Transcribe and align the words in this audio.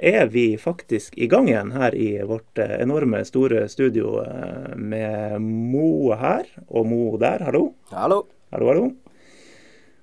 er 0.00 0.26
vi 0.32 0.44
faktisk 0.58 1.18
i 1.20 1.28
gang 1.28 1.48
igjen 1.50 1.72
her 1.76 1.94
i 1.94 2.08
vårt 2.26 2.58
eh, 2.58 2.78
enorme, 2.80 3.22
store 3.28 3.66
studio 3.68 4.18
eh, 4.24 4.76
med 4.76 5.40
Mo 5.44 6.12
her 6.16 6.48
og 6.68 6.86
Mo 6.88 7.16
der. 7.20 7.44
Hallo. 7.46 7.74
Hallo. 7.92 8.24
Hallo, 8.50 8.70
hallo. 8.72 8.86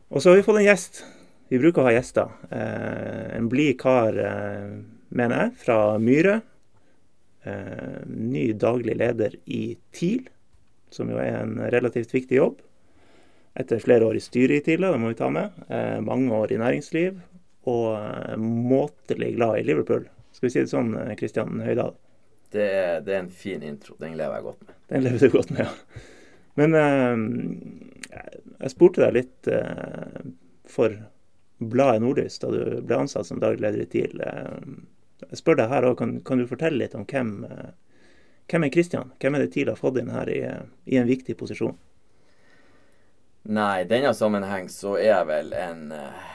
Og 0.08 0.22
så 0.22 0.32
har 0.32 0.40
vi 0.40 0.46
fått 0.46 0.62
en 0.62 0.70
gjest. 0.70 1.02
Vi 1.50 1.60
bruker 1.60 1.82
å 1.82 1.90
ha 1.90 1.96
gjester. 1.96 2.30
Eh, 2.52 3.34
en 3.40 3.50
blid 3.52 3.76
kar, 3.82 4.16
mener 5.10 5.44
jeg, 5.44 5.58
fra 5.66 5.80
Myhre. 6.00 6.42
Eh, 7.48 8.08
ny 8.08 8.54
daglig 8.54 8.96
leder 8.98 9.36
i 9.46 9.78
TIL, 9.92 10.26
som 10.90 11.10
jo 11.12 11.20
er 11.22 11.38
en 11.40 11.60
relativt 11.72 12.12
viktig 12.16 12.40
jobb. 12.40 12.60
Etter 13.58 13.82
flere 13.82 14.08
år 14.10 14.18
i 14.20 14.24
styret 14.24 14.60
i 14.60 14.66
TIL, 14.66 14.84
det 14.84 15.00
må 15.00 15.14
vi 15.14 15.20
ta 15.20 15.30
med. 15.32 15.56
Eh, 15.70 16.00
mange 16.04 16.34
år 16.34 16.52
i 16.52 16.60
næringsliv. 16.60 17.22
Og 17.68 17.88
eh, 17.98 18.36
måtelig 18.40 19.34
glad 19.36 19.60
i 19.60 19.66
Liverpool. 19.68 20.08
Skal 20.32 20.48
vi 20.48 20.54
si 20.54 20.64
det 20.64 20.72
sånn, 20.72 20.94
Kristian 21.20 21.62
Høydal? 21.66 21.96
Det 22.54 22.64
er, 22.64 23.02
det 23.04 23.16
er, 23.16 23.24
en 23.26 23.34
fin 23.34 23.64
intro. 23.66 23.98
Den 24.00 24.16
lever 24.16 24.40
jeg 24.40 24.46
godt 24.46 24.62
med. 24.64 24.76
Den 24.94 25.04
lever 25.04 25.24
du 25.24 25.34
godt 25.34 25.52
med, 25.52 25.66
ja. 25.68 26.04
Men 26.58 26.74
eh, 26.80 28.18
jeg 28.64 28.74
spurte 28.74 29.04
deg 29.04 29.18
litt 29.18 29.50
eh, 29.52 30.22
for 30.68 30.96
bladet 31.58 32.02
Nordlys 32.02 32.40
da 32.42 32.52
du 32.54 32.62
ble 32.86 33.02
ansatt 33.04 33.28
som 33.30 33.42
daglig 33.42 33.66
leder 33.66 33.84
i 33.84 33.90
TIL. 33.92 34.22
Eh, 34.22 35.26
jeg 35.28 35.42
spør 35.42 35.60
deg 35.62 35.74
her 35.74 35.90
òg, 35.90 35.98
kan, 36.00 36.16
kan, 36.26 36.40
du 36.42 36.50
fortelle 36.50 36.80
litt 36.82 36.96
om 36.98 37.06
hvem, 37.10 37.44
eh, 37.50 37.74
hvem 38.50 38.68
er 38.68 38.74
Kristian? 38.74 39.14
Hvem 39.22 39.38
er 39.38 39.46
det 39.46 39.52
TIL 39.56 39.74
har 39.74 39.80
fått 39.80 40.00
inn 40.02 40.14
her 40.14 40.32
i, 40.32 40.42
i 40.86 41.00
en 41.00 41.10
viktig 41.10 41.38
posisjon? 41.40 41.78
Nei, 43.48 43.84
i 43.84 43.88
denne 43.88 44.12
sammenheng 44.16 44.68
så 44.72 44.98
er 45.00 45.12
jeg 45.12 45.28
vel 45.30 45.54
en 45.56 45.86
uh, 45.96 46.26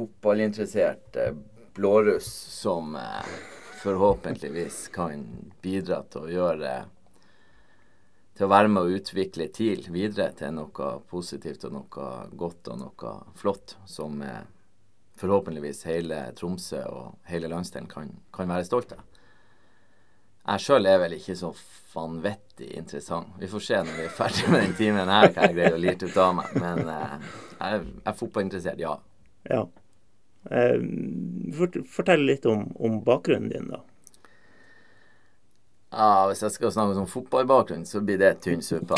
fotballinteressert 0.00 1.16
uh, 1.16 1.34
blåruss 1.74 2.30
som 2.60 2.96
eh, 2.96 3.28
forhåpentligvis 3.82 4.88
kan 4.92 5.22
bidra 5.62 6.00
til 6.10 6.26
å 6.26 6.32
gjøre 6.32 6.72
til 8.36 8.44
å 8.46 8.50
være 8.50 8.72
med 8.72 8.82
å 8.82 8.96
utvikle 8.98 9.46
TIL 9.54 9.86
videre 9.92 10.32
til 10.36 10.56
noe 10.56 10.88
positivt 11.08 11.64
og 11.68 11.76
noe 11.76 12.08
godt 12.42 12.72
og 12.72 12.80
noe 12.80 13.12
flott 13.38 13.76
som 13.88 14.18
forhåpentligvis 15.20 15.84
hele 15.88 16.20
Tromsø 16.36 16.82
og 16.90 17.30
hele 17.30 17.48
landsdelen 17.52 17.88
kan, 17.88 18.10
kan 18.34 18.50
være 18.50 18.66
stolt 18.66 18.96
av. 18.96 19.06
Jeg 20.50 20.64
sjøl 20.64 20.88
er 20.88 20.98
vel 21.02 21.14
ikke 21.14 21.36
så 21.38 21.52
vanvittig 21.92 22.70
interessant. 22.78 23.34
Vi 23.38 23.48
får 23.50 23.62
se 23.66 23.82
når 23.84 23.98
vi 23.98 24.06
er 24.06 24.14
ferdig 24.14 24.48
med 24.48 24.64
den 24.64 24.72
timen 24.78 25.12
her 25.12 25.28
hva 25.28 25.46
jeg 25.46 25.56
greier 25.56 25.76
å 25.76 25.82
lirte 25.82 26.08
ut 26.08 26.16
av 26.18 26.32
meg. 26.38 26.56
Men 26.56 26.80
eh, 26.90 27.28
jeg, 27.60 27.84
er 28.08 28.16
fotballinteressert, 28.18 28.80
ja. 28.80 28.96
Ja. 29.50 29.62
Eh, 30.48 30.80
fortell 31.84 32.24
litt 32.24 32.46
om, 32.48 32.70
om, 32.76 33.00
bakgrunnen 33.04 33.48
din, 33.52 33.68
da. 33.68 33.82
Ja, 35.90 36.28
Hvis 36.30 36.42
jeg 36.44 36.54
skal 36.54 36.72
snakke 36.72 37.02
om 37.02 37.08
fotballbakgrunn, 37.10 37.82
så 37.86 38.00
blir 38.00 38.20
det 38.20 38.36
tynn 38.44 38.62
suppe. 38.62 38.94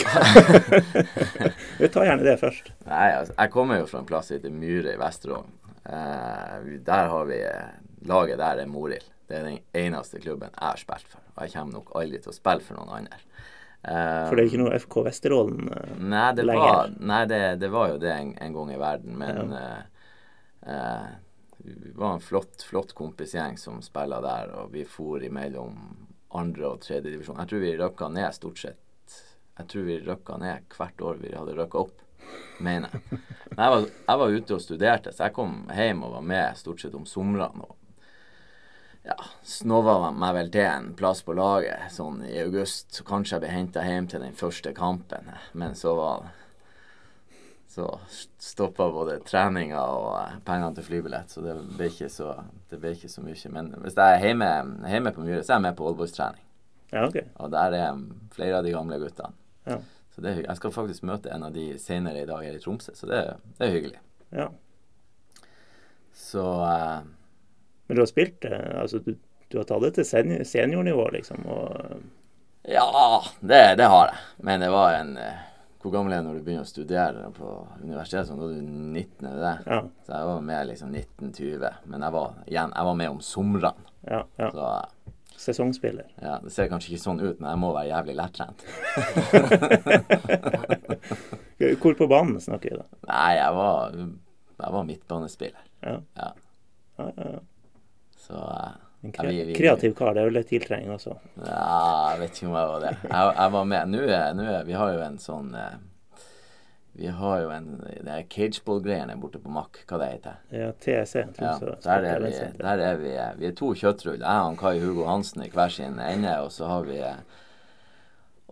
Vi 1.81 1.89
tar 1.89 2.05
gjerne 2.05 2.27
det 2.27 2.37
først. 2.43 2.69
Nei, 2.85 3.09
altså, 3.17 3.33
Jeg 3.39 3.53
kommer 3.55 3.81
jo 3.81 3.89
fra 3.89 4.03
en 4.03 4.09
plass 4.11 4.29
som 4.29 4.37
heter 4.37 4.53
Myhre 4.53 4.93
i 4.93 5.01
Vesterålen. 5.01 5.55
Eh, 5.89 6.69
der 6.85 7.09
har 7.11 7.25
vi 7.27 7.41
eh, 7.43 7.73
Laget 8.07 8.39
der 8.39 8.61
er 8.63 8.69
Morild. 8.71 9.09
Det 9.27 9.39
er 9.39 9.49
den 9.49 9.59
eneste 9.73 10.21
klubben 10.21 10.53
jeg 10.53 10.67
har 10.69 10.79
spilt 10.79 11.09
for. 11.09 11.25
Og 11.35 11.47
jeg 11.47 11.55
kommer 11.55 11.81
nok 11.81 11.95
aldri 11.97 12.21
til 12.21 12.35
å 12.35 12.37
spille 12.37 12.67
for 12.67 12.79
noen 12.79 12.93
andre. 13.01 13.23
Uh, 13.83 14.29
for 14.29 14.39
det 14.39 14.45
er 14.45 14.49
ikke 14.51 14.61
noe 14.61 14.77
FK 14.79 14.97
Vesterålen 15.09 15.65
uh, 15.73 15.95
nei, 15.99 16.27
det 16.39 16.45
lenger? 16.47 16.69
Var, 16.69 16.91
nei, 17.03 17.23
det, 17.27 17.41
det, 17.59 17.71
var 17.73 17.89
jo 17.91 17.97
det 17.99 18.13
en, 18.15 18.29
en 18.39 18.53
gang 18.55 18.69
i 18.71 18.79
verden. 18.79 19.17
Men 19.19 19.55
ja. 19.57 19.63
uh, 20.69 21.09
vi 21.65 21.93
var 21.95 22.15
en 22.15 22.21
flott, 22.21 22.63
flott 22.63 22.95
kompisgjeng 22.99 23.59
som 23.59 23.83
spilla 23.83 24.21
der, 24.25 24.55
og 24.59 24.73
vi 24.75 24.85
for 24.89 25.23
imellom 25.23 25.77
andre 26.35 26.71
og 26.73 26.81
tredje 26.83 27.11
divisjon. 27.11 27.39
Jeg 27.43 27.51
tror 27.51 27.63
vi 27.63 27.75
røkka 27.79 28.09
ned 28.09 28.35
stort 28.35 28.63
sett 28.63 29.19
Jeg 29.59 29.69
tror 29.69 29.85
vi 29.85 29.99
røkka 30.01 30.39
ned 30.41 30.73
hvert 30.73 31.03
år 31.05 31.21
vi 31.21 31.35
hadde 31.37 31.55
røkka 31.59 31.83
opp, 31.83 32.01
mener 32.59 32.89
jeg. 32.89 33.21
Men 33.53 33.61
jeg 33.61 33.75
var, 33.75 33.87
jeg 34.09 34.21
var 34.23 34.37
ute 34.39 34.57
og 34.57 34.65
studerte, 34.65 35.13
så 35.13 35.27
jeg 35.27 35.37
kom 35.37 35.57
hjem 35.77 36.03
og 36.07 36.15
var 36.17 36.27
med 36.33 36.59
stort 36.59 36.81
sett 36.81 36.97
om 36.97 37.05
somrene. 37.07 37.67
og 37.69 37.77
ja, 39.05 39.17
snova 39.43 40.13
meg 40.15 40.35
vel 40.37 40.51
til 40.55 40.69
en 40.69 40.93
plass 40.99 41.25
på 41.27 41.35
laget 41.35 41.91
sånn 41.93 42.23
i 42.27 42.37
august. 42.43 42.95
Så 42.95 43.05
kanskje 43.07 43.37
jeg 43.37 43.45
ble 43.45 43.53
henta 43.53 43.85
hjem 43.87 44.09
til 44.09 44.23
den 44.25 44.37
første 44.39 44.73
kampen, 44.77 45.31
men 45.53 45.75
så 45.79 45.95
var 45.99 46.31
så 47.73 47.87
stoppa 48.43 48.91
både 48.93 49.17
treninga 49.25 49.81
og 49.81 50.09
eh, 50.19 50.35
pengene 50.45 50.77
til 50.77 50.85
flybillett, 50.85 51.33
så 51.33 51.45
det 51.45 51.55
ble 51.79 51.89
ikke 51.89 52.11
så, 52.13 52.35
det 52.69 52.81
ble 52.83 52.93
ikke 52.97 53.09
så 53.09 53.25
mye. 53.25 53.53
Men 53.55 53.71
hvis 53.81 53.97
jeg 53.97 54.19
er 54.19 54.27
hjemme, 54.27 54.51
hjemme 54.93 55.15
på 55.17 55.25
Myhre, 55.25 55.41
så 55.41 55.55
er 55.55 55.61
jeg 55.61 55.67
med 55.69 55.79
på 55.79 55.87
oldboys-trening. 55.89 56.45
Ja, 56.93 57.07
okay. 57.07 57.25
Og 57.41 57.49
der 57.55 57.79
er 57.79 58.03
flere 58.35 58.59
av 58.61 58.67
de 58.67 58.75
gamle 58.75 59.01
guttene. 59.01 59.33
Ja. 59.65 59.79
Så 60.13 60.21
det, 60.21 60.35
er 60.35 60.45
jeg 60.45 60.59
skal 60.59 60.75
faktisk 60.75 61.07
møte 61.09 61.33
en 61.33 61.47
av 61.49 61.57
de 61.57 61.71
senere 61.81 62.21
i 62.21 62.29
dag 62.29 62.45
her 62.45 62.59
i 62.59 62.61
Tromsø, 62.61 62.93
så 62.99 63.09
det, 63.09 63.23
det 63.57 63.65
er 63.65 63.73
hyggelig. 63.73 64.03
Ja. 64.37 64.51
Så 66.13 66.45
uh, 66.61 67.01
men 67.87 67.97
du 67.97 68.03
har 68.03 68.07
spilt 68.07 68.41
det? 68.41 68.59
altså 68.81 68.99
du, 68.99 69.17
du 69.49 69.59
har 69.59 69.67
tatt 69.69 69.83
det 69.85 69.91
til 69.99 70.45
seniornivå, 70.49 71.11
liksom? 71.13 71.43
Og... 71.45 72.05
Ja, 72.69 73.25
det, 73.41 73.75
det, 73.77 73.89
har 73.89 74.13
jeg. 74.13 74.21
Men 74.47 74.63
det 74.65 74.71
var 74.73 74.95
en 74.97 75.17
eh, 75.21 75.43
Hvor 75.83 75.91
gammel 75.91 76.15
er 76.15 76.23
du 76.23 76.29
når 76.29 76.37
du 76.39 76.45
begynner 76.47 76.63
å 76.63 76.71
studere 76.71 77.31
på 77.35 77.53
universitetet? 77.83 78.29
Sånn, 78.29 78.39
da 78.39 78.47
er 78.47 78.61
du 78.61 78.67
19, 78.67 79.27
er 79.27 79.33
du 79.35 79.41
det? 79.43 79.55
Ja. 79.67 79.79
Så 80.07 80.13
jeg 80.15 80.29
var 80.29 80.45
med 80.47 80.69
liksom 80.69 80.93
1920. 80.95 81.81
Men 81.91 82.05
jeg 82.07 82.15
var, 82.15 82.37
igjen, 82.47 82.75
jeg 82.77 82.89
var 82.89 83.01
med 83.01 83.15
om 83.17 83.23
somrene. 83.27 83.89
Ja, 84.07 84.21
ja. 84.39 84.51
Så, 84.55 84.69
Sesongspiller. 85.43 86.07
Ja, 86.23 86.37
Det 86.45 86.53
ser 86.55 86.69
kanskje 86.71 86.93
ikke 86.93 87.03
sånn 87.03 87.23
ut, 87.23 87.41
men 87.41 87.49
jeg 87.51 87.59
må 87.59 87.73
være 87.75 87.91
jævlig 87.91 88.15
lettrent. 88.15 88.63
Hvor 91.83 91.97
på 91.99 92.07
banen 92.11 92.39
snakker 92.43 92.71
vi 92.71 92.79
da? 92.79 92.87
Nei, 93.09 93.33
jeg 93.41 93.57
var, 93.57 93.97
jeg 94.63 94.77
var 94.77 94.87
midtbanespiller. 94.87 95.65
Ja. 95.83 95.97
ja. 96.21 96.29
ja, 97.01 97.09
ja. 97.19 97.41
Så 98.23 98.39
uh, 99.13 99.23
ja, 99.23 99.29
vi, 99.29 99.45
vi, 99.51 99.55
kreativ 99.57 99.95
kar, 99.99 100.17
det 100.17 100.25
er 100.25 100.29
vel 100.31 100.39
litt 100.41 100.51
tiltrenging 100.51 100.93
også? 100.95 101.17
Ja, 101.45 101.63
jeg 102.13 102.21
vet 102.25 102.37
ikke 102.37 102.51
om 102.51 102.59
jeg 102.59 102.73
var 102.73 102.85
det. 102.85 102.93
Jeg, 103.07 103.33
jeg 103.39 103.55
var 103.57 103.73
med. 103.73 103.95
Nå 103.95 104.05
er, 104.09 104.29
nå 104.39 104.47
er, 104.51 104.61
Vi 104.69 104.79
har 104.81 104.93
jo 104.97 105.03
en 105.07 105.19
sånn 105.23 105.57
uh, 105.57 105.73
vi 106.93 107.09
har 107.09 107.39
jo 107.41 107.53
en 107.55 107.69
det 107.81 108.13
er 108.13 108.27
cageball-greiene 108.29 109.15
borte 109.17 109.39
på 109.41 109.49
Mack, 109.53 109.79
hva 109.89 109.97
det 110.03 110.09
heter. 110.11 110.43
Ja, 110.53 110.67
TSE. 110.77 111.23
Ja, 111.41 111.55
der 111.87 112.09
er 112.11 112.21
vi, 112.21 112.33
der 112.59 112.83
er 112.85 112.99
vi, 113.01 113.15
vi 113.39 113.49
er 113.49 113.55
to 113.57 113.71
kjøttrull. 113.73 114.21
Jeg 114.21 114.51
og 114.51 114.59
Kai 114.61 114.75
Hugo 114.83 115.07
Hansen 115.09 115.47
i 115.47 115.49
hver 115.53 115.73
sin 115.73 115.97
ende, 115.97 116.35
og 116.45 116.53
så 116.53 116.69
har 116.69 116.85
vi 116.85 117.01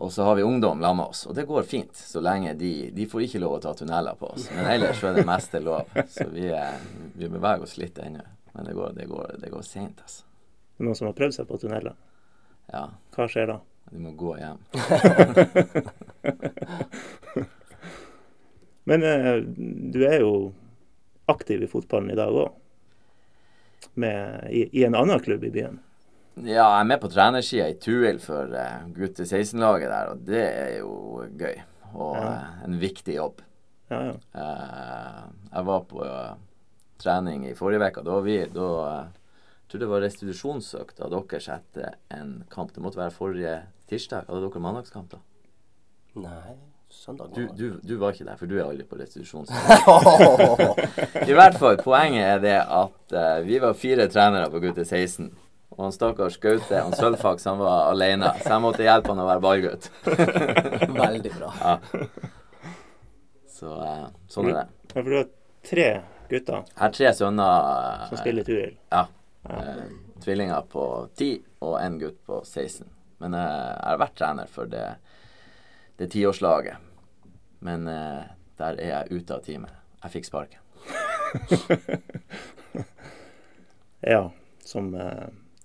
og 0.01 0.13
så 0.13 0.25
har 0.25 0.35
vi 0.35 0.43
ungdom 0.43 0.81
sammen 0.81 0.97
med 0.97 1.07
oss. 1.07 1.27
Og 1.27 1.35
det 1.37 1.45
går 1.45 1.63
fint, 1.69 1.97
så 1.97 2.23
lenge 2.25 2.55
de 2.57 2.91
De 2.97 3.05
får 3.07 3.27
ikke 3.27 3.43
lov 3.43 3.59
å 3.59 3.61
ta 3.61 3.75
tunneler 3.77 4.17
på 4.17 4.31
oss. 4.33 4.47
Men 4.55 4.71
ellers 4.73 4.97
så 4.97 5.11
er 5.11 5.19
det 5.19 5.27
meste 5.29 5.61
lov. 5.61 5.93
Så 6.09 6.25
vi, 6.33 6.49
vi 7.21 7.29
beveger 7.29 7.67
oss 7.69 7.77
litt 7.77 8.01
ennå. 8.01 8.25
Men 8.55 8.65
det 8.65 8.73
går, 8.79 8.95
det 8.97 9.11
går, 9.11 9.35
det 9.45 9.53
går 9.53 9.67
seint, 9.69 10.01
altså. 10.01 10.25
Noen 10.81 10.97
som 10.97 11.11
har 11.11 11.17
prøvd 11.19 11.35
seg 11.37 11.45
på 11.49 11.59
tunneler? 11.61 11.95
Ja. 12.73 12.87
Hva 13.15 13.25
skjer 13.29 13.47
da? 13.51 13.59
De 13.91 13.99
må 14.01 14.11
gå 14.17 14.37
hjem. 14.39 14.59
Men 18.89 19.03
eh, 19.05 19.37
du 19.93 20.01
er 20.07 20.19
jo 20.23 20.53
aktiv 21.31 21.63
i 21.63 21.71
fotballen 21.71 22.11
i 22.15 22.19
dag 22.19 22.35
òg. 22.35 22.51
I, 24.01 24.69
I 24.73 24.85
en 24.87 24.95
annen 24.97 25.21
klubb 25.21 25.45
i 25.45 25.51
byen? 25.53 25.79
Ja, 26.41 26.63
jeg 26.63 26.81
er 26.81 26.85
med 26.89 27.01
på 27.03 27.09
trenersida 27.11 27.69
i 27.69 27.79
Tuil 27.83 28.19
for 28.23 28.55
uh, 28.55 28.89
gutte 28.97 29.25
16-laget 29.27 29.91
der, 29.91 30.07
og 30.13 30.19
det 30.25 30.45
er 30.47 30.79
jo 30.79 30.93
gøy. 31.37 31.57
Og 31.91 32.17
ja. 32.17 32.31
uh, 32.31 32.65
en 32.65 32.79
viktig 32.81 33.15
jobb. 33.19 33.43
Ja, 33.91 33.99
ja. 34.07 34.15
Uh, 34.33 35.23
jeg 35.51 35.63
var 35.69 35.81
på 35.91 35.99
trening 37.03 37.41
i 37.51 37.57
forrige 37.59 37.91
uke. 37.91 38.05
Da 38.07 38.11
var 38.15 38.23
vi 38.25 38.39
da, 38.55 38.69
tror 39.71 39.81
det 39.81 39.91
var 39.91 40.03
restitusjonsøkt 40.05 41.01
av 41.05 41.13
deres 41.15 41.49
etter 41.53 41.95
en 42.15 42.41
kamp. 42.51 42.75
Det 42.75 42.83
måtte 42.83 42.99
være 43.01 43.15
forrige 43.15 43.55
tirsdag. 43.91 44.27
Hadde 44.29 44.49
dere 44.49 44.63
mandagskamp 44.65 45.13
da? 45.15 45.23
Nei. 46.19 46.57
Søndag. 46.91 47.29
Du, 47.37 47.45
du, 47.55 47.77
du, 47.87 47.93
var 48.01 48.17
ikke 48.17 48.25
der, 48.27 48.39
for 48.41 48.51
du 48.51 48.57
er 48.59 48.65
aldri 48.65 48.83
på 48.83 48.97
restitusjonsøkt. 48.99 49.55
I 51.31 51.37
hvert 51.39 51.55
fall, 51.61 51.79
poenget 51.79 52.25
er 52.27 52.41
det 52.43 52.57
at 52.59 53.15
uh, 53.15 53.37
vi 53.47 53.61
var 53.63 53.79
fire 53.79 54.09
trenere 54.11 54.51
på 54.51 54.59
gutte 54.65 54.83
16. 54.83 55.31
Og 55.77 55.85
han 55.85 55.95
stakkars 55.95 56.41
Gaute 56.43 56.81
han 56.83 56.97
Sølvfax 56.99 57.47
han 57.47 57.63
var 57.63 57.93
alene, 57.93 58.33
så 58.43 58.57
jeg 58.57 58.65
måtte 58.65 58.83
hjelpe 58.83 59.15
han 59.15 59.23
å 59.23 59.29
være 59.29 59.45
ballgutt. 59.45 59.87
Veldig 61.05 61.33
bra. 61.37 61.53
Ja. 61.63 61.77
Så 63.55 63.71
uh, 63.79 64.11
sånn 64.27 64.51
er 64.51 64.59
det. 64.59 64.67
Ja, 64.91 64.97
for 64.97 65.07
du 65.07 65.17
har 65.21 65.31
tre 65.71 65.89
gutter? 66.27 66.67
Jeg 66.75 66.83
har 66.83 66.99
tre 66.99 67.15
sønner. 67.23 68.05
Som 68.11 68.19
spiller 68.25 68.51
turil? 68.51 68.75
Ja. 68.91 69.07
Eh, 69.45 69.85
tvillinger 70.25 70.63
på 70.73 71.09
10 71.17 71.41
og 71.59 71.81
en 71.81 71.99
gutt 71.99 72.27
på 72.27 72.45
16. 72.45 72.87
Men 73.19 73.35
eh, 73.35 73.41
jeg 73.41 73.87
har 73.87 74.03
vært 74.03 74.19
trener 74.19 74.51
for 74.51 74.71
det, 74.71 74.87
det 75.97 76.11
tiårslaget. 76.13 76.77
Men 77.65 77.89
eh, 77.89 78.23
der 78.61 78.81
er 78.81 78.95
jeg 78.95 79.21
ute 79.21 79.37
av 79.37 79.45
teamet. 79.45 79.77
Jeg 80.03 80.17
fikk 80.17 80.29
sparken. 80.29 80.61
ja. 84.15 84.31
som 84.65 84.95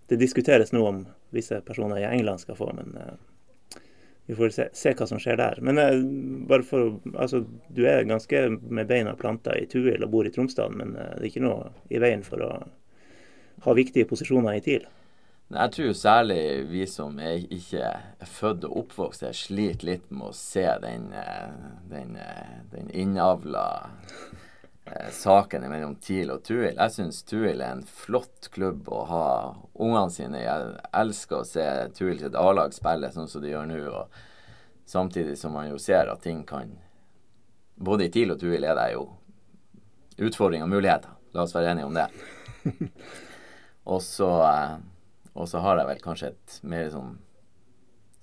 det 0.10 0.18
diskuteres 0.18 0.72
nå 0.74 0.82
om 0.86 1.06
visse 1.34 1.60
personer 1.66 2.02
i 2.02 2.10
England 2.10 2.42
skal 2.42 2.58
få, 2.58 2.72
men 2.76 2.98
vi 4.26 4.36
får 4.36 4.50
se, 4.50 4.66
se 4.74 4.94
hva 4.98 5.06
som 5.08 5.20
skjer 5.22 5.38
der. 5.38 5.60
Men 5.62 5.78
eh, 5.78 6.00
bare 6.50 6.66
for 6.66 6.98
Altså, 7.14 7.44
du 7.70 7.86
er 7.88 8.08
ganske 8.10 8.48
med 8.50 8.90
beina 8.90 9.14
planta 9.20 9.54
i 9.58 9.68
Tuil 9.70 10.04
og 10.04 10.12
bor 10.12 10.28
i 10.28 10.34
Tromsdalen, 10.34 10.80
men 10.82 10.96
eh, 10.98 11.14
det 11.18 11.24
er 11.24 11.30
ikke 11.30 11.46
noe 11.46 11.70
i 11.94 12.02
veien 12.02 12.26
for 12.26 12.42
å 12.42 12.52
ha 13.66 13.74
viktige 13.78 14.08
posisjoner 14.10 14.60
i 14.60 14.62
TIL. 14.66 14.86
Jeg 15.54 15.72
tror 15.76 15.92
særlig 15.94 16.40
vi 16.72 16.86
som 16.90 17.20
er 17.22 17.44
ikke 17.54 17.82
er 17.86 18.30
født 18.30 18.64
og 18.66 18.80
oppvokst 18.82 19.28
her, 19.28 19.36
sliter 19.38 19.92
litt 19.92 20.08
med 20.10 20.32
å 20.32 20.38
se 20.38 20.66
den, 20.82 21.12
eh, 21.14 21.52
den, 21.92 22.16
eh, 22.18 22.56
den 22.72 22.90
innavla 22.90 23.92
eh, 24.88 25.12
saken 25.14 25.68
mellom 25.70 25.96
TIL 26.02 26.32
og 26.34 26.42
Tuil. 26.44 26.74
Jeg 26.74 26.94
syns 26.96 27.22
Tuil 27.24 27.62
er 27.62 27.76
en 27.76 27.84
flott 27.86 28.50
klubb 28.52 28.90
å 28.90 29.04
ha 29.06 29.28
ungene 29.76 30.10
sine. 30.10 30.42
Jeg 30.42 30.80
elsker 30.94 31.38
å 31.38 31.46
se 31.46 31.68
Tuil 31.94 32.18
sitt 32.20 32.36
A-lag 32.36 32.74
spille 32.74 33.12
sånn 33.14 33.30
som 33.30 33.46
de 33.46 33.54
gjør 33.54 33.70
nå. 33.70 33.84
og 33.94 34.10
Samtidig 34.90 35.38
som 35.38 35.54
man 35.54 35.70
jo 35.70 35.78
ser 35.82 36.10
at 36.10 36.22
ting 36.22 36.44
kan 36.46 36.78
Både 37.76 38.06
i 38.06 38.10
TIL 38.10 38.32
og 38.32 38.40
Tuil 38.40 38.64
er 38.64 38.76
det 38.78 38.92
jo 38.94 39.10
utfordringer 40.26 40.64
og 40.64 40.72
muligheter. 40.72 41.16
La 41.36 41.44
oss 41.44 41.54
være 41.54 41.74
enige 41.74 41.86
om 41.90 41.98
det. 41.98 42.08
og 43.86 44.02
så 44.02 44.30
eh, 44.50 44.76
og 45.36 45.50
så 45.52 45.60
har 45.60 45.78
jeg 45.82 45.88
vel 45.90 46.00
kanskje 46.04 46.28
et 46.32 46.60
mer 46.64 46.86
sånn 46.94 47.18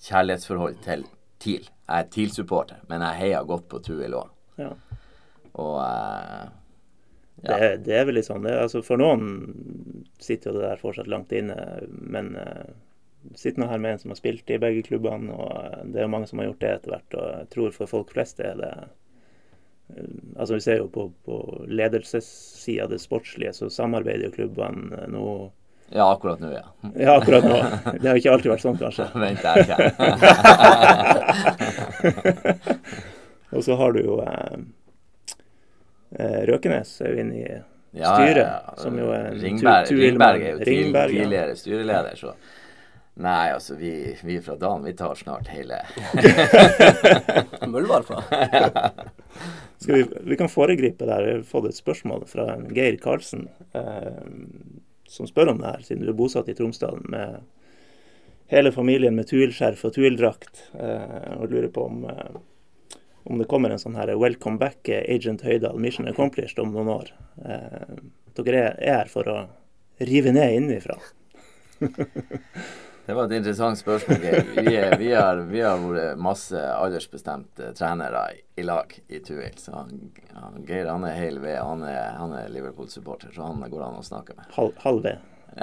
kjærlighetsforhold 0.03 0.79
til 0.85 1.03
TIL. 1.43 1.67
Jeg 1.69 1.99
er 2.07 2.09
TIL-supporter, 2.15 2.79
men 2.89 3.03
jeg 3.05 3.19
heier 3.21 3.45
godt 3.49 3.67
på 3.71 3.81
Tuil 3.85 4.15
òg. 4.17 4.31
Ja. 4.59 4.71
Og 5.61 5.75
eh, 5.85 6.47
Det, 7.43 7.59
er- 7.59 7.77
det 7.85 7.97
er 7.99 8.07
vel 8.09 8.17
litt 8.21 8.29
sånn. 8.31 8.47
Det, 8.47 8.55
altså 8.63 8.81
for 8.87 8.97
noen 9.03 9.27
sitter 10.23 10.51
jo 10.53 10.57
det 10.61 10.69
der 10.71 10.81
fortsatt 10.81 11.11
langt 11.11 11.33
inne, 11.37 11.59
men 11.91 12.33
eh, 12.41 12.73
sitter 13.39 13.61
nå 13.63 13.69
her 13.71 13.83
med 13.83 13.97
en 13.97 14.03
som 14.03 14.15
har 14.15 14.21
spilt 14.23 14.51
i 14.51 14.59
begge 14.63 14.83
klubbene, 14.89 15.35
og 15.37 15.93
det 15.93 16.01
er 16.01 16.07
jo 16.09 16.15
mange 16.17 16.31
som 16.31 16.41
har 16.41 16.49
gjort 16.49 16.63
det 16.65 16.73
etter 16.79 16.95
hvert. 16.97 17.19
Og 17.19 17.29
jeg 17.37 17.51
tror 17.55 17.77
for 17.77 17.93
folk 17.93 18.15
flest 18.17 18.41
er 18.41 18.57
det 18.63 18.73
Altså 20.37 20.55
Vi 20.55 20.61
ser 20.65 20.77
jo 20.81 20.87
på, 20.93 21.09
på 21.27 21.65
ledelsessida, 21.69 22.87
det 22.91 23.01
sportslige, 23.03 23.53
så 23.57 23.71
samarbeider 23.71 24.29
jo 24.29 24.37
klubbene 24.37 25.03
eh, 25.03 25.09
nå 25.13 25.27
ja, 25.93 26.07
akkurat 26.09 26.41
nå, 26.41 26.49
ja. 26.55 26.63
Ja, 26.97 27.19
akkurat 27.19 27.45
nå. 27.45 27.57
Det 28.01 28.09
har 28.09 28.17
ikke 28.17 28.33
alltid 28.33 28.49
vært 28.49 28.63
sånn, 28.63 28.79
kanskje. 28.81 29.05
Vent, 29.21 29.43
jeg 29.45 29.61
ikke. 32.09 32.87
Og 33.53 33.61
så 33.67 33.77
har 33.77 33.93
du 33.93 34.01
jo 34.01 34.15
eh, 34.25 34.57
eh, 36.17 36.41
Røkenes 36.49 36.95
er 37.05 37.13
jo 37.13 37.21
inne 37.27 37.37
i 37.37 37.45
styret, 37.93 38.41
ja, 38.41 38.57
ja. 38.65 38.77
som 38.81 38.97
jo 38.97 39.13
er 39.13 39.37
Ringberg. 39.37 39.93
Ringberg 39.93 40.41
er 40.41 40.55
jo 40.55 40.65
tidligere 40.65 41.57
styreleder, 41.61 42.17
så 42.17 42.33
Nei, 43.15 43.53
altså, 43.53 43.75
vi, 43.77 44.17
vi 44.25 44.39
fra 44.41 44.57
Dan, 44.57 44.85
vi 44.85 44.93
tar 44.97 45.15
snart 45.15 45.49
hele 45.53 45.83
Muldvarpa. 47.73 48.23
Skal 49.83 49.95
vi, 49.95 50.05
vi 50.21 50.37
kan 50.37 50.49
foregripe 50.49 51.05
der. 51.05 51.25
Vi 51.27 51.33
har 51.35 51.43
fått 51.45 51.69
et 51.69 51.77
spørsmål 51.77 52.25
fra 52.31 52.47
en 52.55 52.71
Geir 52.73 52.97
Karlsen, 53.03 53.49
eh, 53.77 54.23
som 55.09 55.29
spør 55.29 55.53
om 55.53 55.61
det 55.61 55.75
her, 55.75 55.83
siden 55.85 56.07
du 56.07 56.13
er 56.13 56.17
bosatt 56.17 56.49
i 56.49 56.55
Tromsdalen 56.57 57.05
med 57.13 57.43
hele 58.53 58.73
familien 58.73 59.17
med 59.17 59.29
tuilskjerf 59.29 59.85
og 59.89 59.93
tuildrakt, 59.97 60.63
eh, 60.81 61.35
og 61.37 61.53
lurer 61.53 61.69
på 61.73 61.85
om, 61.91 62.05
eh, 62.09 62.97
om 63.29 63.43
det 63.43 63.49
kommer 63.51 63.75
en 63.75 63.83
sånn 63.83 63.99
her 63.99 64.15
'Welcome 64.17 64.59
back, 64.59 64.89
eh, 64.89 65.05
Agent 65.15 65.43
Høydal, 65.43 65.77
mission 65.79 66.09
accomplished' 66.09 66.63
om 66.63 66.73
noen 66.73 66.89
år. 66.89 67.13
Eh, 67.45 67.97
dere 68.41 68.57
er, 68.57 68.79
er 68.81 68.97
her 69.03 69.09
for 69.09 69.25
å 69.25 69.49
rive 70.01 70.33
ned 70.33 70.57
innenfra. 70.57 70.97
Det 73.07 73.15
var 73.19 73.27
et 73.27 73.33
interessant 73.41 73.79
spørsmål. 73.81 74.21
Vi, 74.23 74.75
er- 74.79 74.97
vi, 75.01 75.09
har, 75.13 75.41
vi 75.51 75.61
har 75.65 75.81
vært 75.83 76.21
masse 76.23 76.59
aldersbestemte 76.77 77.73
trenere 77.75 78.23
i, 78.37 78.41
i 78.63 78.67
lag 78.67 78.95
i 79.11 79.19
Tuil. 79.27 79.57
Så 79.59 79.75
han, 79.75 79.91
han, 80.37 80.61
Geir 80.69 80.87
han 80.91 81.05
er 81.09 81.17
hel 81.19 81.41
ved. 81.43 81.59
Han 81.59 81.83
er, 81.89 82.15
er 82.45 82.53
Liverpool-supporter, 82.55 83.33
så 83.35 83.49
han 83.51 83.65
går 83.73 83.83
an 83.89 83.99
å 83.99 84.07
snakke 84.07 84.37
med. 84.39 84.47
Halv, 84.55 84.79
halv 84.85 85.03
ved. 85.09 85.29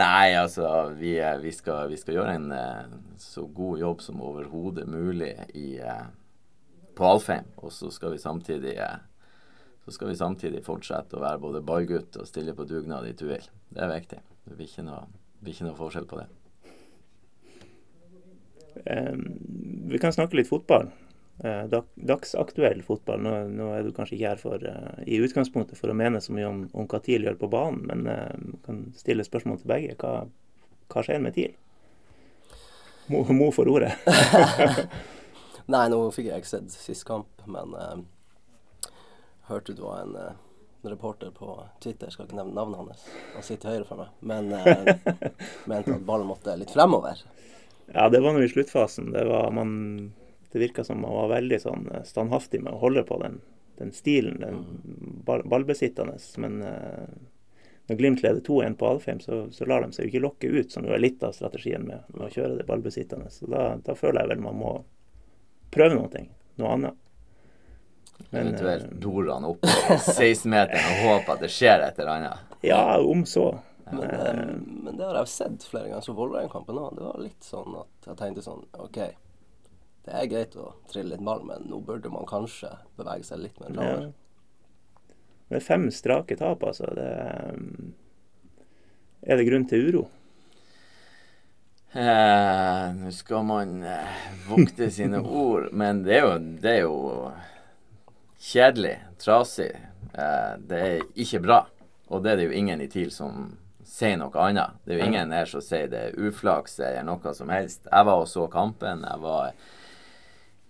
Nei, 0.00 0.32
altså 0.34 0.66
vi, 0.98 1.12
vi, 1.42 1.52
skal, 1.54 1.88
vi 1.92 1.98
skal 2.00 2.16
gjøre 2.16 2.32
en 2.38 2.48
eh, 2.56 2.96
så 3.20 3.44
god 3.46 3.78
jobb 3.84 4.02
som 4.02 4.22
overhodet 4.24 4.88
mulig 4.90 5.34
i, 5.54 5.76
eh, 5.78 6.08
på 6.98 7.06
Alfheim. 7.06 7.46
Og 7.62 7.70
så 7.74 7.90
skal 7.94 8.16
vi 8.16 8.22
samtidig 8.22 8.74
eh, 8.80 8.98
så 9.84 9.94
skal 9.94 10.10
vi 10.10 10.16
samtidig 10.18 10.64
fortsette 10.66 11.16
å 11.16 11.22
være 11.22 11.40
både 11.42 11.62
ballgutt 11.66 12.18
og 12.20 12.26
stille 12.28 12.52
på 12.54 12.66
dugnad 12.68 13.06
i 13.08 13.14
Tuil. 13.16 13.46
Det 13.70 13.80
er 13.84 13.92
viktig. 13.94 14.18
Det 14.44 14.56
blir 14.58 14.68
ikke 14.68 14.84
noe, 14.86 15.06
det 15.40 15.46
blir 15.46 15.54
ikke 15.56 15.70
noe 15.70 15.78
forskjell 15.78 16.04
på 16.04 16.18
det. 16.20 16.26
Um, 18.84 19.22
vi 19.88 19.98
kan 19.98 20.12
snakke 20.12 20.36
litt 20.36 20.50
fotball. 20.50 20.90
Uh, 21.40 21.64
dag, 21.72 21.86
dagsaktuell 21.96 22.82
fotball. 22.84 23.22
Nå, 23.24 23.32
nå 23.48 23.70
er 23.72 23.86
du 23.86 23.94
kanskje 23.96 24.18
ikke 24.18 24.34
her 24.34 24.42
for, 24.42 24.60
uh, 24.60 24.98
i 25.08 25.16
utgangspunktet 25.24 25.80
for 25.80 25.88
å 25.88 25.96
mene 25.96 26.20
så 26.20 26.36
mye 26.36 26.50
om, 26.50 26.58
om 26.76 26.88
hva 26.92 27.00
TIL 27.00 27.24
gjør 27.24 27.40
på 27.40 27.48
banen, 27.56 27.86
men 27.88 28.04
uh, 28.04 28.58
kan 28.66 28.82
stille 29.00 29.24
spørsmål 29.24 29.62
til 29.62 29.72
begge. 29.72 29.96
Hva, 30.04 30.26
hva 30.92 31.06
skjer 31.08 31.24
med 31.24 31.38
TIL? 31.38 31.56
Mo, 33.08 33.24
Mo 33.32 33.48
for 33.56 33.72
ordet. 33.72 33.94
Nei, 35.72 35.86
nå 35.88 36.02
fikk 36.12 36.28
jeg 36.28 36.44
ikke 36.44 36.52
sett 36.52 36.76
sist 36.76 37.08
kamp, 37.08 37.32
men 37.48 37.72
hørte 39.48 39.72
det 39.72 39.88
var 39.88 40.04
en 40.04 40.36
reporter 40.88 41.30
på 41.36 41.52
Twitter, 41.82 42.08
jeg 42.08 42.16
skal 42.16 42.28
ikke 42.28 42.38
nevne 42.38 42.56
navnet 42.56 42.80
hans, 42.80 43.04
han 43.34 43.44
sitter 43.44 43.74
høyre 43.74 43.86
for 43.88 44.00
meg, 44.00 44.14
men 44.32 44.52
eh, 44.56 44.90
mente 45.70 45.96
at 45.96 46.06
ballen 46.06 46.30
måtte 46.30 46.56
litt 46.56 46.72
fremover. 46.72 47.20
Ja, 47.92 48.08
det 48.08 48.20
var 48.20 48.32
nå 48.32 48.42
i 48.44 48.48
sluttfasen. 48.48 49.10
Det, 49.12 49.24
var, 49.28 49.50
man, 49.50 50.12
det 50.52 50.62
virka 50.62 50.84
som 50.86 51.00
man 51.02 51.16
var 51.16 51.32
veldig 51.34 51.58
sånn 51.62 51.90
eh, 51.90 52.06
standhaftig 52.06 52.62
med 52.62 52.76
å 52.76 52.82
holde 52.84 53.02
på 53.08 53.18
den, 53.22 53.40
den 53.80 53.92
stilen, 53.92 54.38
den 54.40 54.62
ball, 55.26 55.42
ballbesittende. 55.48 56.16
Men 56.42 56.62
eh, 56.62 57.10
når 57.90 57.98
Glimt 57.98 58.22
leder 58.22 58.40
2-1 58.46 58.78
på 58.78 58.86
Alfheim, 58.86 59.20
så, 59.20 59.42
så 59.50 59.66
lar 59.66 59.82
de 59.82 59.92
seg 59.96 60.06
jo 60.06 60.12
ikke 60.12 60.24
lokke 60.26 60.52
ut, 60.54 60.72
som 60.72 60.86
jo 60.86 60.94
er 60.94 61.02
litt 61.02 61.24
av 61.26 61.34
strategien 61.34 61.82
med, 61.88 62.06
med 62.14 62.28
å 62.28 62.32
kjøre 62.32 62.60
det 62.60 62.66
ballbesittende. 62.68 63.32
Så 63.34 63.50
da, 63.50 63.72
da 63.82 63.98
føler 63.98 64.22
jeg 64.22 64.34
vel 64.36 64.44
man 64.46 64.60
må 64.60 64.74
prøve 65.74 65.96
noe, 65.98 66.26
noe 66.62 66.76
annet. 66.76 67.00
Men, 68.30 68.46
Eventuelt 68.46 68.84
eh, 68.86 68.98
dor 69.02 69.32
han 69.32 69.48
opp 69.48 69.64
på 69.64 69.96
16-meteren 69.96 70.92
og 70.92 71.00
håper 71.08 71.34
at 71.34 71.42
det 71.42 71.50
skjer 71.50 71.82
et 71.88 71.98
eller 71.98 72.12
annet. 72.14 72.54
Ja, 72.62 72.84
om 73.02 73.24
så. 73.26 73.48
Men, 73.90 74.02
Eh, 74.02 74.28
eh, 74.28 74.56
men 74.66 74.96
det 74.96 75.04
har 75.04 75.16
jeg 75.18 75.28
sett 75.28 75.64
flere 75.66 75.88
ganger, 75.88 76.04
så 76.04 76.14
Vålerenga-kampen 76.14 76.78
òg. 76.78 76.94
Det 76.96 77.04
var 77.08 77.18
litt 77.24 77.44
sånn 77.44 77.74
at 77.80 78.06
jeg 78.06 78.20
tenkte 78.20 78.44
sånn 78.44 78.62
OK, 78.78 79.00
det 80.06 80.14
er 80.16 80.30
greit 80.30 80.56
å 80.56 80.70
trille 80.90 81.16
litt 81.16 81.24
ball, 81.26 81.42
men 81.46 81.66
nå 81.70 81.80
burde 81.84 82.12
man 82.12 82.28
kanskje 82.28 82.70
bevege 82.98 83.26
seg 83.26 83.42
litt 83.42 83.60
mer 83.60 83.74
ja. 83.74 83.80
lavere. 83.80 84.12
Det 85.50 85.58
er 85.58 85.66
fem 85.66 85.90
strake 85.90 86.38
tap, 86.38 86.62
altså. 86.62 86.86
Det, 86.94 87.10
eh, 87.10 88.64
er 89.26 89.40
det 89.40 89.48
grunn 89.48 89.66
til 89.68 89.88
uro? 89.90 90.06
Eh, 91.90 92.84
Nå 92.94 93.10
skal 93.10 93.42
man 93.44 93.80
eh, 93.82 94.18
vokte 94.46 94.86
sine 94.94 95.18
ord, 95.18 95.72
men 95.74 96.04
det 96.06 96.20
er 96.20 96.22
jo, 96.22 96.36
det 96.62 96.74
er 96.76 96.84
jo 96.84 97.32
kjedelig, 98.40 98.96
trasig. 99.20 99.72
Eh, 100.14 100.54
det 100.58 100.80
er 100.80 101.02
ikke 101.14 101.42
bra. 101.44 101.60
Og 102.10 102.24
det 102.24 102.32
er 102.32 102.40
det 102.40 102.48
jo 102.48 102.58
ingen 102.58 102.80
i 102.80 102.88
TIL 102.90 103.12
som 103.14 103.52
sier 103.86 104.16
noe 104.18 104.34
annet. 104.42 104.80
Det 104.84 104.94
er 104.94 105.02
jo 105.02 105.08
ingen 105.10 105.34
her 105.34 105.48
som 105.50 105.62
sier 105.64 105.90
det 105.92 106.02
er 106.08 106.18
uflaks 106.18 106.78
eller 106.80 107.06
noe 107.06 107.34
som 107.36 107.52
helst. 107.52 107.84
Jeg 107.86 108.08
var 108.08 108.22
og 108.24 108.30
så 108.30 108.46
kampen. 108.50 109.04
Jeg 109.06 109.22
var 109.22 109.52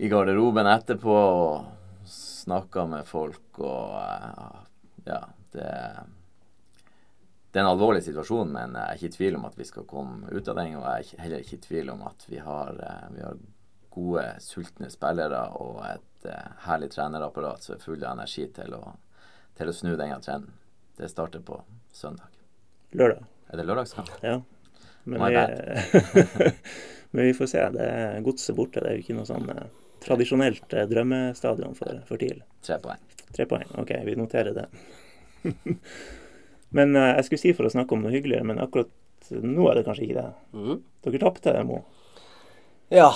i 0.01 0.09
garderoben 0.09 0.69
etterpå 0.69 1.17
og 1.17 2.09
snakka 2.11 2.87
med 2.91 3.07
folk 3.09 3.63
og 3.63 4.01
eh, 4.01 4.67
Ja, 5.07 5.23
det 5.55 5.69
det 7.51 7.59
er 7.59 7.65
en 7.65 7.73
alvorlig 7.73 8.05
situasjon, 8.07 8.53
men 8.55 8.77
jeg 8.79 8.87
er 8.87 8.99
ikke 8.99 9.09
i 9.09 9.15
tvil 9.17 9.37
om 9.41 9.47
at 9.49 9.57
vi 9.59 9.65
skal 9.67 9.87
komme 9.91 10.29
ut 10.31 10.49
av 10.53 10.59
den. 10.61 10.77
Og 10.79 10.85
jeg 10.87 11.07
er 11.17 11.23
heller 11.25 11.41
ikke 11.43 11.57
i 11.57 11.65
tvil 11.65 11.89
om 11.91 12.05
at 12.07 12.27
vi 12.31 12.39
har, 12.39 12.77
eh, 12.79 13.09
vi 13.17 13.25
har 13.25 13.41
gode, 13.91 14.23
sultne 14.39 14.91
spillere 14.93 15.41
og 15.59 15.81
et 15.89 16.05
eh, 16.29 16.49
herlig 16.67 16.91
trenerapparat 16.95 17.63
som 17.65 17.77
er 17.77 17.85
full 17.85 18.03
av 18.05 18.15
energi 18.17 18.47
til 18.57 18.75
å, 18.77 18.83
til 19.59 19.71
å 19.71 19.75
snu 19.77 19.95
denne 19.95 20.21
trenden. 20.25 20.57
Det 21.01 21.09
starter 21.09 21.41
på 21.45 21.63
søndag. 21.93 22.29
Lørdag. 22.93 23.25
Er 23.51 23.61
det 23.61 23.67
lørdagskamp? 23.69 24.11
Ja. 24.23 24.41
Men 25.05 25.23
My 25.23 25.31
vi, 25.33 26.51
men 27.11 27.31
vi 27.31 27.35
får 27.35 27.47
se. 27.51 27.63
Det 27.75 27.87
er 27.87 28.21
Godset 28.27 28.57
borte. 28.57 28.83
Det 28.83 28.91
er 28.91 28.99
jo 28.99 29.05
ikke 29.05 29.17
noe 29.17 29.29
sånn 29.29 29.49
eh, 29.55 29.69
tradisjonelt 30.05 30.75
eh, 30.77 30.87
drømmestadion 30.91 31.77
for, 31.79 32.03
for 32.09 32.21
TIL. 32.21 32.43
Tre 32.67 32.79
poeng. 32.83 33.03
Tre 33.37 33.47
poeng. 33.49 33.67
OK, 33.81 33.95
vi 34.07 34.17
noterer 34.19 34.57
det. 34.57 34.67
men 36.77 36.97
eh, 36.97 37.15
jeg 37.17 37.29
skulle 37.29 37.45
si 37.45 37.55
for 37.57 37.69
å 37.69 37.73
snakke 37.73 37.97
om 37.97 38.05
noe 38.05 38.15
hyggeligere, 38.15 38.47
men 38.53 38.63
akkurat 38.63 38.93
nå 39.31 39.69
er 39.71 39.79
det 39.79 39.87
kanskje 39.87 40.07
ikke 40.09 40.21
det. 40.21 40.29
Mm. 40.57 40.83
Dere 41.07 41.23
tapte, 41.23 41.55
Mo. 41.67 41.83
Ja. 42.91 43.11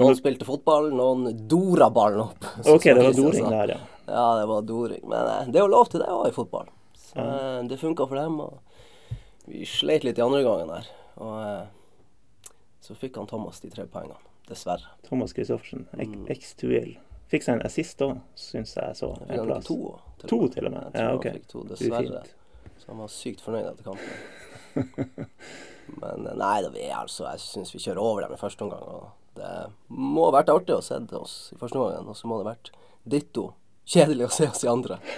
Noen 0.00 0.16
spilte 0.16 0.46
fotball, 0.48 0.88
noen 0.96 1.26
dora 1.48 1.90
ballen 1.92 2.24
opp. 2.24 2.46
OK, 2.74 2.86
det 2.88 3.02
var 3.02 3.16
doring 3.16 3.48
der, 3.52 3.74
ja. 3.74 3.80
Ja, 4.06 4.24
det 4.40 4.46
var 4.48 4.64
doring. 4.66 5.02
Men 5.08 5.28
eh, 5.28 5.50
det 5.52 5.60
er 5.60 5.66
jo 5.66 5.72
lov 5.74 5.90
til 5.92 6.00
det 6.02 6.08
òg 6.10 6.30
i 6.30 6.34
fotball. 6.34 6.70
Så 6.96 7.20
ja. 7.20 7.60
det 7.68 7.78
funka 7.80 8.06
for 8.08 8.18
dem. 8.18 8.40
Og 8.40 9.48
vi 9.50 9.66
sleit 9.68 10.04
litt 10.06 10.18
i 10.18 10.24
andre 10.24 10.42
gangen 10.46 10.72
der. 10.72 10.88
Og 11.20 11.38
eh, 11.44 12.52
så 12.82 12.96
fikk 12.98 13.20
han 13.20 13.28
Thomas 13.30 13.60
de 13.62 13.70
tre 13.72 13.86
poengene. 13.86 14.18
Dessverre. 14.48 14.94
Thomas 15.06 15.34
Christoffersen, 15.36 15.86
Mm. 15.92 16.26
X2L. 16.32 16.94
Fikk 17.32 17.44
seg 17.46 17.54
en 17.56 17.62
assist 17.64 18.00
òg, 18.04 18.18
syns 18.36 18.74
jeg 18.76 18.96
så. 18.98 19.12
En 19.28 19.46
plass. 19.46 19.64
to, 19.68 19.76
til 20.20 20.28
To 20.32 20.38
til 20.52 20.66
og 20.68 20.74
med? 20.74 20.96
Ja, 20.98 21.12
ok. 21.16 21.26
er 21.30 21.68
dessverre. 21.70 22.24
Så 22.82 22.90
han 22.90 22.98
var 23.00 23.12
sykt 23.12 23.40
fornøyd 23.44 23.68
etter 23.70 23.86
kampen. 23.86 24.18
Men 26.02 26.26
eh, 26.26 26.36
nei 26.38 26.54
da, 26.64 26.70
vi 26.72 26.86
er 26.86 26.96
altså 27.00 27.26
Jeg 27.28 27.42
syns 27.42 27.74
vi 27.74 27.82
kjører 27.82 28.00
over 28.02 28.24
dem 28.24 28.34
i 28.36 28.40
første 28.40 28.64
omgang. 28.66 28.86
Og 28.88 29.38
det 29.38 29.52
må 29.88 30.26
ha 30.28 30.34
vært 30.38 30.52
artig 30.52 30.76
å 30.76 30.82
se 30.84 30.98
oss 31.18 31.36
i 31.54 31.58
første 31.60 31.80
omgang, 31.80 32.08
og 32.08 32.16
så 32.18 32.28
må 32.28 32.38
det 32.40 32.46
ha 32.46 32.52
vært 32.54 32.72
ditto 33.16 33.50
kjedelig 33.88 34.28
å 34.28 34.34
se 34.34 34.48
oss 34.50 34.64
i 34.64 34.70
andre. 34.72 34.98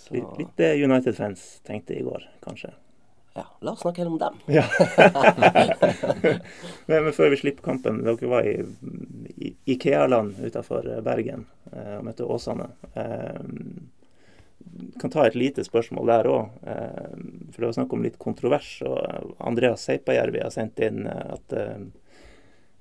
Så 0.00 0.14
Litt, 0.16 0.54
det 0.58 0.72
United-fans 0.82 1.60
tenkte 1.66 1.94
i 1.94 2.02
går, 2.02 2.24
kanskje. 2.42 2.72
ja, 3.36 3.44
la 3.62 3.74
oss 3.76 3.82
snakke 3.84 4.02
heller 4.02 4.16
om 4.16 4.18
dem. 4.18 4.38
Ja. 4.58 4.64
men, 6.86 7.04
men 7.04 7.12
før 7.14 7.30
vi 7.30 7.38
slipper 7.38 7.62
kampen, 7.68 8.00
dere 8.06 8.30
var 8.32 8.48
i, 8.48 8.56
i 9.36 9.52
Ikea-land 9.76 10.40
Bergen 11.06 11.44
eh, 11.70 11.98
og 12.00 12.08
møtte 12.08 12.26
Åsane. 12.26 12.66
Eh, 12.98 13.38
kan 15.00 15.12
ta 15.12 15.26
et 15.26 15.36
lite 15.38 15.64
spørsmål 15.66 16.10
der 16.10 16.28
òg, 16.30 16.58
eh, 16.66 17.14
for 17.52 17.58
det 17.62 17.68
var 17.68 17.76
snakk 17.78 17.92
om 17.96 18.04
litt 18.04 18.18
kontrovers. 18.18 18.82
og 18.86 19.34
Andreas 19.38 19.86
Seipajärvi 19.88 20.42
har 20.42 20.52
sendt 20.54 20.80
inn 20.84 21.06
eh, 21.06 21.32
at 21.36 21.52
eh, 21.56 21.78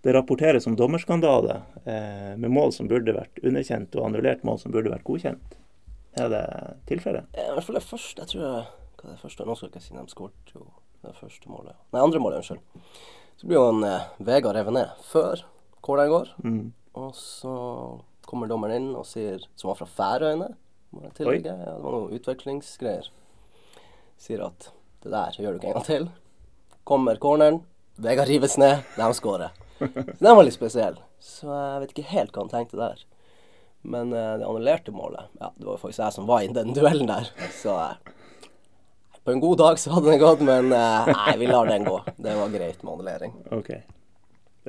det 0.01 0.13
rapporteres 0.15 0.67
om 0.67 0.75
dommerskandale 0.79 1.61
eh, 1.83 2.35
med 2.39 2.51
mål 2.55 2.71
som 2.75 2.87
burde 2.87 3.15
vært 3.15 3.41
underkjent, 3.43 3.95
og 3.99 4.05
annullert 4.07 4.45
mål 4.47 4.59
som 4.61 4.71
burde 4.71 4.91
vært 4.93 5.03
godkjent. 5.07 5.55
Er 6.19 6.29
det 6.31 6.43
tilfellet? 6.89 7.27
Eh, 7.35 7.49
I 7.51 7.55
hvert 7.57 7.67
fall 7.67 7.79
det 7.79 7.85
første. 7.87 8.21
Jeg 8.23 8.31
tror 8.33 8.45
jeg, 8.45 8.67
Hva 8.99 9.07
er 9.07 9.15
det 9.15 9.21
første? 9.21 9.45
Nå 9.47 9.55
skal 9.55 9.67
jeg 9.69 9.73
ikke 9.75 9.85
si 9.85 9.95
de 9.95 10.11
skåret 10.11 10.53
jo 10.55 10.65
det 11.05 11.15
første 11.15 11.51
målet. 11.51 11.75
Nei, 11.93 12.01
andre 12.03 12.19
målet, 12.19 12.41
unnskyld. 12.41 12.95
Så 13.39 13.47
blir 13.47 13.59
jo 13.59 13.67
han 13.69 13.85
eh, 13.87 14.07
Vegard 14.27 14.57
revet 14.57 14.75
ned 14.75 15.03
før 15.07 15.43
corneren 15.85 16.11
går. 16.11 16.33
Mm. 16.43 16.63
Og 16.99 17.13
så 17.15 17.53
kommer 18.27 18.49
dommeren 18.51 18.75
inn 18.75 18.89
og 18.99 19.07
sier, 19.07 19.45
som 19.55 19.71
var 19.71 19.79
fra 19.79 19.87
Færøyene, 19.87 20.49
må 20.93 21.05
jeg 21.05 21.15
tillegge, 21.19 21.53
ja, 21.53 21.73
det 21.75 21.83
var 21.83 21.95
noen 21.95 22.17
utvekslingsgreier, 22.17 23.09
sier 24.19 24.45
at 24.47 24.71
det 25.03 25.13
der 25.13 25.37
gjør 25.37 25.55
du 25.55 25.59
ikke 25.59 25.71
en 25.71 25.77
gang 25.77 25.87
til. 25.87 26.09
Kommer 26.89 27.19
corneren, 27.21 27.61
Vegard 27.99 28.31
rives 28.31 28.57
ned, 28.57 28.85
de 28.95 29.07
skårer. 29.13 29.55
Så 29.79 30.19
den 30.19 30.35
var 30.35 30.43
litt 30.43 30.55
spesiell. 30.55 30.99
Så 31.19 31.51
jeg 31.51 31.81
vet 31.83 31.93
ikke 31.93 32.11
helt 32.13 32.35
hva 32.35 32.45
han 32.45 32.51
tenkte 32.51 32.79
der. 32.79 33.01
Men 33.81 34.13
eh, 34.13 34.37
det 34.39 34.47
annullerte 34.47 34.91
målet, 34.95 35.29
ja, 35.39 35.51
det 35.55 35.67
var 35.67 35.79
faktisk 35.79 36.01
jeg 36.03 36.15
som 36.15 36.27
var 36.27 36.43
i 36.43 36.51
den 36.55 36.73
duellen 36.75 37.07
der. 37.07 37.29
Så 37.55 37.75
eh, 37.79 38.47
på 39.23 39.31
en 39.35 39.43
god 39.43 39.59
dag 39.61 39.79
så 39.79 39.93
hadde 39.95 40.11
den 40.11 40.21
gått, 40.21 40.43
men 40.47 40.71
eh, 40.75 41.11
nei, 41.13 41.35
vi 41.39 41.47
lar 41.51 41.67
den 41.69 41.87
gå. 41.87 41.99
Det 42.17 42.35
var 42.39 42.51
greit 42.55 42.83
med 42.83 42.93
annullering. 42.95 43.35
OK. 43.55 43.71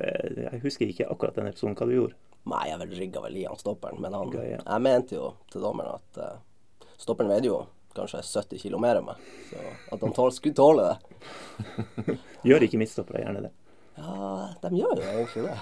Jeg 0.00 0.60
husker 0.62 0.90
ikke 0.90 1.08
akkurat 1.10 1.38
den 1.38 1.50
episoden 1.50 1.74
hva 1.78 1.88
du 1.88 1.96
gjorde. 1.96 2.18
Nei, 2.48 2.62
jeg 2.70 2.80
vel 2.80 2.94
rigga 2.96 3.20
vel 3.24 3.36
i 3.36 3.44
han 3.44 3.58
stopperen, 3.60 4.00
men 4.00 4.16
han, 4.16 4.30
okay, 4.32 4.54
ja. 4.54 4.62
jeg 4.64 4.84
mente 4.86 5.18
jo 5.18 5.34
til 5.52 5.60
dommeren 5.64 5.98
at 5.98 6.20
uh, 6.22 6.88
stopperen 6.96 7.30
veide 7.32 7.50
jo 7.50 7.58
kanskje 7.94 8.22
70 8.24 8.62
kilo 8.62 8.80
mer 8.80 9.00
enn 9.00 9.08
meg, 9.10 9.20
så 9.50 9.60
at 9.92 10.04
han 10.06 10.14
tål, 10.16 10.32
skulle 10.32 10.56
tåle 10.56 10.86
det. 10.88 12.16
Gjør 12.48 12.64
ikke 12.64 12.80
midtstoppere 12.80 13.24
gjerne 13.24 13.44
det? 13.48 13.52
Ja, 14.00 14.48
de 14.62 14.70
gjør 14.78 15.02
jo 15.02 15.08
egentlig 15.10 15.42
det. 15.44 15.56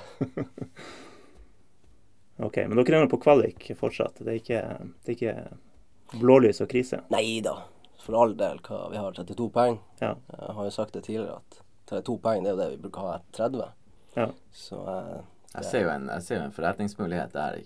OK, 2.46 2.60
men 2.68 2.78
dere 2.78 3.00
er 3.00 3.02
nå 3.02 3.10
på 3.10 3.18
kvalik 3.18 3.64
fortsatt. 3.78 4.20
Det 4.22 4.30
er 4.30 4.38
ikke, 4.38 4.60
det 5.02 5.10
er 5.10 5.16
ikke 5.16 6.18
blålys 6.20 6.62
og 6.62 6.70
krise? 6.70 7.00
Nei 7.10 7.40
da, 7.42 7.56
for 8.04 8.18
all 8.20 8.36
del. 8.38 8.60
Hva, 8.62 8.84
vi 8.92 9.00
har 9.00 9.16
32 9.16 9.48
poeng. 9.54 9.80
Ja. 9.98 10.12
Jeg 10.36 10.54
har 10.60 10.68
jo 10.68 10.74
sagt 10.76 10.94
det 10.94 11.02
tidligere 11.08 11.40
at 11.40 11.58
32 11.90 12.14
poeng 12.22 12.46
det 12.46 12.52
er 12.52 12.54
jo 12.54 12.60
det 12.60 12.68
vi 12.76 12.80
bruker 12.84 13.02
å 13.02 13.08
ha 13.08 13.16
etter 13.18 13.48
30. 13.48 13.74
ja. 14.20 14.28
Så 14.54 14.78
eh, 14.92 15.18
Jeg 15.54 15.64
ser 15.64 15.80
jo 15.86 15.88
en, 15.90 16.08
jeg 16.12 16.22
ser 16.26 16.42
en 16.44 16.52
forretningsmulighet 16.52 17.32
der. 17.32 17.56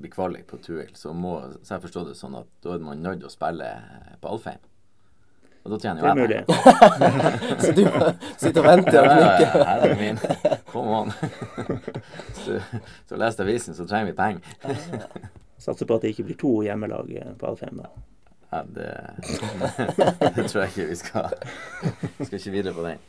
Blir 0.00 0.10
kvalik 0.10 0.46
på 0.50 0.58
Tuil, 0.64 0.90
så 0.98 1.12
må 1.14 1.36
så 1.62 1.76
jeg 1.76 1.84
forstår 1.86 2.08
det 2.10 2.16
sånn 2.18 2.34
at 2.40 2.48
da 2.64 2.74
er 2.74 2.82
man 2.84 2.98
nødt 3.04 3.20
til 3.22 3.28
å 3.30 3.32
spille 3.32 3.68
på 4.20 4.32
Alfheim. 4.34 4.58
Og 5.62 5.74
da 5.74 5.78
tjener 5.78 6.00
Det 6.00 6.08
jo 6.08 6.08
er 6.08 6.16
jeg 6.16 6.22
mulig. 6.24 6.40
penger. 6.48 7.56
Så 7.60 7.72
du 7.76 7.82
sitter 8.40 8.60
og 8.62 8.66
venter 8.66 8.96
og 8.96 9.04
ja, 9.04 9.12
knikker. 9.12 9.48
ja, 9.60 9.64
her 9.68 9.80
er 9.84 9.98
min. 10.00 10.20
Come 10.72 10.90
on. 11.02 11.10
Du, 12.46 12.54
har 13.12 13.20
lest 13.20 13.42
avisen, 13.44 13.76
så 13.76 13.84
trenger 13.84 14.08
vi 14.08 14.14
penger. 14.16 14.40
Satser 15.60 15.84
på 15.90 15.98
at 15.98 16.06
det 16.06 16.14
ikke 16.14 16.24
blir 16.30 16.38
to 16.40 16.54
hjemmelag 16.64 17.12
eh, 17.12 17.34
på 17.36 17.50
Alfheim. 17.50 17.76
da. 17.84 17.90
Ja, 18.50 18.62
det, 18.72 18.88
det 20.38 20.46
tror 20.48 20.64
jeg 20.64 20.72
ikke 20.72 20.88
vi 20.88 20.96
skal 20.98 21.28
Vi 22.18 22.24
skal 22.24 22.38
ikke 22.40 22.54
videre 22.56 22.74
på 22.74 22.86
den. 22.88 23.04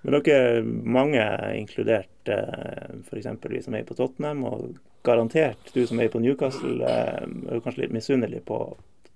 Men 0.06 0.14
dere, 0.22 0.60
mange 0.62 1.22
inkludert 1.58 2.28
eh, 2.30 2.92
f.eks. 3.08 3.26
vi 3.50 3.62
som 3.64 3.74
er 3.74 3.82
på 3.88 3.96
Tottenham, 3.98 4.44
og 4.46 4.76
garantert 5.06 5.72
du 5.74 5.80
som 5.86 5.98
er 6.02 6.08
på 6.12 6.20
Newcastle, 6.22 6.76
eh, 6.86 7.26
er 7.26 7.60
kanskje 7.64 7.82
litt 7.86 7.94
misunnelig 7.96 8.42
på 8.46 8.58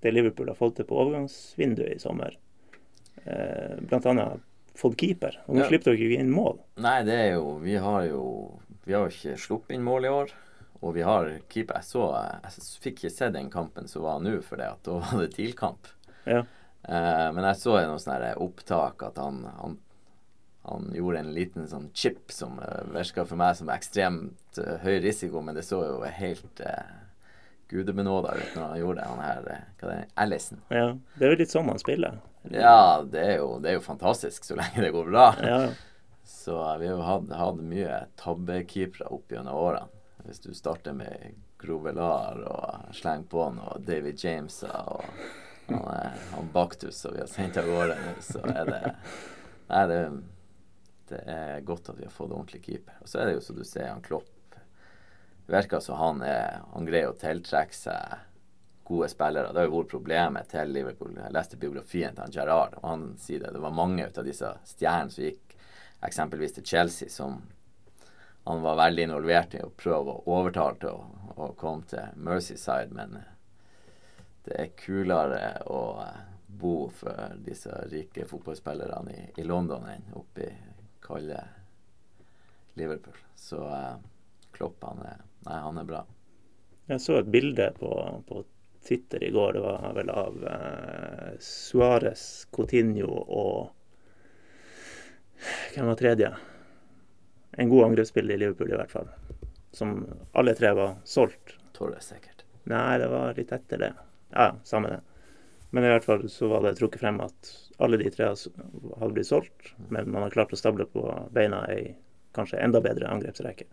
det 0.03 0.11
Liverpool 0.15 0.49
har 0.51 0.57
fått 0.59 0.75
til 0.81 0.87
på 0.89 0.97
overgangsvinduet 0.99 1.93
i 1.95 1.99
sommer. 2.01 2.31
Eh, 3.23 3.75
blant 3.87 4.05
annet 4.09 4.41
fått 4.81 4.97
keeper. 4.99 5.33
Og 5.47 5.55
nå 5.55 5.59
Ja. 5.63 5.67
slipper 5.69 5.87
dere 5.93 6.03
ikke 6.09 6.19
inn 6.25 6.33
mål. 6.33 6.55
Nei, 6.81 6.99
det 7.07 7.15
er 7.19 7.31
jo 7.37 7.45
Vi 7.61 7.75
har 7.77 8.01
jo 8.09 8.23
Vi 8.91 8.95
har 8.97 9.05
jo 9.07 9.15
ikke 9.15 9.39
sluppet 9.39 9.77
inn 9.77 9.85
mål 9.87 10.03
i 10.03 10.09
år. 10.11 10.31
Og 10.83 10.97
vi 10.97 11.03
har 11.07 11.29
keeper. 11.47 11.77
Jeg 11.79 11.87
så 11.87 12.07
Jeg 12.43 12.63
fikk 12.83 12.97
ikke 12.97 13.11
se 13.15 13.29
den 13.31 13.47
kampen 13.53 13.85
som 13.87 14.03
var 14.03 14.17
nå, 14.19 14.33
for 14.43 14.59
da 14.59 14.73
var 14.83 15.21
det 15.21 15.29
TIL-kamp. 15.37 15.87
Ja. 16.25 16.41
Eh, 16.83 17.27
men 17.31 17.45
jeg 17.47 17.59
så 17.61 17.77
noen 17.77 18.01
sånn 18.03 18.25
opptak 18.43 19.05
at 19.07 19.21
han, 19.21 19.45
han, 19.61 19.77
han 20.67 20.89
gjorde 20.97 21.21
en 21.21 21.29
liten 21.37 21.69
sånn 21.71 21.85
chip 21.95 22.33
som 22.35 22.59
uh, 22.59 22.81
virka 22.91 23.23
for 23.29 23.39
meg 23.39 23.55
som 23.61 23.71
ekstremt 23.71 24.59
uh, 24.59 24.73
høy 24.83 24.97
risiko, 25.05 25.39
men 25.39 25.55
det 25.55 25.63
så 25.69 25.79
jo 25.85 26.01
helt 26.17 26.63
uh, 26.65 26.91
gudebenåda 27.71 28.33
ut 28.41 28.57
når 28.57 28.65
han 28.65 28.81
gjorde 28.81 28.97
det. 28.99 29.05
Han 29.13 29.23
her, 29.23 29.47
uh, 29.47 29.69
hva 29.79 29.93
det 29.93 29.95
er, 30.01 30.11
Allison. 30.25 30.59
Ja, 30.67 30.89
det 31.15 31.29
er 31.29 31.31
jo 31.31 31.39
litt 31.45 31.55
sånn 31.55 31.71
han 31.71 31.79
spiller. 31.79 32.19
Ja, 32.49 33.05
det 33.07 33.23
er, 33.23 33.33
jo, 33.39 33.55
det 33.63 33.71
er 33.71 33.79
jo 33.79 33.87
fantastisk 33.87 34.51
så 34.51 34.59
lenge 34.59 34.83
det 34.83 34.91
går 34.97 35.07
bra. 35.13 35.29
Ja, 35.39 35.61
Så 36.23 36.77
vi 36.79 36.87
har 36.87 37.01
hatt, 37.05 37.31
hatt 37.31 37.61
mye 37.61 38.05
tabbekeepere 38.19 39.09
opp 39.13 39.31
gjennom 39.31 39.57
årene. 39.57 40.01
Hvis 40.25 40.39
du 40.43 40.53
starter 40.53 40.93
med 40.93 41.37
Grovelar 41.61 42.41
og 42.45 42.95
slenger 42.95 43.25
på 43.29 43.45
noe 43.55 43.79
David 43.85 44.21
James 44.21 44.59
og 44.65 45.01
han, 45.67 45.87
eh, 45.95 46.19
han 46.35 46.51
Baktus 46.53 46.99
som 47.01 47.13
vi 47.15 47.21
har 47.21 47.29
sendt 47.29 47.57
av 47.57 47.69
gårde 47.69 47.97
nå, 47.97 48.13
så 48.21 48.43
er 48.49 48.69
det 48.69 48.81
Nei, 49.71 49.85
det, 49.87 49.99
det 51.09 51.21
er 51.31 51.61
godt 51.63 51.89
at 51.93 51.99
vi 51.99 52.03
har 52.03 52.11
fått 52.11 52.33
ordentlig 52.33 52.59
keeper. 52.65 52.97
Og 52.99 53.07
så 53.07 53.21
er 53.21 53.29
det 53.29 53.37
jo 53.37 53.43
som 53.45 53.55
du 53.55 53.63
ser, 53.63 53.87
han 53.87 54.03
Klopp 54.03 54.57
virker 55.51 55.79
som 55.79 55.97
han, 55.99 56.19
han 56.73 56.87
greier 56.87 57.11
å 57.11 57.17
tiltrekke 57.19 57.75
seg 57.75 58.19
gode 58.91 59.09
spillere. 59.09 59.53
Det 59.53 59.61
har 59.61 59.69
jo 59.69 59.79
vært 59.79 59.93
problemet 59.93 60.51
til 60.51 60.73
Liverpool. 60.75 61.15
Jeg 61.15 61.35
leste 61.35 61.59
biografien 61.59 62.15
til 62.15 62.25
han 62.25 62.35
Gerrard, 62.35 62.75
og 62.81 62.87
han 62.89 63.05
sier 63.19 63.43
det. 63.43 63.53
Det 63.55 63.63
var 63.63 63.75
mange 63.75 64.07
av 64.07 64.27
disse 64.27 64.51
stjernene 64.67 65.13
som 65.13 65.25
gikk 65.27 65.50
eksempelvis 66.05 66.57
til 66.57 66.65
Chelsea, 66.65 67.09
som 67.09 67.41
han 68.43 68.61
var 68.61 68.79
veldig 68.79 69.03
involvert 69.03 69.55
i 69.55 69.61
å 69.61 69.69
prøve 69.77 70.15
å 70.15 70.37
overtale 70.39 70.79
til 70.81 70.95
å, 70.95 71.33
å 71.37 71.51
komme 71.59 71.85
til 71.89 72.17
Mercyside, 72.17 72.89
men 72.97 73.19
det 74.47 74.57
er 74.57 74.75
kulere 74.77 75.41
å 75.69 75.81
bo 76.61 76.89
for 76.93 77.37
disse 77.45 77.73
rike 77.91 78.25
fotballspillerne 78.27 79.13
i, 79.13 79.27
i 79.41 79.45
London 79.45 79.85
enn 79.89 80.09
oppe 80.17 80.47
i 80.47 80.55
kalde 81.01 81.43
Liverpool. 82.73 83.17
Så 83.35 83.61
eh, 83.69 83.93
Klopp, 84.51 84.83
han 84.83 85.03
er, 85.05 85.21
nei, 85.45 85.59
han 85.63 85.77
er 85.81 85.87
bra. 85.87 86.01
Jeg 86.89 87.03
så 87.03 87.19
et 87.21 87.29
bilde 87.31 87.69
på, 87.77 87.91
på 88.27 88.43
Twitter 88.87 89.23
i 89.23 89.31
går. 89.31 89.53
Det 89.53 89.63
var 89.63 89.93
vel 89.95 90.11
av 90.13 90.47
eh, 90.53 91.29
Suárez, 91.39 92.25
Coutinho 92.51 93.13
og 93.21 93.69
Hvem 95.73 95.87
var 95.87 95.99
tredje? 95.99 96.31
En 97.51 97.69
god 97.69 97.85
angrepsspiller 97.85 98.35
i 98.35 98.37
Liverpool, 98.37 98.71
i 98.71 98.77
hvert 98.79 98.91
fall. 98.91 99.09
Som 99.71 100.05
alle 100.31 100.55
tre 100.55 100.73
var 100.77 100.95
solgt. 101.03 101.57
Torres, 101.75 102.11
sikkert. 102.11 102.45
Nei, 102.69 102.97
det 103.01 103.07
var 103.11 103.33
litt 103.37 103.51
etter 103.55 103.81
det. 103.81 103.91
Ja, 104.31 104.51
samme 104.63 104.91
det. 104.93 104.99
Men 105.71 105.87
i 105.87 105.91
hvert 105.93 106.05
fall 106.05 106.25
så 106.29 106.49
var 106.51 106.65
det 106.65 106.75
trukket 106.79 107.01
frem 107.01 107.19
at 107.23 107.51
alle 107.81 107.97
de 107.97 108.09
tre 108.11 108.27
hadde 108.27 109.13
blitt 109.15 109.29
solgt, 109.29 109.71
men 109.89 110.11
man 110.11 110.25
har 110.25 110.33
klart 110.33 110.51
å 110.53 110.59
stable 110.59 110.85
på 110.91 111.05
beina 111.33 111.63
ei 111.71 111.93
kanskje 112.35 112.59
enda 112.63 112.81
bedre 112.83 113.07
angrepsrekke. 113.11 113.67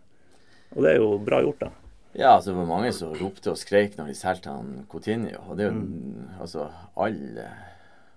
Og 0.75 0.83
det 0.85 0.93
er 0.93 1.01
jo 1.01 1.17
bra 1.23 1.41
gjort, 1.43 1.65
da. 1.65 1.71
Ja, 2.13 2.31
altså 2.35 2.51
det 2.51 2.57
var 2.57 2.69
mange 2.71 2.91
som 2.95 3.13
ropte 3.19 3.51
og 3.51 3.59
skreik 3.59 3.97
når 3.97 4.09
de 4.09 4.17
solgte 4.17 4.53
han 4.53 4.85
Coutinho. 4.89 5.43
Og 5.47 5.59
det 5.59 5.67
er 5.67 5.69
jo 5.69 5.81
mm. 5.83 6.39
altså 6.41 6.69
all 6.97 7.19
eh, 7.43 7.65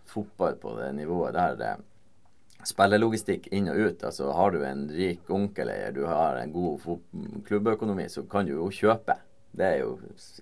fotball 0.08 0.56
på 0.62 0.76
det 0.78 0.92
nivået 0.96 1.36
der 1.36 1.58
det 1.60 1.72
spillerlogistikk 2.68 3.48
inn 3.54 3.70
og 3.72 3.78
ut. 3.78 4.04
Altså 4.06 4.30
har 4.36 4.54
du 4.54 4.62
en 4.66 4.86
rik 4.92 5.30
onkel 5.32 5.70
eller 5.72 5.94
du 5.96 6.04
har 6.06 6.38
en 6.40 6.54
god 6.54 6.86
klubbøkonomi, 7.48 8.08
så 8.08 8.24
kan 8.30 8.48
du 8.48 8.54
jo 8.56 8.70
kjøpe. 8.72 9.18
Det 9.52 9.66
er 9.66 9.80
jo 9.82 9.96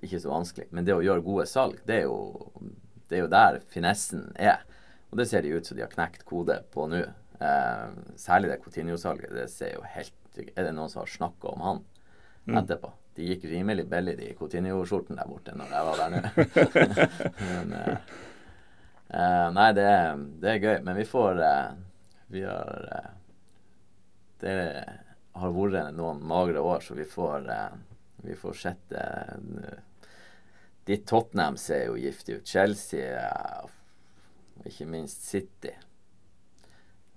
ikke 0.05 0.21
så 0.23 0.31
vanskelig. 0.31 0.69
Men 0.71 0.87
det 0.87 0.95
å 0.95 1.03
gjøre 1.03 1.27
gode 1.27 1.47
salg, 1.51 1.81
det 1.87 2.03
er 2.03 2.05
jo, 2.07 2.19
det 3.11 3.19
er 3.19 3.25
jo 3.25 3.33
der 3.33 3.59
finessen 3.73 4.29
er. 4.39 4.63
Og 5.11 5.19
det 5.19 5.27
ser 5.31 5.43
de 5.43 5.57
ut 5.57 5.67
som 5.67 5.79
de 5.79 5.83
har 5.83 5.91
knekt 5.91 6.23
kode 6.29 6.61
på 6.75 6.87
nå. 6.91 7.03
Eh, 7.41 7.87
særlig 8.21 8.53
det 8.53 8.61
Coutinho-salget. 8.63 9.35
Det 9.35 9.49
ser 9.51 9.75
jo 9.79 9.85
helt 9.97 10.17
Er 10.39 10.69
det 10.69 10.73
noen 10.77 10.91
som 10.93 11.01
har 11.03 11.11
snakka 11.11 11.49
om 11.51 11.63
han 11.65 11.79
mm. 12.47 12.59
etterpå? 12.61 12.93
De 13.19 13.27
gikk 13.27 13.49
rimelig 13.51 13.89
billig, 13.91 14.15
de 14.21 14.29
Coutinho-skjortene 14.39 15.19
der 15.19 15.29
borte, 15.29 15.55
når 15.59 15.73
jeg 15.75 15.87
var 15.89 15.99
der 15.99 16.13
nå. 16.15 16.21
Men 17.49 17.73
eh, 17.81 18.13
eh, 19.09 19.47
Nei, 19.57 19.71
det 19.75 19.89
det 20.45 20.53
er, 20.53 20.63
gøy. 20.63 20.77
Men 20.87 21.01
vi 21.01 21.09
får 21.09 21.43
eh, 21.49 21.73
Vi 22.31 22.43
har 22.43 22.89
eh, 22.93 23.11
Det 24.41 24.85
har 25.33 25.55
vært 25.55 25.95
noen 25.97 26.23
magre 26.27 26.61
år, 26.63 26.81
så 26.81 26.95
vi 26.95 27.05
får 27.05 27.51
eh, 27.51 27.75
vi 28.23 28.35
får 28.37 28.53
sett 28.53 28.93
De 30.85 30.97
Tottenham 30.97 31.57
ser 31.57 31.87
jo 31.87 31.97
giftig 31.97 32.35
ut. 32.37 32.47
Chelsea 32.47 33.17
og 33.65 33.71
ikke 34.69 34.87
minst 34.87 35.25
City. 35.25 35.73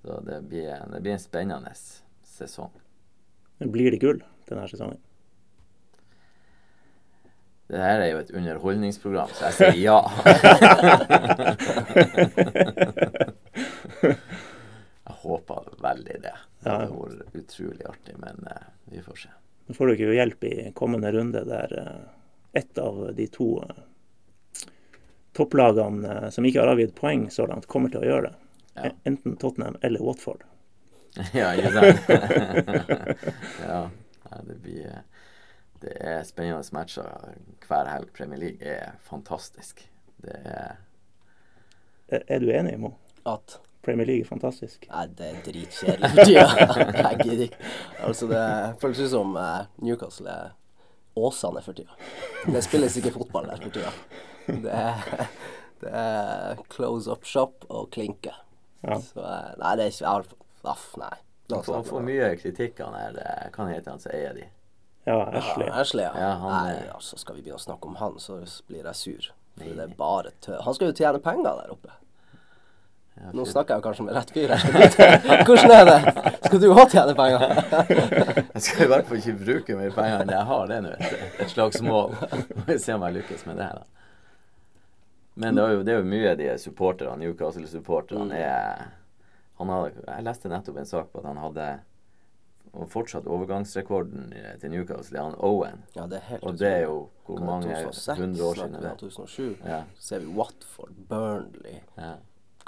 Så 0.01 0.21
det 0.23 0.41
blir, 0.47 0.79
det 0.93 1.01
blir 1.01 1.11
en 1.17 1.19
spennende 1.19 1.73
sesong. 2.23 2.71
Blir 3.59 3.91
det 3.91 3.99
gull 3.99 4.23
denne 4.47 4.67
sesongen? 4.71 5.01
Det 7.67 7.79
her 7.83 7.99
er 7.99 8.09
jo 8.13 8.23
et 8.23 8.31
underholdningsprogram, 8.31 9.29
så 9.35 9.51
jeg 9.51 9.53
sier 9.59 9.77
ja. 9.83 9.99
veldig 15.93 16.19
det. 16.25 16.35
Det 16.63 16.73
hadde 16.73 16.89
vært 16.91 17.39
utrolig 17.39 17.87
artig, 17.89 18.17
men 18.21 18.43
uh, 18.49 18.67
vi 18.91 19.01
får 19.05 19.23
se. 19.25 19.33
Nå 19.67 19.77
får 19.77 19.87
du 19.87 19.95
ikke 19.95 20.15
hjelp 20.17 20.45
i 20.49 20.53
kommende 20.75 21.11
runde, 21.15 21.43
der 21.47 21.75
uh, 21.79 22.13
ett 22.53 22.77
av 22.77 23.05
de 23.15 23.27
to 23.33 23.49
uh, 23.63 23.83
topplagene 25.33 26.31
som 26.31 26.45
ikke 26.45 26.61
har 26.61 26.73
avgitt 26.75 26.95
poeng 26.97 27.29
så 27.33 27.47
langt, 27.49 27.69
kommer 27.71 27.93
til 27.93 28.03
å 28.03 28.09
gjøre 28.09 28.29
det. 28.29 28.35
Ja. 28.73 28.91
Enten 29.09 29.37
Tottenham 29.37 29.77
eller 29.81 30.03
Watford. 30.03 30.43
ja, 31.37 31.53
ikke 31.53 31.71
sant? 31.73 32.13
ja, 33.69 33.81
det 34.49 34.59
blir 34.65 35.03
det 35.83 35.97
er 35.99 36.21
spennende 36.23 36.63
matcher 36.71 37.35
hver 37.67 37.89
helg. 37.91 38.11
Premier 38.15 38.39
League 38.39 38.63
er 38.63 38.95
fantastisk. 39.03 39.83
Det 40.23 40.39
er 40.45 40.79
Er 42.07 42.39
du 42.39 42.51
enig, 42.51 42.77
Mo? 42.79 42.93
At? 43.25 43.57
Premier 43.83 44.07
League 44.07 44.23
er 44.23 44.29
fantastisk? 44.29 44.85
Nei, 44.89 45.07
det 45.17 45.29
er 45.29 45.39
dritkjedelig 45.43 46.27
for. 46.53 46.83
Jeg 46.97 47.17
gidder 47.23 47.43
ikke. 47.47 47.71
Altså, 48.07 48.29
det 48.31 48.43
føles 48.81 49.01
ut 49.03 49.11
som 49.11 49.35
uh, 49.35 49.65
Newcastle 49.83 50.31
er 50.31 50.53
Åsane 51.19 51.61
for 51.61 51.77
tida. 51.77 51.97
Det 52.47 52.63
spilles 52.63 52.95
ikke 52.97 53.11
fotball 53.17 53.51
der 53.51 53.59
for 53.61 53.75
tida. 53.75 53.91
Det 54.47 54.71
er, 54.71 55.27
det 55.83 55.91
er 55.99 56.63
close 56.71 57.11
up 57.11 57.27
shop 57.27 57.67
og 57.69 57.91
klinke. 57.93 58.33
Ja. 58.87 58.97
Så 59.03 59.19
uh, 59.19 59.51
Nei, 59.59 59.75
det 59.79 59.89
er 59.89 59.93
ikke 59.93 60.39
Aff, 60.63 60.93
nei. 60.95 61.11
Han 61.51 61.83
får 61.83 62.03
mye 62.07 62.29
kritikk, 62.39 62.79
han 62.79 62.95
her. 62.95 63.17
Kan 63.51 63.67
hete 63.67 63.91
han 63.91 63.99
som 63.99 64.13
eier 64.15 64.31
de? 64.37 64.45
Ja, 65.03 65.17
Ashley. 65.27 65.67
Ja, 65.67 65.73
Ashley, 65.81 66.05
ja. 66.05 66.13
ja 66.19 66.29
han, 66.39 66.53
Nei, 66.53 66.85
altså 66.93 67.19
skal 67.19 67.35
vi 67.35 67.43
begynne 67.43 67.59
å 67.59 67.65
snakke 67.65 67.89
om 67.91 67.97
han, 67.99 68.15
så 68.23 68.39
blir 68.69 68.87
jeg 68.87 68.95
sur. 68.95 69.27
For 69.59 69.75
det 69.75 69.89
er 69.89 69.97
bare 69.99 70.31
tøv. 70.41 70.61
Han 70.63 70.77
skal 70.77 70.89
jo 70.89 70.95
tjene 70.97 71.19
penger 71.23 71.59
der 71.59 71.75
oppe. 71.75 71.97
Ja, 73.13 73.29
Nå 73.37 73.45
snakker 73.45 73.77
jeg 73.77 73.83
kanskje 73.85 74.05
med 74.07 74.15
rett 74.17 74.31
fyr. 74.33 74.53
Hvordan 75.45 75.71
er 75.75 75.89
det? 75.89 76.13
Skal 76.47 76.61
du 76.63 76.67
òg 76.73 76.87
tjene 76.89 77.13
penger? 77.17 77.43
jeg 78.55 78.63
skal 78.65 78.85
i 78.85 78.89
hvert 78.89 79.09
fall 79.09 79.19
ikke 79.21 79.35
bruke 79.43 79.77
mer 79.77 79.93
penger 79.93 80.23
enn 80.23 80.33
jeg 80.33 80.47
har, 80.49 80.65
det 80.71 80.79
nå. 80.87 80.95
Et 81.43 81.53
slags 81.53 81.83
mål. 81.85 82.17
Må 82.33 82.65
vi 82.71 82.79
se 82.81 82.95
om 82.95 83.05
jeg 83.05 83.19
lykkes 83.19 83.45
med 83.49 83.61
det. 83.61 83.69
her 83.69 83.83
da. 83.83 83.85
Men 85.43 85.57
det 85.57 85.63
er 85.63 85.77
jo, 85.77 85.85
det 85.85 85.93
er 85.93 86.01
jo 86.01 86.09
mye 86.09 86.35
de 86.37 86.49
supporterne, 86.61 87.15
Newcastle-supporterne, 87.21 88.29
mm. 88.29 88.37
er 88.37 88.91
han 89.61 89.69
hadde, 89.69 90.03
Jeg 90.07 90.25
leste 90.27 90.49
nettopp 90.49 90.77
en 90.81 90.89
sak 90.89 91.09
på 91.13 91.21
at 91.21 91.29
han 91.29 91.41
hadde 91.41 91.71
og 92.73 92.89
fortsatt 92.89 93.27
overgangsrekorden 93.29 94.31
til 94.61 94.71
Newcastle 94.73 95.21
han 95.21 95.35
Owen. 95.45 95.83
Ja, 95.93 96.07
det 96.09 96.23
er 96.23 96.29
helt 96.31 96.45
og 96.49 96.55
det 96.57 96.69
er 96.71 96.85
jo 96.87 96.95
hvor 97.27 97.43
mange 97.45 97.69
hundre 97.69 98.47
år 98.47 98.57
siden 98.57 98.77
det 98.79 98.87
er. 98.89 98.95
2007. 98.97 99.57
Ja. 99.61 99.81
Ser 100.01 100.23
vi 100.23 100.31
Watford, 100.33 100.95
Burnley, 101.09 101.83
ja. 101.97 102.15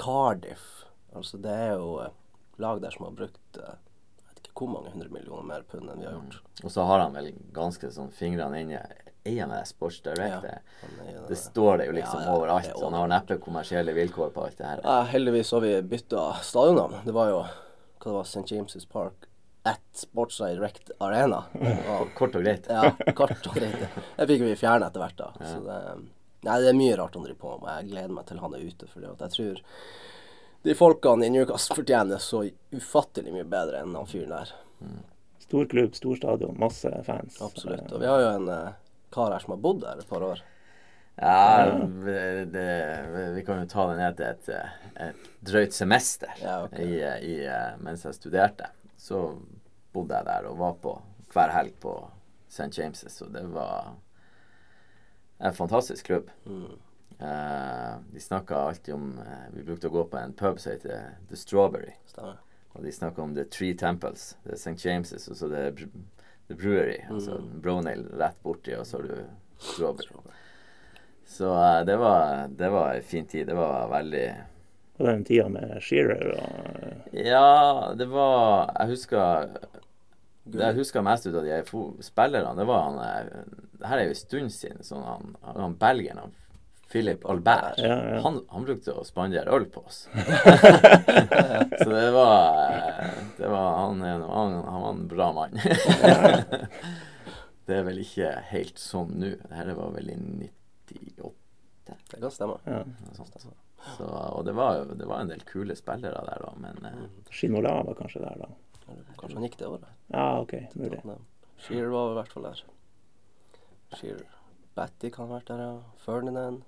Cardiff. 0.01 0.85
Altså 1.15 1.39
det 1.41 1.55
er 1.55 1.73
jo 1.79 1.97
eh, 2.03 2.13
lag 2.61 2.81
der 2.83 2.95
som 2.95 3.07
har 3.07 3.17
brukt 3.17 3.59
eh, 3.59 3.75
jeg 4.19 4.29
vet 4.29 4.49
ikke 4.49 4.65
hvor 4.65 4.73
mange 4.75 4.93
hundre 4.93 5.09
millioner 5.13 5.47
mer 5.47 5.65
pund 5.71 5.89
enn 5.89 6.01
vi 6.03 6.07
har 6.07 6.17
gjort. 6.17 6.39
Mm. 6.41 6.63
Og 6.63 6.75
så 6.75 6.85
har 6.89 7.03
han 7.05 7.17
vel 7.17 7.33
ganske 7.55 7.91
sånn 7.95 8.11
fingrene 8.15 8.63
inne 8.65 8.85
Eier 9.25 9.47
med 9.49 9.65
Sports 9.65 10.03
Direct. 10.05 10.43
Ja, 10.45 10.89
det, 11.01 11.21
det 11.31 11.35
står 11.39 11.79
det 11.81 11.87
jo 11.87 11.95
liksom 11.97 12.19
ja, 12.21 12.25
ja, 12.27 12.33
overalt. 12.37 12.67
Så 12.75 12.83
han 12.85 12.93
har 12.93 13.07
neppe 13.09 13.39
kommersielle 13.41 13.95
vilkår 13.97 14.29
på 14.35 14.43
alt 14.45 14.59
det 14.59 14.67
her. 14.69 14.83
Ja, 14.85 14.99
heldigvis 15.09 15.49
har 15.55 15.63
vi 15.65 15.71
bytta 15.81 16.25
stadionnavn. 16.45 16.99
Det 17.07 17.15
var 17.15 17.31
jo 17.31 17.39
hva 17.41 18.11
det 18.11 18.13
var, 18.19 18.27
St. 18.29 18.45
James' 18.53 18.85
Park 18.91 19.25
at 19.65 19.81
Sports 19.97 20.37
Direct 20.37 20.91
Arena. 21.01 21.41
Og, 21.57 22.11
kort 22.19 22.37
og 22.37 22.45
greit. 22.45 22.69
ja, 22.69 22.91
kort 23.17 23.41
og 23.49 23.57
greit. 23.57 23.87
Det 24.19 24.27
fikk 24.29 24.45
vi 24.45 24.53
fjerne 24.59 24.91
etter 24.91 25.01
hvert, 25.01 25.17
da. 25.17 25.31
Så 25.41 25.63
det, 25.65 25.79
nei, 26.45 26.59
det 26.61 26.71
er 26.71 26.77
mye 26.77 26.95
rart 26.99 27.17
han 27.17 27.25
driver 27.25 27.41
på 27.41 27.55
med. 27.63 27.79
Jeg 27.79 27.91
gleder 27.93 28.15
meg 28.15 28.29
til 28.29 28.41
han 28.43 28.55
er 28.55 28.65
ute. 28.65 28.89
For 28.91 29.05
jeg 29.05 29.33
tror 29.35 29.61
de 30.65 30.77
folkene 30.77 31.27
i 31.27 31.33
Newcastle 31.33 31.77
fortjener 31.77 32.21
så 32.23 32.45
ufattelig 32.73 33.33
mye 33.35 33.45
bedre 33.49 33.83
enn 33.83 33.97
han 33.97 34.09
fyren 34.09 34.33
der. 34.33 34.55
Mm. 34.81 35.03
Stor 35.45 35.69
klubb, 35.69 35.93
stor 35.95 36.17
stadion, 36.17 36.57
masse 36.57 36.89
fans. 37.05 37.37
Absolutt. 37.45 37.91
Og 37.93 38.01
vi 38.01 38.09
har 38.09 38.23
jo 38.23 38.31
en 38.39 38.49
uh, 38.49 38.75
kar 39.13 39.35
her 39.35 39.43
som 39.43 39.53
har 39.53 39.61
bodd 39.61 39.83
der 39.83 40.01
et 40.01 40.09
par 40.09 40.25
år. 40.25 40.41
Ja, 41.15 41.71
det, 42.51 42.65
vi 43.35 43.43
kan 43.45 43.61
jo 43.61 43.67
ta 43.71 43.85
det 43.91 43.99
ned 44.01 44.17
til 44.17 44.25
et, 44.33 44.49
et 45.05 45.27
drøyt 45.47 45.77
semester 45.77 46.33
ja, 46.41 46.57
okay. 46.65 46.83
i, 46.83 46.97
i, 47.23 47.35
mens 47.79 48.03
jeg 48.03 48.17
studerte 48.17 48.67
så 48.99 49.21
bodde 49.95 50.17
jeg 50.17 50.27
der 50.27 50.49
og 50.49 50.57
var 50.59 50.75
på 50.83 50.95
hver 51.31 51.53
helg 51.55 51.77
på 51.79 51.93
St. 52.51 52.67
James' 52.75 53.21
og 53.23 53.31
det 53.31 53.45
var 53.53 53.93
en 55.37 55.53
fantastisk 55.53 56.05
klubb. 56.05 56.29
Mm. 56.45 56.71
Eh, 57.19 57.95
de 58.13 58.19
snakka 58.19 58.55
alltid 58.55 58.93
om 58.93 59.19
eh, 59.19 59.53
Vi 59.53 59.63
brukte 59.63 59.87
å 59.87 59.93
gå 59.93 60.03
på 60.11 60.17
en 60.19 60.33
pub 60.33 60.59
som 60.59 60.71
heter 60.71 61.15
The 61.29 61.37
Strawberry. 61.39 61.93
Stemmer. 62.11 62.41
Og 62.75 62.83
de 62.83 62.91
snakka 62.91 63.21
om 63.23 63.35
The 63.35 63.45
Three 63.47 63.73
Temples. 63.77 64.33
Det 64.43 64.51
er 64.51 64.59
St. 64.59 64.75
James' 64.83 65.29
og 65.31 65.37
så 65.37 65.47
det 65.47 65.61
er 65.61 65.77
The 66.49 66.55
Brewery. 66.55 66.97
Altså 67.09 67.37
Bronail 67.39 67.61
Brownale 68.03 68.19
rett 68.19 68.41
borti, 68.43 68.75
og 68.75 68.83
så 68.87 68.99
har 68.99 69.07
du 69.07 69.21
Strawberry. 69.57 70.35
Så 71.25 71.53
eh, 71.55 71.85
det 71.87 71.95
var 71.97 72.47
Det 72.47 72.69
var 72.69 72.93
en 72.93 73.03
fin 73.03 73.25
tid. 73.25 73.47
Det 73.47 73.55
var 73.55 73.87
veldig 73.89 74.25
Og 74.97 75.07
den 75.07 75.23
tida 75.27 75.47
med 75.49 75.79
Shearer 75.83 76.35
og 76.35 77.15
Ja, 77.15 77.93
det 77.95 78.05
var 78.11 78.71
Jeg 78.79 78.91
husker 78.95 79.55
Det 80.45 80.61
jeg 80.61 80.77
husker 80.77 81.05
mest 81.05 81.25
ut 81.25 81.35
av 81.35 81.45
de 81.45 81.61
spillerne, 82.05 82.55
det 82.59 82.65
var 82.69 82.83
han 82.85 82.97
eh, 83.01 83.45
Det 83.79 83.87
her 83.89 84.01
er 84.01 84.09
jo 84.09 84.13
en 84.13 84.19
stund 84.19 84.53
siden. 84.53 84.83
Sånn 84.85 85.05
han, 85.05 85.31
han 85.41 85.77
belgieren, 85.81 86.35
Philip 86.91 87.25
Albert, 87.25 87.79
Ja, 87.81 87.95
ja. 88.13 88.19
Han, 88.21 88.37
han 88.53 88.67
brukte 88.67 88.93
å 88.93 89.03
spandere 89.07 89.49
øl 89.55 89.65
på 89.73 89.81
oss. 89.81 90.03
Så 91.81 91.89
det 91.89 92.11
var 92.13 92.61
eh, 92.61 93.09
Det 93.39 93.49
var 93.49 93.67
Han, 93.81 94.05
han, 94.05 94.53
han 94.69 94.85
var 94.85 94.91
en 94.93 95.07
bra 95.09 95.31
mann. 95.33 95.57
det 97.65 97.79
er 97.79 97.83
vel 97.89 97.99
ikke 98.05 98.29
helt 98.53 98.77
sånn 98.79 99.17
nå. 99.17 99.33
Dette 99.49 99.73
var 99.81 99.97
vel 99.97 100.13
i 100.13 100.19
98. 100.21 101.97
Det 102.13 102.21
kan 102.21 102.31
stemme. 102.31 102.61
ja. 102.69 102.83
sånt. 103.17 103.33
Så, 103.97 104.05
og 104.05 104.45
det 104.45 104.53
var 104.57 104.85
det 104.97 105.05
var 105.05 105.19
en 105.21 105.29
del 105.29 105.43
kule 105.45 105.75
spillere 105.77 106.21
der, 106.25 106.39
da, 106.41 106.53
men 106.57 106.85
eh, 106.89 107.03
Shinola 107.29 107.75
var 107.85 107.97
kanskje 107.99 108.23
der, 108.23 108.39
da. 108.45 108.49
Kanskje 108.85 109.33
han 109.37 109.45
gikk 109.47 109.57
det 109.59 109.67
året. 109.67 109.89
Ja, 110.13 110.25
OK. 110.41 110.53
Mulig. 110.75 111.01
Shearer 111.65 111.89
var 111.93 112.11
i 112.11 112.17
hvert 112.19 112.33
fall 112.33 112.47
der. 112.49 112.63
Shearer. 113.95 114.25
Batty 114.75 115.09
kan 115.09 115.29
ha 115.29 115.37
vært 115.37 115.47
der, 115.49 115.61
ja. 115.63 115.75
Ferdinand. 116.03 116.63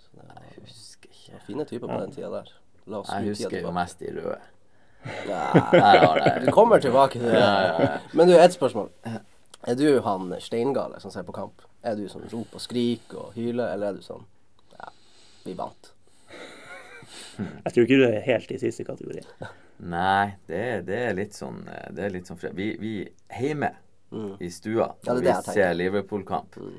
Så 0.00 0.08
det 0.16 0.26
var 0.26 0.40
jeg 0.48 0.64
husker 0.66 1.12
ikke. 1.14 1.40
fine 1.46 1.64
typer 1.70 1.86
på 1.92 2.00
den 2.02 2.12
tida 2.16 2.30
der. 2.34 2.50
La 2.90 3.00
oss 3.04 3.12
Jeg 3.14 3.30
husker 3.30 3.60
jo 3.62 3.70
mest 3.76 4.00
de 4.02 4.10
røde. 4.16 4.40
Nei, 5.30 6.44
Du 6.44 6.50
kommer 6.52 6.78
tilbake 6.82 7.18
til 7.18 7.28
det. 7.30 7.38
Ja, 7.38 7.52
ja, 7.64 7.82
ja. 7.86 7.98
Men 8.12 8.28
du, 8.28 8.34
et 8.36 8.52
spørsmål. 8.52 8.90
Er 9.68 9.74
du 9.78 10.00
han 10.04 10.34
steingale 10.40 11.00
som 11.00 11.12
ser 11.14 11.24
på 11.28 11.32
kamp? 11.36 11.62
Er 11.84 11.96
du 11.96 12.04
sånn 12.08 12.26
rop 12.32 12.52
og 12.56 12.60
skrik 12.60 13.14
og 13.16 13.32
hyler, 13.36 13.70
eller 13.72 13.92
er 13.94 14.00
du 14.00 14.04
sånn 14.04 14.26
Ja, 14.74 14.90
vi 15.46 15.54
vant. 15.56 15.92
Jeg 17.40 17.72
tror 17.72 17.86
ikke 17.86 18.00
du 18.00 18.06
er 18.10 18.20
helt 18.26 18.50
i 18.52 18.58
siste 18.60 18.84
kategori. 18.84 19.24
Nei, 19.80 20.34
det 20.46 20.82
det 20.86 20.98
er 21.08 21.14
litt 21.16 21.32
sånn 21.32 21.62
eh, 21.72 21.86
Det 21.96 22.04
er 22.04 22.10
litt 22.12 22.26
sånn. 22.28 22.40
Vi, 22.54 22.76
vi 22.80 22.94
hjemme 23.40 23.72
Mm. 24.10 24.32
i 24.42 24.48
stua, 24.50 24.88
Ja, 25.06 25.12
når 25.14 25.20
vi 25.22 25.52
ser 25.54 25.74
Liverpool-kamp, 25.74 26.56
Mm. 26.58 26.78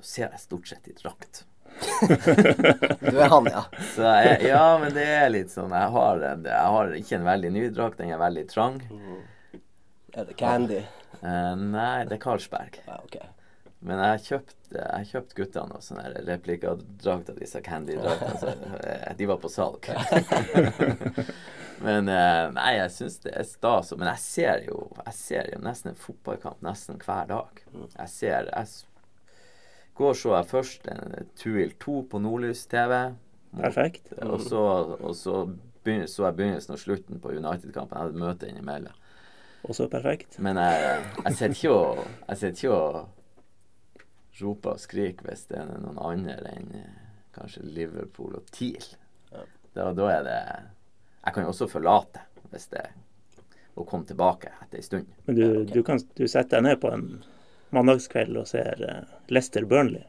så 0.00 0.04
ser 0.08 0.30
jeg 0.30 0.40
stort 0.40 0.68
sett 0.70 0.86
i 0.88 0.94
drakt. 0.96 1.42
Du 3.12 3.18
er 3.20 3.28
han, 3.28 3.44
ja. 3.50 3.62
Så 3.94 4.00
jeg, 4.24 4.46
ja, 4.48 4.78
men 4.80 4.94
det 4.96 5.04
er 5.04 5.28
litt 5.28 5.50
sånn 5.52 5.68
Jeg 5.70 5.90
har, 5.92 6.22
en, 6.30 6.42
jeg 6.48 6.72
har 6.76 6.94
ikke 6.96 7.16
en 7.18 7.24
veldig 7.28 7.50
ny 7.52 7.66
drakt, 7.76 7.98
den 8.00 8.10
er 8.16 8.18
veldig 8.24 8.46
trang. 8.48 8.80
Er 10.16 10.24
det 10.30 10.36
Candy? 10.40 10.80
Uh, 11.22 11.52
nei, 11.60 12.04
det 12.08 12.16
er 12.16 12.22
Carlsberg. 12.24 12.80
Ja, 12.88 12.96
okay. 13.04 13.28
Men 13.84 13.98
jeg 14.00 14.08
har 14.14 14.24
kjøpt, 14.30 14.56
jeg 14.72 15.06
kjøpt 15.12 15.32
guttene 15.36 15.76
og 15.76 15.82
sånne 15.84 16.02
her 16.08 16.24
replikadrakt 16.32 17.32
disse 17.36 17.60
Candy-draktene. 17.66 18.80
Eh, 18.80 19.12
de 19.18 19.26
var 19.28 19.40
på 19.42 19.50
salg. 19.52 19.88
men 21.82 22.08
eh, 22.10 22.46
nei, 22.54 22.70
jeg 22.78 22.94
syns 22.94 23.18
det 23.24 23.34
er 23.38 23.46
stas. 23.48 23.92
Men 23.96 24.08
jeg 24.12 24.22
ser 24.22 24.64
jo 24.68 24.78
jeg 25.00 25.18
ser 25.18 25.50
jo 25.54 25.60
nesten 25.64 25.92
en 25.92 25.98
fotballkamp 25.98 26.62
nesten 26.64 27.00
hver 27.02 27.28
dag. 27.30 27.62
Jeg 27.74 28.08
ser 28.12 28.50
jeg 28.52 28.72
går 29.98 30.16
så 30.16 30.36
jeg 30.36 30.50
først 30.50 30.88
en 30.88 31.28
Tuil 31.36 31.74
2 31.82 31.98
på 32.10 32.22
Nordlys 32.22 32.64
TV. 32.70 32.96
Perfekt. 33.52 34.12
Og 34.24 34.40
så, 34.40 34.62
og 34.96 35.14
så 35.16 35.44
begynner, 35.84 36.08
så 36.08 36.24
jeg 36.28 36.38
begynnelsen 36.38 36.76
og 36.76 36.80
slutten 36.80 37.20
på 37.20 37.34
United-kampen. 37.36 37.98
Jeg 37.98 38.06
hadde 38.06 38.22
møte 38.22 38.48
innimellom. 38.48 38.96
Også 39.62 39.86
perfekt. 39.90 40.38
Men 40.42 40.58
jeg, 40.58 41.02
jeg 41.24 41.34
sitter 41.34 41.56
ikke 41.56 41.74
og 41.76 41.98
Jeg 42.28 42.38
sitter 42.40 42.56
ikke 42.56 42.78
og 42.78 43.08
roper 44.42 44.74
og 44.74 44.80
skriker 44.80 45.28
hvis 45.28 45.44
det 45.50 45.58
er 45.60 45.68
noen 45.70 46.00
andre 46.00 46.38
enn 46.50 46.70
eh, 46.74 47.00
kanskje 47.36 47.66
Liverpool 47.68 48.38
og 48.38 48.48
TIL. 48.52 48.86
Da, 49.72 49.92
da 49.96 50.08
er 50.12 50.24
det 50.26 50.40
Jeg 51.24 51.34
kan 51.34 51.44
jo 51.46 51.50
også 51.52 51.68
forlate 51.70 52.20
hvis 52.52 52.66
det 52.72 52.86
og 53.80 53.86
komme 53.88 54.04
tilbake 54.04 54.50
etter 54.60 54.76
en 54.80 54.84
stund. 54.84 55.06
Men 55.24 55.36
du, 55.38 55.44
du 55.64 55.78
kan 55.86 55.96
du 56.18 56.26
setter 56.28 56.58
deg 56.60 56.66
ned 56.66 56.80
på 56.82 56.90
en 56.92 57.06
mandagskveld 57.72 58.36
og 58.36 58.44
ser 58.50 58.82
uh, 58.84 59.06
Lester 59.32 59.64
Burnley. 59.64 60.02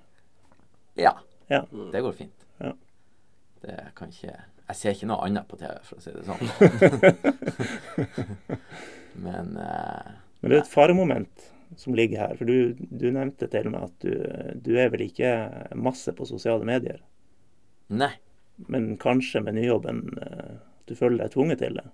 Ja, 1.00 1.14
Ja. 1.48 1.62
det 1.94 2.02
går 2.04 2.12
fint. 2.18 2.44
Ja. 2.60 2.74
Det 3.64 3.78
kan 3.96 4.10
ikke 4.12 4.34
Jeg 4.68 4.76
ser 4.80 4.92
ikke 4.96 5.08
noe 5.08 5.24
annet 5.28 5.48
på 5.48 5.56
TV, 5.60 5.72
for 5.88 5.96
å 6.00 6.02
si 6.04 6.12
det 6.12 6.26
sånn. 6.28 6.44
Men 9.26 9.58
uh, 9.58 10.12
Men 10.42 10.50
det 10.52 10.58
er 10.58 10.62
et 10.64 10.72
faremoment 10.72 11.50
som 11.80 11.96
ligger 11.96 12.20
her. 12.20 12.36
For 12.38 12.46
du, 12.50 12.74
du 12.78 13.08
nevnte 13.16 13.48
til 13.52 13.70
med 13.72 13.84
at 13.88 13.94
du, 14.04 14.12
du 14.66 14.72
er 14.78 14.90
vel 14.94 15.02
ikke 15.08 15.30
masse 15.80 16.12
på 16.16 16.28
sosiale 16.30 16.66
medier. 16.68 17.00
Nei. 17.94 18.12
Men 18.70 18.98
kanskje 19.02 19.42
med 19.42 19.56
nyjobben 19.58 20.00
eh, 20.22 20.52
du 20.90 20.96
føler 20.96 21.24
deg 21.24 21.34
tvunget 21.34 21.62
til 21.64 21.78
det. 21.80 21.86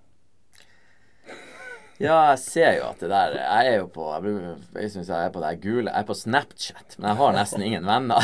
Ja, 1.99 2.15
jeg 2.31 2.39
ser 2.39 2.77
jo 2.77 2.85
at 2.87 3.01
det 3.03 3.09
der 3.11 3.33
Jeg 3.35 3.71
er 3.73 3.81
jo 3.81 3.87
på 3.91 4.05
Jeg, 4.07 4.35
jeg 4.79 4.91
synes 4.93 5.09
jeg 5.11 5.25
er 5.25 5.33
på 5.35 5.41
det 5.43 5.49
gule 5.59 5.91
Jeg 5.91 5.99
er 5.99 6.07
på 6.07 6.15
Snapchat, 6.15 6.95
men 6.95 7.09
jeg 7.09 7.19
har 7.19 7.33
nesten 7.35 7.65
ingen 7.65 7.89
venner. 7.89 8.23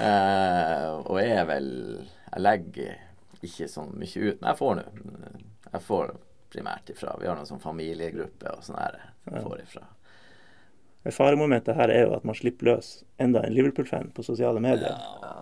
uh, 0.00 0.94
og 1.12 1.18
jeg 1.20 1.34
er 1.36 1.44
vel 1.50 1.68
Jeg 2.32 2.40
legger 2.46 2.94
ikke 3.42 3.68
så 3.68 3.84
mye 3.84 4.22
ut, 4.30 4.40
men 4.40 4.48
jeg 4.48 4.58
får 4.62 4.78
nå 4.78 4.84
Jeg 5.74 5.84
får 5.90 6.14
primært 6.54 6.92
ifra 6.94 7.18
Vi 7.20 7.28
har 7.28 7.36
noen 7.36 7.50
sånn 7.52 7.60
familiegruppe 7.60 8.56
og 8.56 8.64
sånn 8.64 8.80
her. 8.80 8.96
Jeg 9.28 9.44
får 9.44 9.62
ifra. 9.66 9.84
Men 11.02 11.14
Faremomentet 11.14 11.76
her 11.76 11.90
er 11.90 12.06
jo 12.06 12.14
at 12.14 12.24
man 12.24 12.36
slipper 12.38 12.68
løs 12.70 12.90
enda 13.18 13.42
en 13.42 13.54
Liverpool-fan 13.54 14.12
på 14.14 14.22
sosiale 14.22 14.62
medier. 14.62 14.98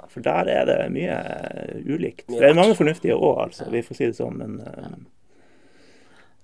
For 0.09 0.25
der 0.25 0.49
er 0.49 0.68
det 0.68 0.79
mye 0.94 1.16
eh, 1.16 1.81
ulikt. 1.85 2.29
Mye 2.31 2.40
Det 2.40 2.51
er 2.51 2.57
mange 2.59 2.77
fornuftige 2.79 3.16
òg, 3.16 3.42
altså. 3.49 3.68
Vi 3.70 3.83
får 3.85 3.99
si 3.99 4.09
det 4.09 4.16
sånn, 4.16 4.40
men 4.40 4.61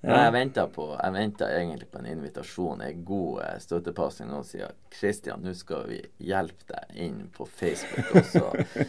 ja. 0.06 0.18
Jeg 0.20 0.32
venta 0.32 0.66
på 0.70 0.84
Jeg 0.92 1.12
ventet 1.12 1.50
egentlig 1.50 1.86
på 1.90 1.98
en 1.98 2.06
invitasjon, 2.06 2.82
en 2.84 3.04
god 3.04 3.38
støttepassing, 3.40 3.62
støttepasning. 3.64 4.28
Noen 4.30 4.44
sier 4.44 4.74
'Christian, 4.92 5.42
nå 5.42 5.54
skal 5.56 5.88
vi 5.88 6.02
hjelpe 6.22 6.68
deg 6.68 7.00
inn 7.06 7.24
på 7.34 7.46
Facebook'. 7.46 8.12
Og 8.12 8.28
så 8.30 8.44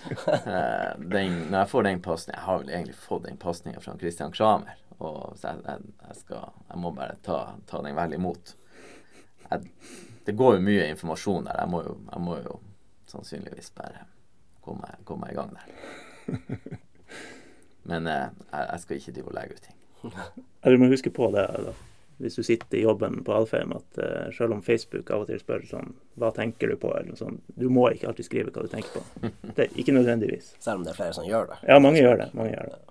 eh, 0.35 0.91
den, 0.99 1.39
Når 1.49 1.57
jeg 1.57 1.69
får 1.71 1.87
den 1.87 2.01
pasningen 2.01 2.37
Jeg 2.37 2.45
har 2.45 2.59
vel 2.59 2.69
egentlig 2.69 2.95
fått 2.95 3.25
den 3.25 3.37
pasninga 3.37 3.81
fra 3.81 3.95
Christian 3.97 4.31
Kramer. 4.31 4.77
Og 4.99 5.37
så 5.37 5.47
jeg, 5.47 5.63
jeg, 5.65 5.95
jeg 6.07 6.15
skal 6.21 6.53
Jeg 6.69 6.83
må 6.83 6.91
bare 6.91 7.17
ta, 7.23 7.39
ta 7.67 7.81
den 7.81 7.95
vel 7.95 8.13
imot. 8.13 8.55
Jeg, 9.49 9.71
det 10.27 10.35
går 10.35 10.57
jo 10.57 10.63
mye 10.67 10.87
informasjon 10.91 11.45
der. 11.47 11.55
Jeg 11.61 11.71
må 11.71 11.79
jo, 11.85 11.97
jeg 12.11 12.23
må 12.25 12.37
jo 12.43 12.59
sannsynligvis 13.07 13.69
bare 13.77 14.01
komme, 14.65 14.89
komme 15.07 15.29
i 15.31 15.35
gang 15.37 15.53
der. 15.55 15.67
Men 17.87 18.07
eh, 18.11 18.25
jeg, 18.51 18.79
skal 18.83 18.97
ikke 18.99 19.13
drive 19.15 19.31
og 19.31 19.37
legge 19.37 19.55
ut 19.55 19.61
ting. 19.69 19.77
Ja, 20.11 20.71
Du 20.73 20.75
må 20.81 20.89
huske 20.91 21.09
på 21.15 21.29
det 21.31 21.45
da. 21.63 21.71
hvis 22.19 22.35
du 22.35 22.43
sitter 22.43 22.77
i 22.77 22.81
jobben 22.83 23.21
på 23.23 23.33
Alfheim, 23.37 23.71
at 23.77 24.01
eh, 24.03 24.27
selv 24.35 24.57
om 24.57 24.61
Facebook 24.65 25.09
av 25.15 25.23
og 25.23 25.31
til 25.31 25.39
spør 25.39 25.63
sånn 25.69 25.95
Hva 26.19 26.33
tenker 26.35 26.73
du 26.73 26.75
på? 26.81 26.91
eller 26.91 27.13
noe 27.13 27.21
sånt, 27.21 27.47
Du 27.55 27.69
må 27.71 27.87
ikke 27.93 28.11
alltid 28.11 28.27
skrive 28.27 28.51
hva 28.51 28.67
du 28.67 28.73
tenker 28.75 28.99
på. 28.99 29.31
Det 29.55 29.69
Ikke 29.79 29.95
nødvendigvis. 29.95 30.51
Selv 30.59 30.81
om 30.81 30.83
det 30.83 30.91
er 30.91 30.99
flere 30.99 31.15
som 31.15 31.25
gjør 31.29 31.53
det. 31.53 31.61
Ja, 31.71 31.79
mange 31.79 32.03
gjør 32.03 32.19
det. 32.25 32.29
mange 32.35 32.51
gjør 32.51 32.75
det. 32.75 32.81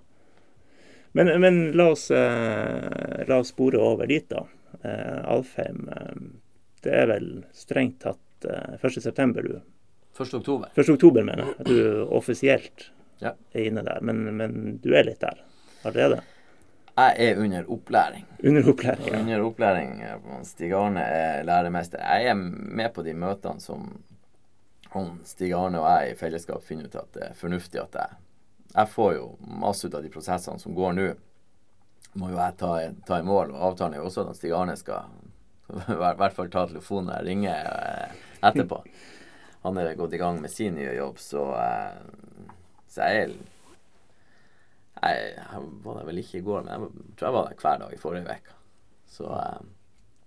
Men, 1.17 1.31
men 1.41 1.61
la, 1.77 1.91
oss, 1.93 2.11
eh, 2.11 3.23
la 3.29 3.39
oss 3.41 3.53
spore 3.53 3.79
over 3.81 4.09
dit, 4.09 4.27
da. 4.29 4.43
Eh, 4.83 5.21
Alfheim, 5.33 5.87
eh, 5.93 6.19
det 6.87 6.95
er 7.03 7.11
vel 7.11 7.27
strengt 7.57 7.99
tatt 8.07 8.47
eh, 8.49 8.77
1.9. 8.81 9.43
du 9.43 9.57
1. 10.17 10.35
oktober. 10.39 10.71
1. 10.75 10.89
oktober, 10.95 11.27
mener 11.27 11.45
jeg. 11.45 11.57
At 11.61 11.67
du 11.67 12.07
offisielt 12.17 12.91
Ja. 13.21 13.35
er 13.57 13.67
inne 13.71 13.83
der. 13.85 14.01
Men, 14.05 14.25
men 14.37 14.79
du 14.85 14.91
er 14.97 15.05
litt 15.09 15.21
der 15.21 15.39
allerede. 15.85 16.23
Jeg 16.97 17.17
er 17.29 17.39
under 17.43 17.67
opplæring. 17.73 18.25
Under 18.45 18.69
opplæring. 18.73 19.07
ja. 19.13 19.19
Under 19.21 19.43
opplæring. 19.45 19.91
eh, 20.03 20.43
Stig 20.49 20.73
Arne 20.73 21.03
er 21.05 21.43
læremester. 21.45 22.01
Jeg 22.01 22.31
er 22.33 22.35
med 22.41 22.93
på 22.97 23.05
de 23.05 23.13
møtene 23.15 23.61
som 23.61 23.91
Stig 25.29 25.53
Arne 25.53 25.81
og 25.83 25.89
jeg 25.91 26.13
i 26.15 26.17
fellesskap 26.17 26.63
finner 26.65 26.87
ut 26.89 26.95
at 26.97 27.11
det 27.13 27.23
er 27.31 27.35
fornuftig 27.37 27.81
at 27.83 27.99
jeg 28.01 28.17
Jeg 28.77 28.89
får 28.93 29.13
jo 29.17 29.27
masse 29.61 29.87
ut 29.89 29.95
av 29.95 30.03
de 30.05 30.09
prosessene 30.13 30.61
som 30.61 30.75
går 30.77 30.93
nå. 30.97 31.07
Må 32.21 32.29
jo 32.33 32.37
jeg 32.37 32.57
ta, 32.61 32.71
ta 33.09 33.19
i 33.21 33.25
mål. 33.25 33.53
Og 33.55 33.63
avtalen 33.71 33.95
er 33.95 34.01
jo 34.03 34.09
også 34.11 34.25
at 34.31 34.37
Stig 34.37 34.53
Arne 34.57 34.75
skal 34.77 35.05
i 35.93 35.99
hvert 35.99 36.37
fall 36.37 36.51
ta 36.53 36.67
telefonen 36.69 37.11
når 37.11 37.21
jeg 37.21 37.29
ringer 37.31 37.71
eh, 37.73 38.25
etterpå. 38.47 38.81
Han 39.67 39.81
er 39.83 39.97
gått 39.99 40.15
i 40.15 40.21
gang 40.23 40.41
med 40.43 40.53
sin 40.53 40.77
nye 40.79 40.95
jobb, 40.95 41.19
så, 41.19 41.49
eh, 41.59 42.51
så 42.93 43.11
jeg 43.11 43.37
jeg, 44.97 45.33
jeg 45.37 45.65
var 45.85 45.99
der 45.99 46.07
vel 46.09 46.21
ikke 46.23 46.39
i 46.39 46.45
går, 46.45 46.63
men 46.65 46.87
jeg 46.87 47.17
tror 47.19 47.29
jeg 47.29 47.35
var 47.37 47.49
der 47.49 47.61
hver 47.61 47.83
dag 47.83 47.93
i 47.93 48.01
forrige 48.01 48.39
uke. 48.39 48.55
Så, 49.17 49.27
eh, 49.29 49.67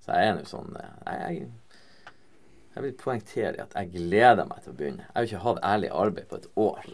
så 0.04 0.18
jeg 0.18 0.30
er 0.30 0.38
nå 0.38 0.46
sånn 0.48 0.78
jeg, 0.78 0.92
jeg, 1.08 1.50
jeg 2.76 2.86
vil 2.86 2.98
poengtere 3.00 3.64
at 3.66 3.74
jeg 3.76 3.92
gleder 3.96 4.48
meg 4.48 4.62
til 4.64 4.74
å 4.74 4.78
begynne. 4.80 5.08
Jeg 5.08 5.16
har 5.16 5.26
jo 5.26 5.30
ikke 5.30 5.46
hatt 5.48 5.62
ærlig 5.72 5.90
arbeid 6.04 6.30
på 6.30 6.40
et 6.40 6.50
år. 6.62 6.86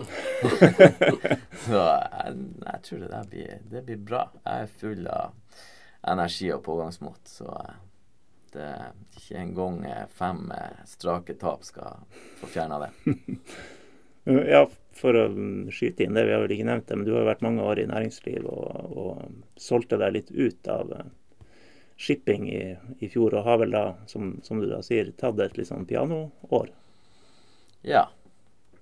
så 1.66 1.82
jeg, 1.82 2.38
jeg, 2.64 2.80
tror 2.88 3.02
det 3.04 3.12
der 3.12 3.32
blir, 3.34 3.66
det 3.74 3.84
blir 3.90 4.06
bra. 4.12 4.24
Jeg 4.40 4.66
er 4.66 4.78
full 4.82 5.10
av 5.12 5.60
energi 6.16 6.50
og 6.56 6.64
pågangsmot. 6.66 7.22
Så 7.30 7.52
eh, 8.62 8.88
det 9.12 9.20
er 9.20 9.22
ikke 9.22 9.42
engang 9.42 9.78
fem 10.16 10.42
strake 10.90 11.34
tap 11.42 11.62
skal 11.66 11.92
få 12.40 12.46
fjerna 12.52 12.78
det. 12.86 12.92
ja, 14.54 14.66
for 14.96 15.12
å 15.20 15.26
skyte 15.76 16.04
inn 16.06 16.16
det, 16.16 16.26
vi 16.28 16.34
har 16.36 16.42
vel 16.44 16.54
ikke 16.56 16.68
nevnt 16.68 16.88
det, 16.88 16.96
men 16.98 17.06
du 17.08 17.14
har 17.14 17.22
jo 17.24 17.32
vært 17.32 17.46
mange 17.46 17.62
år 17.66 17.78
i 17.82 17.90
næringsliv 17.90 18.42
og, 18.48 18.66
og 18.96 19.12
solgte 19.60 20.00
deg 20.02 20.10
litt 20.16 20.32
ut 20.32 20.68
av 20.72 20.86
shipping 21.98 22.50
i, 22.52 22.78
i, 23.00 23.10
fjor, 23.10 23.34
og 23.36 23.44
har 23.48 23.58
vel 23.64 23.72
da, 23.76 23.84
som, 24.08 24.40
som, 24.44 24.60
du 24.60 24.68
da 24.72 24.82
sier, 24.84 25.12
tatt 25.20 25.40
et 25.40 25.58
litt 25.60 25.70
sånn 25.70 25.88
pianoår. 25.88 26.68
Ja. 27.88 28.10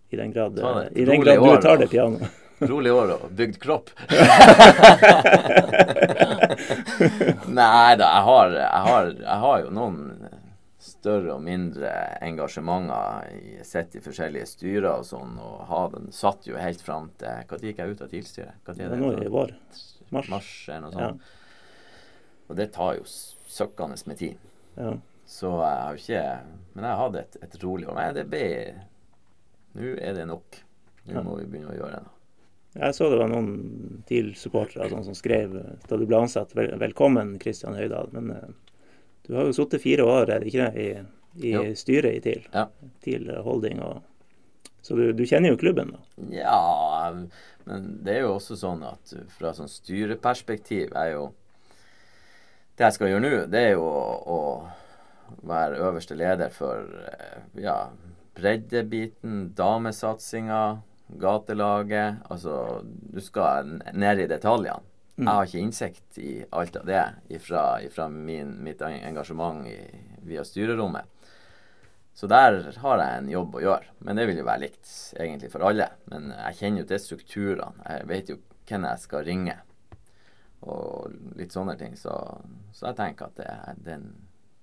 I 0.10 0.16
den 0.18 0.32
grad, 0.34 0.58
i 0.94 1.06
den 1.06 1.22
grad 1.22 1.38
du 1.42 1.62
tar 1.62 1.78
det 1.82 1.88
piano. 1.94 2.20
Rolig 2.64 2.94
år 2.94 3.08
og 3.18 3.32
bygd 3.36 3.60
kropp. 3.60 3.90
Nei 7.60 7.94
da, 8.00 8.08
jeg 8.08 8.26
har, 8.30 8.56
jeg, 8.58 8.82
har, 8.88 9.12
jeg 9.20 9.38
har, 9.44 9.60
jo 9.64 9.76
noen 9.76 10.02
større 10.84 11.38
og 11.38 11.44
mindre 11.44 11.92
engasjementer 12.24 13.30
i, 13.38 13.54
sett 13.68 13.96
i 13.96 14.02
forskjellige 14.04 14.50
styrer 14.52 14.90
og 14.92 15.08
sånn, 15.08 15.38
og 15.40 15.64
har 15.70 15.94
den 15.96 16.12
satt 16.16 16.48
jo 16.48 16.60
helt 16.60 16.84
fram 16.84 17.10
til 17.22 17.48
Når 17.50 17.64
gikk 17.70 17.80
jeg 17.80 17.94
ut 17.94 18.04
av 18.04 18.12
TIL-styret? 18.12 18.60
Det 18.68 18.90
var 18.92 19.00
nå 19.00 19.14
i 19.24 19.32
vår. 19.32 19.56
Mars. 20.14 20.30
Mars 20.30 20.52
eller 20.68 20.86
noe 20.86 20.94
sånt. 20.94 21.24
Ja. 21.24 21.40
Og 22.52 22.60
det 22.60 22.70
tar 22.76 22.98
jo 23.00 23.08
søkkende 23.08 23.98
med 24.10 24.20
tid. 24.20 24.50
Ja. 24.76 24.98
Så 25.26 25.50
jeg 25.50 25.80
har 25.80 25.96
jo 25.96 26.02
ikke 26.02 26.24
Men 26.74 26.86
jeg 26.88 27.00
hadde 27.00 27.20
et, 27.22 27.38
et 27.46 27.56
rolig 27.64 27.88
år. 27.88 27.96
Men 27.96 28.18
det 28.18 28.26
ble 28.30 28.48
Nå 29.74 29.94
er 29.98 30.18
det 30.18 30.28
nok. 30.30 30.60
Nå 31.10 31.24
må 31.26 31.38
vi 31.40 31.48
begynne 31.50 31.72
å 31.74 31.78
gjøre 31.78 32.02
det. 32.04 32.12
Jeg 32.74 32.96
så 32.98 33.10
det 33.12 33.20
var 33.20 33.30
noen 33.30 34.02
TIL-supportere 34.10 34.90
sånn, 34.90 35.06
som 35.06 35.18
skrev 35.18 35.54
da 35.86 35.98
du 36.00 36.08
ble 36.10 36.24
ansatt 36.24 36.56
vel, 36.58 36.72
'Velkommen, 36.82 37.36
Kristian 37.42 37.78
Høydahl'. 37.78 38.10
Men 38.16 38.32
uh, 38.34 38.48
du 39.28 39.36
har 39.38 39.46
jo 39.46 39.54
sittet 39.54 39.84
fire 39.84 40.08
år, 40.10 40.32
er 40.32 40.42
det 40.42 40.50
ikke 40.50 40.72
det, 40.74 40.88
i, 41.38 41.54
i 41.54 41.76
styret 41.78 42.18
i 42.18 42.24
TIL? 42.24 42.48
Ja. 42.54 42.66
TIL 43.06 43.30
Holding 43.46 43.84
og 43.86 44.02
Så 44.84 44.98
du, 45.00 45.14
du, 45.16 45.24
kjenner 45.24 45.54
jo 45.54 45.58
klubben, 45.62 45.94
da? 45.94 46.26
Ja, 46.36 47.14
men 47.64 47.86
det 48.04 48.18
er 48.18 48.26
jo 48.26 48.34
også 48.34 48.58
sånn 48.60 48.82
at 48.84 49.14
fra 49.32 49.54
sånn 49.56 49.72
styreperspektiv 49.72 50.92
er 51.00 51.14
jo 51.14 51.22
det 52.76 52.90
jeg 52.90 52.96
skal 52.98 53.14
gjøre 53.14 53.24
nå, 53.24 53.30
det 53.54 53.62
er 53.62 53.72
jo 53.78 53.86
å, 53.88 54.02
å 54.28 55.48
være 55.48 55.80
øverste 55.88 56.18
leder 56.20 56.52
for 56.52 56.84
eh, 57.08 57.46
ja, 57.64 57.78
breddebiten, 58.36 59.54
damesatsinga, 59.56 60.82
gatelaget. 61.20 62.24
Altså, 62.30 62.82
du 62.84 63.22
skal 63.22 63.80
ned 63.94 64.24
i 64.24 64.28
detaljene. 64.32 64.82
Mm. 65.16 65.28
Jeg 65.28 65.34
har 65.34 65.46
ikke 65.46 65.62
innsikt 65.62 66.18
i 66.18 66.32
alt 66.58 66.78
av 66.80 66.88
det 66.90 67.40
fra 67.46 68.08
mitt 68.10 68.82
engasjement 68.82 69.68
i, 69.70 69.78
via 70.26 70.42
styrerommet. 70.46 71.06
Så 72.14 72.28
der 72.30 72.74
har 72.78 73.02
jeg 73.02 73.20
en 73.20 73.30
jobb 73.30 73.56
å 73.58 73.62
gjøre. 73.62 73.94
Men 74.06 74.18
det 74.18 74.26
vil 74.30 74.42
jo 74.42 74.48
være 74.48 74.66
likt 74.68 74.90
egentlig 75.18 75.52
for 75.54 75.66
alle. 75.70 75.90
Men 76.10 76.32
jeg 76.34 76.60
kjenner 76.60 76.84
jo 76.84 76.90
til 76.90 77.02
strukturene. 77.02 77.86
Jeg 77.90 78.10
vet 78.10 78.34
jo 78.34 78.40
hvem 78.70 78.90
jeg 78.90 79.04
skal 79.04 79.26
ringe 79.28 79.56
og 80.64 81.14
litt 81.38 81.54
sånne 81.54 81.76
ting. 81.80 81.96
Så, 82.00 82.14
så 82.74 82.90
jeg 82.90 83.00
tenker 83.00 83.30
at 83.30 83.40
det 83.40 83.48
er, 83.50 83.80
det, 83.80 83.96
er 83.96 84.00
en, 84.00 84.12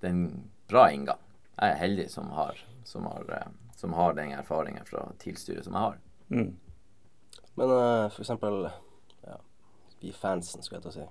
det 0.00 0.10
er, 0.10 0.14
en, 0.14 0.46
bra 0.70 0.86
inngang. 0.94 1.22
Jeg 1.56 1.74
er 1.74 1.80
heldig 1.80 2.06
som 2.12 2.30
har, 2.36 2.58
som 2.86 3.08
har, 3.10 3.26
eh, 3.36 3.48
som 3.76 3.94
har 3.98 4.14
den 4.14 4.36
erfaringen 4.36 4.86
fra 4.86 5.08
tilstyret 5.22 5.66
som 5.66 5.74
jeg 5.74 5.88
har. 5.88 5.98
Mm. 6.30 6.52
Men 7.58 7.72
uh, 7.74 8.10
for 8.10 8.22
eksempel 8.22 8.62
ja, 9.26 9.38
vi 10.00 10.12
fansen, 10.14 10.62
skulle 10.62 10.80
jeg 10.80 10.86
til 10.86 10.92
å 10.92 10.98
si. 10.98 11.08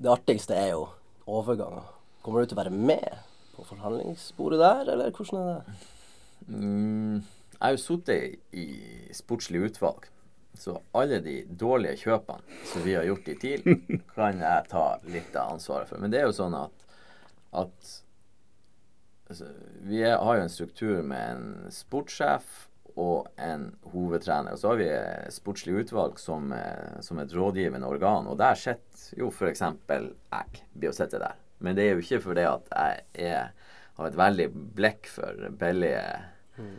Det 0.00 0.12
artigste 0.12 0.56
er 0.56 0.72
jo 0.72 0.86
overganger. 1.28 1.88
Kommer 2.24 2.42
du 2.42 2.50
til 2.50 2.58
å 2.58 2.62
være 2.62 2.74
med 2.74 3.18
på 3.56 3.66
forhandlingsbordet 3.68 4.60
der, 4.60 4.92
eller 4.94 5.10
hvordan 5.12 5.40
er 5.40 5.50
det? 5.58 5.74
Mm, 6.48 7.20
jeg 7.52 7.60
har 7.60 7.74
jo 7.74 7.82
sittet 7.82 8.56
i 8.56 8.66
sportslig 9.16 9.66
utvalg. 9.68 10.08
Så 10.60 10.74
alle 10.96 11.20
de 11.24 11.36
dårlige 11.46 12.00
kjøpene 12.02 12.60
som 12.68 12.82
vi 12.84 12.96
har 12.96 13.06
gjort 13.06 13.28
i 13.30 13.36
TIL, 13.40 13.66
kan 14.16 14.40
jeg 14.42 14.70
ta 14.72 14.86
litt 15.08 15.36
av 15.36 15.56
ansvaret 15.56 15.90
for. 15.90 16.02
Men 16.02 16.12
det 16.12 16.22
er 16.22 16.28
jo 16.28 16.36
sånn 16.36 16.56
at, 16.58 16.88
at 17.62 17.92
altså, 19.30 19.52
Vi 19.86 20.02
har 20.04 20.36
jo 20.36 20.46
en 20.46 20.52
struktur 20.52 21.02
med 21.06 21.36
en 21.36 21.72
sportssjef 21.74 22.66
og 22.96 23.28
en 23.40 23.68
hovedtrener. 23.92 24.54
Og 24.54 24.62
så 24.62 24.72
har 24.72 24.80
vi 24.80 24.88
sportslig 25.34 25.84
utvalg 25.84 26.18
som, 26.20 26.52
som 27.04 27.20
et 27.22 27.34
rådgivende 27.36 27.86
organ. 27.86 28.28
Og 28.30 28.38
der 28.40 28.58
sitter 28.58 29.20
jo 29.20 29.30
f.eks. 29.30 29.62
jeg 29.62 30.64
blir 30.74 30.90
å 30.90 30.96
sitte 30.96 31.22
der. 31.22 31.38
Men 31.60 31.76
det 31.76 31.86
er 31.86 31.96
jo 31.96 32.04
ikke 32.04 32.22
fordi 32.24 32.46
at 32.48 32.70
jeg 32.72 33.30
er, 33.30 33.50
har 33.98 34.08
et 34.08 34.20
veldig 34.20 34.48
blikk 34.78 35.10
for 35.12 35.50
billige 35.60 36.04
mm. 36.56 36.76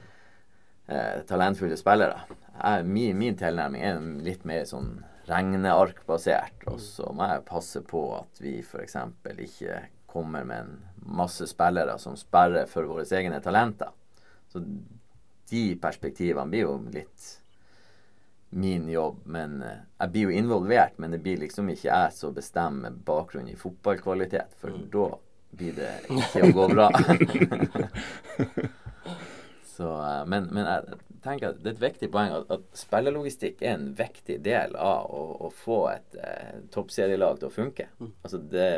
eh, 0.89 1.19
talentfulle 1.29 1.77
spillere 1.77 2.23
jeg, 2.61 2.85
min, 2.85 3.17
min, 3.17 3.37
tilnærming 3.37 3.83
er 3.85 4.03
litt 4.25 4.45
mer 4.47 4.65
sånn 4.69 4.93
regnearkbasert. 5.29 6.65
Og 6.71 6.79
så 6.83 7.11
må 7.15 7.29
jeg 7.29 7.47
passe 7.47 7.83
på 7.87 8.03
at 8.17 8.41
vi 8.43 8.59
f.eks. 8.63 8.97
ikke 9.31 9.81
kommer 10.11 10.45
med 10.47 10.65
en 10.65 10.79
masse 11.21 11.47
spillere 11.49 11.97
som 12.01 12.17
sperrer 12.19 12.69
for 12.69 12.89
våre 12.89 13.05
egne 13.17 13.39
talenter. 13.43 13.93
Så 14.51 14.63
de 15.51 15.63
perspektivene 15.81 16.49
blir 16.49 16.65
jo 16.65 16.75
litt 16.93 17.29
min 18.51 18.89
jobb. 18.89 19.19
Men 19.25 19.61
eh, 19.63 19.83
jeg 19.99 20.11
blir 20.11 20.29
jo 20.29 20.37
involvert, 20.41 20.97
men 20.97 21.11
det 21.11 21.21
blir 21.23 21.39
liksom 21.41 21.69
ikke 21.71 21.89
jeg 21.89 22.15
som 22.15 22.35
bestemmer 22.35 22.95
bakgrunnen 23.07 23.53
i 23.53 23.59
fotballkvalitet. 23.59 24.57
For 24.59 24.75
mm. 24.75 24.87
da 24.91 25.07
blir 25.51 25.77
det 25.77 25.91
ikke 26.11 26.47
å 26.47 26.53
gå 26.55 26.67
bra. 26.73 26.89
Så, 29.71 29.87
eh, 29.87 30.23
men, 30.27 30.49
men 30.51 30.67
jeg, 30.67 30.99
tenker 31.21 31.51
at 31.51 31.61
det 31.61 31.69
er 31.69 31.75
et 31.77 31.83
viktig 31.83 32.09
poeng 32.13 32.33
at, 32.33 32.49
at 32.51 32.63
spillerlogistikk 32.77 33.61
er 33.61 33.75
en 33.75 33.91
viktig 33.97 34.39
del 34.43 34.75
av 34.75 35.11
å, 35.13 35.21
å 35.47 35.51
få 35.53 35.83
et 35.93 36.19
eh, 36.19 36.59
toppserielag 36.73 37.39
til 37.39 37.51
å 37.51 37.55
funke. 37.55 37.87
Mm. 38.01 38.11
Altså 38.23 38.41
det, 38.51 38.69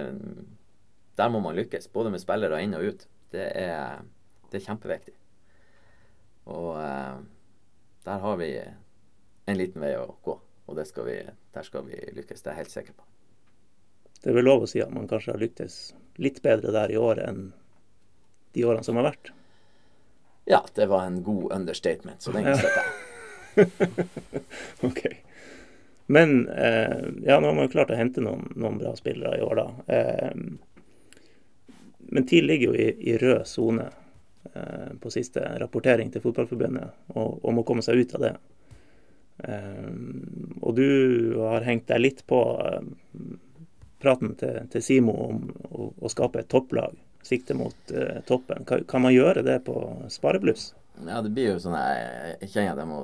der 1.18 1.34
må 1.34 1.42
man 1.44 1.58
lykkes, 1.58 1.90
både 1.94 2.14
med 2.14 2.22
spillere 2.24 2.62
inn 2.64 2.78
og 2.78 2.90
ut. 2.90 3.08
Det 3.34 3.50
er, 3.58 4.04
det 4.52 4.60
er 4.60 4.66
kjempeviktig. 4.68 5.16
Og 6.52 6.72
eh, 6.82 7.18
der 8.04 8.20
har 8.20 8.38
vi 8.38 8.50
en 9.46 9.58
liten 9.60 9.84
vei 9.84 9.94
å 10.00 10.08
gå. 10.24 10.38
Og 10.66 10.80
skal 10.88 11.08
vi, 11.08 11.18
der 11.54 11.68
skal 11.68 11.86
vi 11.88 12.00
lykkes. 12.16 12.42
Det 12.42 12.52
er 12.52 12.56
jeg 12.56 12.64
helt 12.64 12.74
sikker 12.74 12.96
på. 12.98 13.08
Det 14.24 14.32
er 14.32 14.38
vel 14.38 14.48
lov 14.48 14.64
å 14.64 14.70
si 14.72 14.80
at 14.80 14.92
man 14.94 15.10
kanskje 15.12 15.34
har 15.34 15.42
lyktes 15.42 15.78
litt 16.22 16.40
bedre 16.44 16.72
der 16.72 16.92
i 16.94 17.00
år 17.00 17.20
enn 17.26 17.42
de 18.54 18.64
årene 18.64 18.86
som 18.86 19.00
har 19.00 19.10
vært? 19.10 19.34
Ja, 20.48 20.62
det 20.76 20.88
var 20.92 21.08
en 21.08 21.24
god 21.24 21.52
understatement, 21.56 22.22
så 22.22 22.32
den 22.36 22.48
støtter 22.56 22.84
jeg. 22.84 23.68
ok. 24.88 25.02
Men 26.12 26.48
eh, 26.50 27.04
ja, 27.24 27.40
nå 27.40 27.48
har 27.48 27.56
man 27.56 27.68
jo 27.68 27.74
klart 27.74 27.92
å 27.92 27.98
hente 27.98 28.24
noen, 28.24 28.52
noen 28.56 28.80
bra 28.80 28.94
spillere 28.96 29.40
i 29.40 29.44
år, 29.44 29.60
da. 29.60 29.96
Eh, 29.96 30.32
men 32.14 32.28
TIL 32.30 32.48
ligger 32.48 32.72
jo 32.72 32.76
i, 32.78 32.90
i 33.10 33.18
rød 33.18 33.48
sone 33.50 33.88
på 35.00 35.10
siste 35.14 35.40
rapportering 35.62 36.10
til 36.12 36.22
Fotballforbundet, 36.22 36.98
og, 37.16 37.38
og, 37.40 37.54
må 37.56 37.64
komme 37.64 37.82
seg 37.86 38.02
ut 38.04 38.16
av 38.18 38.26
det. 38.26 38.32
Eh, 39.38 39.88
og 40.62 40.76
du 40.78 40.88
har 41.40 41.66
hengt 41.66 41.88
deg 41.90 42.04
litt 42.04 42.22
på 42.30 42.42
eh, 42.68 42.84
praten 44.04 44.36
til, 44.40 44.60
til 44.74 44.84
Simo 44.84 45.16
om 45.30 45.42
å, 45.72 45.90
å 45.96 46.12
skape 46.12 46.44
et 46.44 46.52
topplag 46.52 47.00
sikte 47.24 47.56
mot 47.56 47.76
uh, 47.96 48.20
toppen. 48.28 48.66
Kan, 48.68 48.84
kan, 48.84 49.02
man 49.02 49.14
gjøre 49.14 49.46
det 49.48 49.62
på 49.64 49.78
sparebluss? 50.12 50.74
Ja, 51.08 51.22
det 51.24 51.32
blir 51.32 51.54
jo 51.54 51.62
sånn 51.64 51.78
Jeg, 51.80 52.34
jeg 52.42 52.52
kjenner 52.52 52.74
at 52.74 52.82
jeg 52.84 52.90
må 52.90 53.00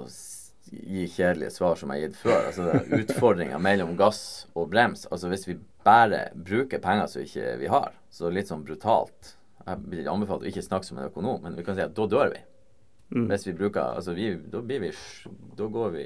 gi 0.69 1.05
kjedelige 1.07 1.53
svar 1.55 1.79
som 1.79 1.93
jeg 1.93 2.01
har 2.01 2.09
gitt 2.09 2.19
før. 2.19 2.49
Altså 2.49 2.99
Utfordringa 2.99 3.61
mellom 3.63 3.95
gass 3.99 4.21
og 4.53 4.67
brems. 4.73 5.07
Altså 5.07 5.31
Hvis 5.31 5.47
vi 5.47 5.55
bare 5.87 6.25
bruker 6.35 6.83
penger 6.83 7.07
som 7.07 7.23
ikke 7.23 7.55
vi 7.61 7.71
har, 7.71 7.95
så 8.11 8.27
litt 8.33 8.51
sånn 8.51 8.65
brutalt 8.67 9.37
Jeg 9.65 9.83
vil 9.91 10.07
anbefale 10.09 10.45
å 10.45 10.49
ikke 10.49 10.65
snakke 10.65 10.87
som 10.87 10.99
en 10.99 11.09
økonom, 11.09 11.41
men 11.43 11.57
vi 11.57 11.65
kan 11.67 11.77
si 11.77 11.83
at 11.83 11.95
da 11.97 12.07
dør 12.09 12.33
vi. 12.33 12.41
Mm. 13.09 13.25
Hvis 13.31 13.47
vi 13.47 13.55
bruker 13.57 13.95
Altså 13.97 14.13
vi, 14.13 14.35
da 14.37 14.59
blir 14.61 14.83
vi 14.83 14.91
Da 15.57 15.65
går 15.65 15.89
vi 15.95 16.03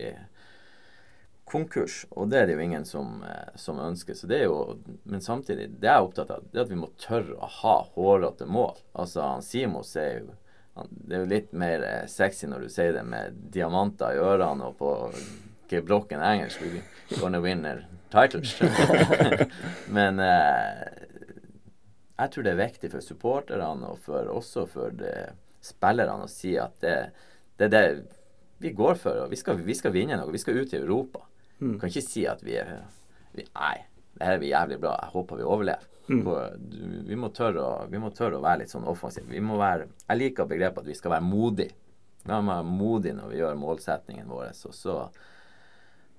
konkurs, 1.43 2.05
og 2.15 2.29
det 2.31 2.37
er 2.39 2.45
det 2.47 2.53
jo 2.55 2.61
ingen 2.63 2.85
som, 2.87 3.17
eh, 3.27 3.49
som, 3.59 3.79
ønsker. 3.79 4.15
Så 4.15 4.27
det 4.27 4.37
er 4.39 4.43
jo, 4.47 4.79
Men 5.03 5.21
samtidig, 5.21 5.67
det 5.79 5.89
jeg 5.89 5.95
er 5.95 6.05
opptatt 6.05 6.31
av, 6.31 6.45
det 6.51 6.59
er 6.59 6.63
at 6.63 6.71
vi 6.71 6.79
må 6.79 6.87
tørre 6.97 7.35
å 7.35 7.49
ha 7.59 7.75
hårete 7.93 8.47
mål. 8.47 8.79
Altså, 8.93 9.21
han 9.21 9.43
Simos 9.43 9.95
er 9.95 10.21
jo 10.21 10.31
Det 10.73 11.15
er 11.15 11.19
jo 11.19 11.29
litt 11.29 11.51
mer 11.53 11.83
eh, 11.85 12.07
sexy 12.09 12.47
når 12.47 12.63
du 12.63 12.69
sier 12.73 12.95
det 12.95 13.03
med 13.05 13.35
diamanter 13.53 14.15
i 14.15 14.21
ørene 14.23 14.71
og 14.71 14.79
på 14.79 14.93
gebrokken 15.69 16.23
engelsk. 16.23 16.63
We're 16.63 17.19
gonna 17.19 17.41
win 17.41 17.67
titles. 18.09 18.55
men 19.97 20.19
eh, 20.19 21.03
jeg 22.17 22.33
tror 22.33 22.45
det 22.45 22.51
er 22.53 22.61
viktig 22.61 22.91
for 22.93 23.05
supporterne 23.05 23.89
og 23.89 24.01
for, 24.05 24.29
også 24.29 24.67
for 24.69 25.05
spillerne 25.63 26.27
å 26.27 26.31
si 26.31 26.53
at 26.61 26.75
det, 26.83 26.97
det 27.57 27.69
er 27.69 27.73
det 27.73 27.85
vi 28.63 28.71
går 28.71 28.95
for. 28.95 29.23
og 29.25 29.31
Vi 29.31 29.39
skal, 29.39 29.59
vi 29.65 29.75
skal 29.75 29.93
vinne 29.95 30.17
noe. 30.19 30.31
Vi 30.31 30.41
skal 30.41 30.57
ut 30.57 30.73
i 30.73 30.79
Europa. 30.79 31.25
Mm. 31.59 31.73
Vi 31.73 31.79
kan 31.81 31.91
ikke 31.91 32.05
si 32.05 32.27
at 32.29 32.43
vi 32.45 32.55
er 32.59 32.77
vi, 33.33 33.45
Nei, 33.49 33.75
det 34.13 34.29
her 34.29 34.39
blir 34.39 34.53
jævlig 34.53 34.79
bra. 34.79 34.93
Jeg 35.01 35.13
håper 35.17 35.41
vi 35.41 35.47
overlever. 35.47 35.89
Mm. 36.07 36.23
Vi, 37.07 37.15
må 37.15 37.29
tørre 37.35 37.63
å, 37.63 37.73
vi 37.89 37.99
må 37.99 38.11
tørre 38.15 38.37
å 38.37 38.43
være 38.43 38.63
litt 38.63 38.73
sånn 38.73 38.87
offensive. 38.87 39.27
Vi 39.31 39.43
må 39.43 39.57
være, 39.59 39.87
jeg 40.07 40.19
liker 40.19 40.49
begrepet 40.49 40.83
at 40.83 40.91
vi 40.91 40.97
skal 40.97 41.15
være 41.15 41.27
modige. 41.27 41.75
Vi 42.23 42.31
må 42.31 42.41
være 42.53 42.67
modige 42.67 43.17
når 43.19 43.31
vi 43.31 43.39
gjør 43.39 43.61
målsetningen 43.61 44.31
vår. 44.31 44.51
Og 44.69 44.75
så, 44.75 44.97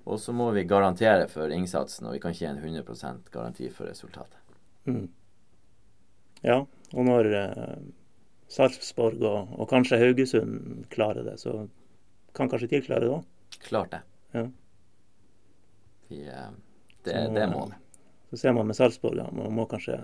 og 0.05 0.21
så 0.21 0.37
må 0.37 0.51
vi 0.57 0.67
garantere 0.69 1.29
for 1.33 1.53
innsatsen, 1.53 2.09
og 2.09 2.17
vi 2.17 2.23
kan 2.25 2.35
ikke 2.35 2.47
gi 2.47 2.51
en 2.51 2.83
100% 2.85 3.31
garanti 3.33 3.69
for 3.73 3.89
resultatet. 3.93 4.41
Mm. 4.89 5.07
Ja, 6.45 6.59
og 6.93 7.07
når 7.09 7.31
eh, 7.39 7.77
Sarpsborg 8.53 9.23
og, 9.25 9.55
og, 9.57 9.65
kanskje 9.71 10.01
Haugesund 10.03 10.85
klarer 10.93 11.25
det, 11.27 11.39
så 11.41 11.65
kan 12.37 12.51
kanskje 12.53 12.69
TIL 12.75 12.85
klare 12.85 13.07
det 13.07 13.15
òg? 13.15 13.57
Klart 13.65 13.95
det. 13.95 14.03
Ja. 14.35 14.45
Vi, 16.11 16.21
eh, 16.29 16.53
det, 17.07 17.17
så, 17.17 17.33
det 17.39 17.49
må 17.55 17.65
vi. 17.71 17.81
Så 18.31 18.43
ser 18.43 18.55
man 18.57 18.69
med 18.69 18.77
Sarpsborg 18.77 19.25
at 19.25 19.35
man 19.35 19.57
må 19.57 19.67
kanskje 19.71 20.03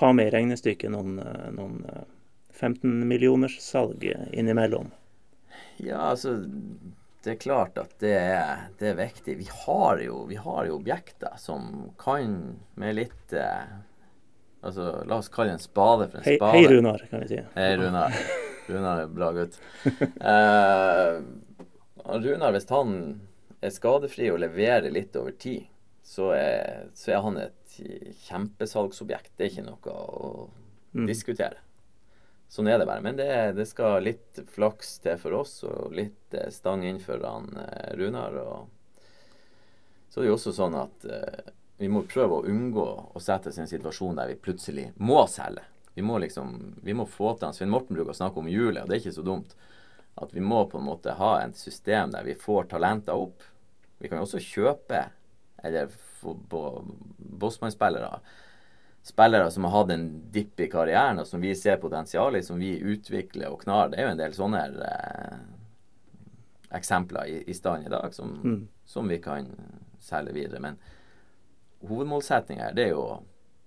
ha 0.00 0.10
med 0.16 0.30
i 0.30 0.34
regnestykket 0.38 0.94
noen, 0.94 1.20
eh, 1.20 1.46
noen 1.52 1.82
15 2.52 3.06
millioners 3.08 3.60
salg 3.60 4.04
innimellom. 4.32 4.90
Ja, 5.82 5.98
altså 6.12 6.38
Det 7.22 7.36
er 7.36 7.38
klart 7.38 7.76
at 7.78 7.92
det 8.02 8.16
er, 8.18 8.64
det 8.80 8.88
er 8.90 8.98
viktig. 8.98 9.36
Vi 9.38 9.46
har, 9.46 10.00
jo, 10.02 10.24
vi 10.26 10.34
har, 10.40 10.64
jo, 10.66 10.80
objekter 10.80 11.36
som 11.38 11.92
kan 12.00 12.56
med 12.74 12.96
litt 12.98 13.34
eh, 13.38 13.76
Altså, 14.62 15.04
la 15.10 15.18
oss 15.18 15.28
kalle 15.28 15.56
en 15.56 15.58
spade 15.62 16.06
for 16.08 16.20
en 16.20 16.24
hei, 16.24 16.36
spade. 16.36 16.58
Hei, 16.58 16.68
Runar, 16.70 17.02
kan 17.10 17.24
vi 17.24 17.28
si. 17.32 17.40
Hei, 17.56 17.76
Runar. 17.76 18.14
Runar 18.68 19.00
er 19.02 19.08
bra 19.10 19.32
gutt. 19.34 19.58
Uh, 20.22 21.18
Runar, 22.22 22.54
hvis 22.54 22.68
han 22.70 22.92
er 23.62 23.74
skadefri 23.74 24.30
og 24.30 24.38
leverer 24.42 24.86
litt 24.94 25.18
over 25.18 25.34
tid, 25.34 25.66
så 26.06 26.30
er, 26.36 26.86
så 26.94 27.16
er 27.16 27.26
han 27.26 27.40
et 27.42 27.74
kjempesalgsobjekt. 28.28 29.32
Det 29.34 29.48
er 29.48 29.50
ikke 29.50 29.66
noe 29.66 29.96
å 29.96 30.30
mm. 30.94 31.08
diskutere. 31.10 31.58
Sånn 32.52 32.68
er 32.70 32.78
det 32.78 32.86
bare. 32.86 33.02
Men 33.02 33.18
det, 33.18 33.30
det, 33.56 33.66
skal 33.70 34.04
litt 34.06 34.42
flaks 34.52 34.98
til 35.02 35.18
for 35.18 35.40
oss, 35.40 35.56
og 35.66 35.94
litt 35.96 36.36
eh, 36.36 36.50
stang 36.54 36.84
inn 36.86 37.00
for 37.02 37.22
han 37.26 37.48
eh, 37.64 37.94
Runar. 37.98 38.38
Og 38.42 39.02
så 40.12 40.20
er 40.20 40.26
det 40.26 40.30
jo 40.30 40.38
også 40.38 40.54
sånn 40.54 40.78
at 40.78 41.06
vi 41.82 41.90
må 41.90 42.04
prøve 42.06 42.38
å 42.38 42.46
unngå 42.48 42.86
å 43.12 43.20
sette 43.22 43.50
oss 43.50 43.58
i 43.58 43.64
en 43.64 43.70
situasjon 43.70 44.18
der 44.18 44.30
vi 44.30 44.40
plutselig 44.40 44.88
må 45.02 45.24
selge. 45.30 45.64
Vi 45.94 46.04
må 46.06 46.16
liksom, 46.22 46.54
vi 46.80 46.94
må 46.96 47.04
få 47.10 47.34
til 47.36 47.52
Svein 47.52 47.72
Morten 47.72 47.96
bruker 47.96 48.14
å 48.14 48.16
snakke 48.16 48.40
om 48.40 48.48
hjulet, 48.48 48.84
og 48.84 48.88
det 48.88 48.96
er 48.96 49.02
ikke 49.02 49.16
så 49.18 49.24
dumt. 49.26 49.56
At 50.22 50.32
vi 50.32 50.44
må 50.44 50.62
på 50.70 50.78
en 50.78 50.86
måte 50.86 51.16
ha 51.18 51.32
et 51.42 51.58
system 51.58 52.14
der 52.14 52.24
vi 52.24 52.38
får 52.38 52.70
talenter 52.70 53.18
opp. 53.18 53.44
Vi 54.00 54.08
kan 54.08 54.20
jo 54.20 54.28
også 54.28 54.40
kjøpe, 54.40 55.02
eller 55.62 55.92
få 56.22 56.36
bossmannsspillere, 56.38 58.14
spillere 58.16 58.50
Spillere 59.02 59.50
som 59.50 59.64
har 59.64 59.70
hatt 59.70 59.90
en 59.90 60.04
dipp 60.30 60.60
i 60.60 60.68
karrieren, 60.70 61.18
og 61.18 61.26
som 61.26 61.42
vi 61.42 61.56
ser 61.58 61.80
potensial 61.82 62.36
i, 62.38 62.42
som 62.46 62.60
vi 62.62 62.76
utvikler 62.78 63.50
og 63.50 63.64
knar. 63.64 63.88
Det 63.90 63.98
er 63.98 64.06
jo 64.06 64.12
en 64.12 64.20
del 64.20 64.36
sånne 64.36 64.60
eh, 64.86 65.40
eksempler 66.78 67.26
i, 67.26 67.40
i 67.50 67.56
stand 67.58 67.88
i 67.88 67.90
dag 67.90 68.14
som, 68.14 68.36
mm. 68.44 68.60
som 68.86 69.10
vi 69.10 69.18
kan 69.24 69.48
selge 69.98 70.36
videre. 70.36 70.62
Men 70.62 70.78
hovedmålsettinga 71.88 72.68
her, 72.68 72.76
det 72.76 72.88
er 72.88 72.94
jo 72.94 73.04
å 73.04 73.20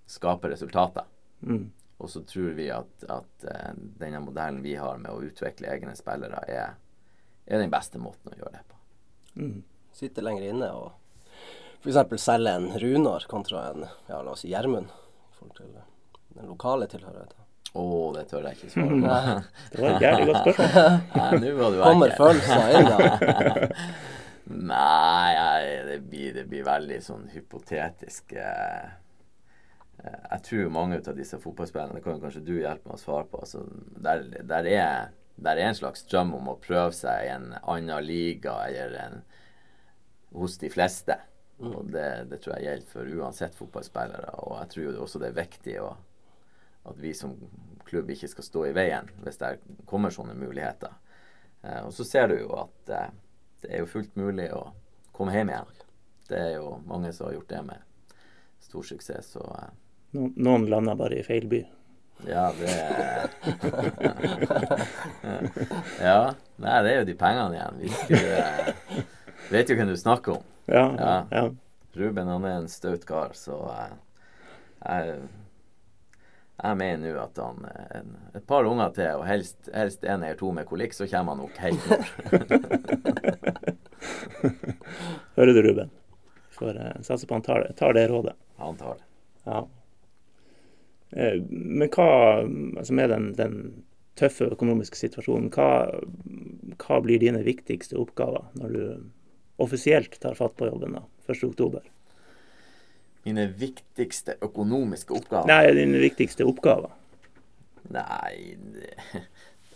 skape 0.09 0.51
resultater. 0.51 1.07
Mm. 1.41 1.69
Og 1.97 2.11
så 2.11 2.21
tror 2.27 2.55
vi 2.57 2.67
at, 2.73 3.05
at 3.07 3.47
uh, 3.47 3.71
denne 3.99 4.19
modellen 4.23 4.61
vi 4.65 4.75
har 4.79 4.99
med 5.01 5.11
å 5.11 5.23
utvikle 5.23 5.71
egne 5.71 5.95
spillere, 5.95 6.43
er, 6.51 6.75
er 7.45 7.63
den 7.63 7.71
beste 7.73 8.01
måten 8.01 8.33
å 8.33 8.37
gjøre 8.39 8.57
det 8.57 8.63
på. 8.67 8.81
Mm. 9.39 9.57
Sitte 9.95 10.23
lenger 10.25 10.49
inne 10.49 10.69
og 10.75 10.91
f.eks. 11.85 12.21
selge 12.21 12.55
en 12.57 12.71
Runar 12.79 13.25
kontra 13.31 13.69
en 13.71 13.85
ja, 14.09 14.19
la 14.19 14.33
oss 14.33 14.43
si 14.43 14.51
Gjermund 14.51 14.91
i 14.91 15.37
forhold 15.37 15.57
til 15.59 15.73
den 16.35 16.49
lokale 16.51 16.87
tilhørigheten. 16.91 17.41
Å, 17.75 17.83
oh, 17.83 18.11
det 18.15 18.25
tør 18.29 18.45
jeg 18.47 18.55
ikke 18.55 18.69
svare 18.71 18.97
på. 19.03 19.39
det 19.71 19.81
var 19.83 19.95
et 19.95 20.03
jævlig 20.05 20.27
godt 20.29 20.45
spørsmål. 20.45 20.99
Nei, 21.19 21.81
Kommer 21.83 22.13
følelser 22.19 22.75
inn 22.79 22.91
da? 22.91 22.99
Nei, 24.45 25.85
det 25.87 25.99
blir, 26.05 26.33
det 26.33 26.45
blir, 26.45 26.65
veldig 26.65 26.99
sånn 27.01 27.25
hypotetisk. 27.33 28.35
Eh, 28.37 28.89
eh, 30.03 30.25
jeg 30.29 30.43
tror 30.45 30.73
mange 30.73 30.99
av 31.01 31.17
disse 31.17 31.39
fotballspillerne 31.41 31.97
Det 31.97 32.03
kan 32.05 32.21
kanskje 32.21 32.43
du 32.45 32.53
hjelpe 32.59 32.91
meg 32.91 32.99
å 32.99 33.01
svare 33.01 33.25
på. 33.31 33.41
Altså, 33.41 33.63
der, 33.97 34.27
der, 34.45 34.69
er, 34.69 35.15
der, 35.35 35.55
er, 35.55 35.63
en 35.71 35.79
slags 35.79 36.05
drøm 36.11 36.35
om 36.37 36.51
å 36.53 36.59
prøve 36.61 36.93
seg 36.93 37.25
i 37.25 37.31
en 37.33 37.55
annen 37.63 38.05
liga 38.05 38.59
eller 38.67 38.99
en, 39.01 39.23
hos 40.37 40.59
de 40.61 40.69
fleste. 40.69 41.17
Mm. 41.57 41.71
Og 41.71 41.89
det, 41.89 42.07
det, 42.29 42.43
tror 42.43 42.57
jeg 42.59 42.69
gjelder 42.69 42.93
for 42.93 43.17
uansett 43.17 43.57
fotballspillere. 43.57 44.37
Og 44.45 44.59
jeg 44.59 44.73
tror 44.75 45.03
også 45.07 45.23
det 45.23 45.31
er 45.31 45.41
viktig 45.41 45.79
å, 45.81 45.89
at 46.85 47.01
vi 47.01 47.17
som 47.17 47.33
klubb 47.85 48.13
ikke 48.13 48.29
skal 48.29 48.45
stå 48.45 48.61
i 48.65 48.73
veien 48.77 49.09
hvis 49.25 49.41
det 49.41 49.55
kommer 49.89 50.13
sånne 50.13 50.37
muligheter. 50.37 50.93
Eh, 51.65 51.81
og 51.81 51.93
så 51.97 52.05
ser 52.05 52.29
du 52.29 52.43
jo 52.43 52.53
at 52.61 52.97
det 53.65 53.73
er 53.73 53.81
jo 53.81 53.89
fullt 53.89 54.15
mulig 54.19 54.45
å 54.53 54.67
komme 55.15 55.33
hjem 55.33 55.49
igjen. 55.49 55.71
Det 56.29 56.37
er 56.37 56.51
jo 56.59 56.75
mange 56.85 57.11
som 57.13 57.27
har 57.27 57.33
gjort 57.37 57.49
det 57.49 57.61
med 57.65 58.11
stor 58.61 58.83
suksess. 58.85 59.31
Så, 59.33 59.41
no, 60.13 60.29
Noen 60.35 60.67
lander 60.69 60.97
bare 60.99 61.19
i 61.19 61.25
feil 61.25 61.47
by. 61.49 61.63
Ja, 62.29 62.47
det 62.55 62.71
Ja. 65.99 66.33
Nei, 66.55 66.75
det 66.85 66.91
er 66.91 66.99
jo 67.01 67.07
de 67.09 67.15
pengene 67.19 67.57
igjen. 67.57 67.81
Vi 67.81 67.89
skulle, 67.91 68.35
uh, 68.39 68.99
vet 69.51 69.69
jo 69.69 69.77
hvem 69.79 69.89
du 69.91 69.97
snakker 69.99 70.37
om. 70.37 70.45
Ja, 70.71 70.85
ja. 71.31 71.47
Ruben 71.95 72.29
han 72.31 72.45
er 72.45 72.61
en 72.61 72.69
staut 72.71 73.05
kar, 73.07 73.35
så 73.37 73.57
uh, 73.67 73.97
jeg 74.85 75.17
jeg 76.55 76.77
mener 76.79 77.11
nå 77.11 77.19
at 77.19 77.35
han 77.41 77.65
en, 77.99 78.11
et 78.37 78.45
par 78.47 78.63
unger 78.67 78.89
til, 78.95 79.09
og 79.19 79.25
helst, 79.27 79.69
helst 79.75 80.03
en 80.07 80.23
eller 80.23 80.37
to 80.39 80.51
med 80.55 80.65
kolikk, 80.69 80.93
så 80.95 81.07
kommer 81.11 81.31
han 81.35 81.43
nok 81.43 81.55
helt 81.59 81.83
nord. 81.89 82.05
Hører 85.35 85.53
du, 85.53 85.61
Ruben? 85.65 85.89
Får 86.55 86.73
uh, 86.79 87.01
satse 87.03 87.27
på 87.27 87.35
han 87.35 87.43
tar 87.43 87.59
det, 87.65 87.71
tar 87.79 87.91
det 87.97 88.05
rådet. 88.07 88.35
Han 88.61 88.75
tar 88.79 88.93
det. 89.01 89.05
Ja. 89.45 89.67
Eh, 91.09 91.41
men 91.49 91.91
hva 91.91 92.07
altså 92.43 92.95
med 92.95 93.11
den, 93.11 93.27
den 93.37 93.57
tøffe 94.19 94.47
økonomiske 94.55 94.99
situasjonen, 94.99 95.51
hva, 95.53 95.67
hva, 96.79 97.01
blir 97.03 97.21
dine 97.21 97.43
viktigste 97.45 97.99
oppgaver 97.99 98.47
når 98.59 98.75
du 98.75 98.83
offisielt 99.61 100.17
tar 100.23 100.37
fatt 100.39 100.55
på 100.59 100.69
jobben 100.71 100.97
da, 100.97 101.03
1.10? 101.27 101.83
Mine 103.25 103.47
viktigste 103.57 104.37
økonomiske 104.45 105.15
oppgaver? 105.17 105.49
Nei, 105.49 105.73
dine 105.73 106.01
viktigste 106.03 106.45
oppgaver. 106.45 106.93
Nei, 107.93 108.55
det, 108.73 109.23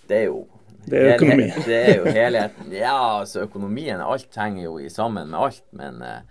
det 0.09 0.17
er 0.23 0.27
jo 0.29 0.43
det 0.85 0.99
er 0.99 1.15
økonomi. 1.15 1.47
det 1.67 1.79
er 1.79 1.97
jo 1.97 2.13
helheten. 2.13 2.71
Ja, 2.73 2.95
altså 3.19 3.43
økonomien 3.45 4.01
Alt 4.01 4.35
henger 4.39 4.63
jo 4.67 4.77
sammen 4.93 5.31
med 5.31 5.39
alt. 5.39 5.65
Men 5.75 6.01
eh, 6.05 6.21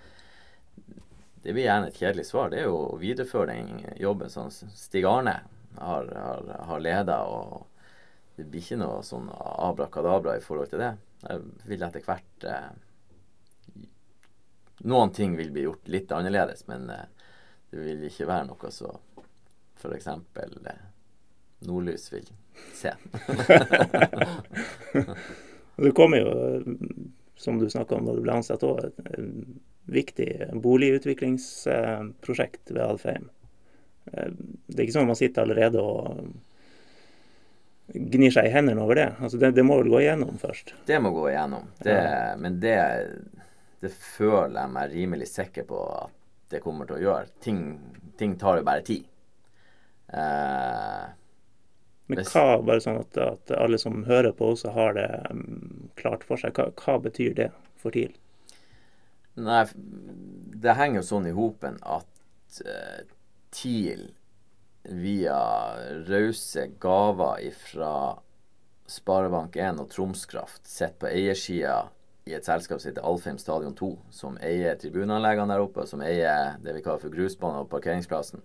det 1.42 1.54
blir 1.54 1.66
gjerne 1.68 1.90
et 1.90 2.00
kjedelig 2.00 2.26
svar. 2.31 2.50
Det 2.52 2.62
er 2.62 2.68
jo 2.68 2.78
å 2.88 3.00
videreføre 3.00 3.54
den 3.54 3.98
jobben 4.00 4.33
som 4.33 4.50
Stig 4.50 5.07
Arne 5.09 5.40
har, 5.78 6.09
har, 6.14 6.50
har 6.70 6.83
leda. 6.83 7.20
Det 8.37 8.46
blir 8.46 8.64
ikke 8.64 8.81
noe 8.83 9.02
sånn 9.07 9.31
abrakadabra 9.35 10.38
i 10.38 10.44
forhold 10.44 10.72
til 10.72 10.83
det. 10.83 10.92
Jeg 11.24 11.70
vil 11.70 11.83
etter 11.83 12.05
hvert 12.07 12.47
eh, 12.47 12.68
Noen 14.86 15.11
ting 15.11 15.32
vil 15.34 15.49
bli 15.51 15.64
gjort 15.64 15.88
litt 15.90 16.12
annerledes, 16.14 16.61
men 16.70 16.84
eh, 16.95 17.09
det 17.70 17.78
vil 17.84 18.04
ikke 18.08 18.28
være 18.28 18.46
noe 18.48 18.70
så 18.74 18.90
f.eks. 19.78 20.06
Eh, 20.06 20.14
Nordlys 21.68 22.12
vil 22.12 22.26
se. 22.74 22.92
du 25.76 25.92
kommer 25.92 26.18
jo, 26.18 26.62
som 27.36 27.58
du 27.58 27.70
snakka 27.70 27.94
om 27.98 28.06
da 28.06 28.14
du 28.16 28.22
ble 28.24 28.32
ansatt 28.38 28.62
òg, 28.66 28.78
et, 28.84 28.94
viktig 29.88 30.30
boligutviklingsprosjekt 30.60 32.70
ved 32.74 32.82
Alfheim. 32.84 33.30
Eh, 34.12 34.30
det 34.66 34.78
er 34.78 34.84
ikke 34.84 34.96
sånn 34.98 35.08
at 35.08 35.14
man 35.14 35.22
sitter 35.22 35.42
allerede 35.46 35.78
og 35.80 35.94
gnir 37.88 38.32
seg 38.34 38.48
i 38.48 38.52
hendene 38.52 38.82
over 38.84 38.94
det. 39.00 39.08
Altså 39.16 39.38
det, 39.40 39.54
det, 39.56 39.64
må 39.64 39.78
vel 39.80 39.90
gå 39.92 39.98
igjennom 40.02 40.38
først? 40.40 40.74
Det 40.86 40.98
må 41.00 41.12
gå 41.16 41.30
igjennom. 41.30 41.64
Det, 41.80 41.96
ja. 41.96 42.36
Men 42.40 42.60
det, 42.60 42.76
det, 43.80 43.92
føler 43.92 44.60
jeg 44.60 44.74
meg 44.76 44.92
rimelig 44.92 45.28
sikker 45.32 45.64
på 45.68 45.78
at 46.02 46.14
det 46.53 46.62
kommer 46.64 46.88
til 46.88 46.99
å 46.99 47.03
gjøre. 47.03 47.30
Ting, 47.44 47.62
ting 48.20 48.36
tar 48.40 48.61
jo 48.61 48.66
bare 48.66 48.84
tid. 48.86 49.07
Eh, 50.09 51.09
men 52.09 52.24
hva, 52.24 52.44
bare 52.64 52.80
sånn 52.80 53.03
at, 53.03 53.18
at, 53.20 53.53
alle 53.53 53.78
som 53.80 54.07
hører 54.09 54.32
på, 54.36 54.55
også 54.55 54.72
har 54.72 54.96
det 54.96 55.09
um, 55.28 55.90
klart 56.01 56.24
for 56.24 56.40
seg. 56.40 56.57
Hva, 56.57 56.70
hva, 56.80 56.96
betyr 57.05 57.34
det 57.36 57.51
for 57.76 57.92
TIL? 57.92 58.14
Nei, 59.38 59.66
det 60.64 60.76
henger 60.78 61.03
jo 61.03 61.09
sånn 61.11 61.28
i 61.28 61.34
hopen 61.36 61.76
at 61.84 62.62
uh, 62.64 63.03
TIL 63.55 64.09
via 64.88 65.36
rause 66.09 66.64
gaver 66.80 67.51
fra 67.61 67.92
Sparebank1 68.88 69.82
og 69.82 69.90
Tromskraft 69.92 70.64
sitter 70.64 70.96
på 71.03 71.11
eiersida 71.12 71.76
i 72.29 72.35
et 72.37 72.45
selskap 72.45 72.81
som 72.81 72.91
heter 72.91 73.07
Alfheim 73.09 73.39
Stadion 73.41 73.74
2, 73.76 73.91
som 74.12 74.37
eier 74.45 74.76
tribuneanleggene 74.81 75.55
der 75.55 75.64
oppe, 75.64 75.87
som 75.89 76.03
eier 76.05 76.59
det 76.62 76.74
vi 76.76 76.83
kaller 76.85 77.01
for 77.03 77.14
grusbanen 77.14 77.64
og 77.64 77.70
parkeringsplassen, 77.72 78.43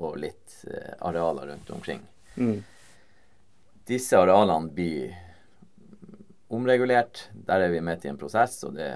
og 0.00 0.16
litt 0.22 0.62
eh, 0.70 0.94
arealer 1.04 1.52
rundt 1.52 1.70
omkring. 1.74 2.00
Mm. 2.40 2.62
Disse 3.86 4.16
arealene 4.18 4.72
blir 4.72 5.12
omregulert. 6.54 7.28
Der 7.34 7.66
er 7.66 7.72
vi 7.74 7.82
midt 7.84 8.06
i 8.06 8.10
en 8.12 8.20
prosess, 8.20 8.62
og 8.64 8.78
det, 8.78 8.88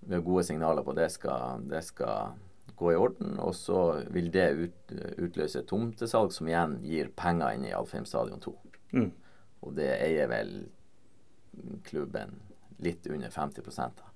vi 0.00 0.16
har 0.16 0.24
gode 0.24 0.46
signaler 0.48 0.86
på 0.86 0.94
at 0.94 1.02
det 1.02 1.10
skal, 1.12 1.66
det 1.68 1.82
skal 1.84 2.38
gå 2.80 2.92
i 2.94 2.98
orden. 2.98 3.36
Og 3.44 3.54
så 3.56 3.82
vil 4.14 4.30
det 4.32 4.48
ut, 4.56 4.94
utløse 5.18 5.64
tomtesalg, 5.68 6.32
som 6.32 6.48
igjen 6.48 6.78
gir 6.86 7.12
penger 7.16 7.56
inn 7.56 7.68
i 7.68 7.74
Alfheim 7.76 8.08
Stadion 8.08 8.40
2. 8.42 8.54
Mm. 8.96 9.10
Og 9.62 9.76
det 9.76 9.90
eier 10.00 10.32
vel 10.32 10.56
klubben 11.84 12.40
litt 12.82 13.06
under 13.06 13.30
50 13.30 13.62
da. 13.96 14.08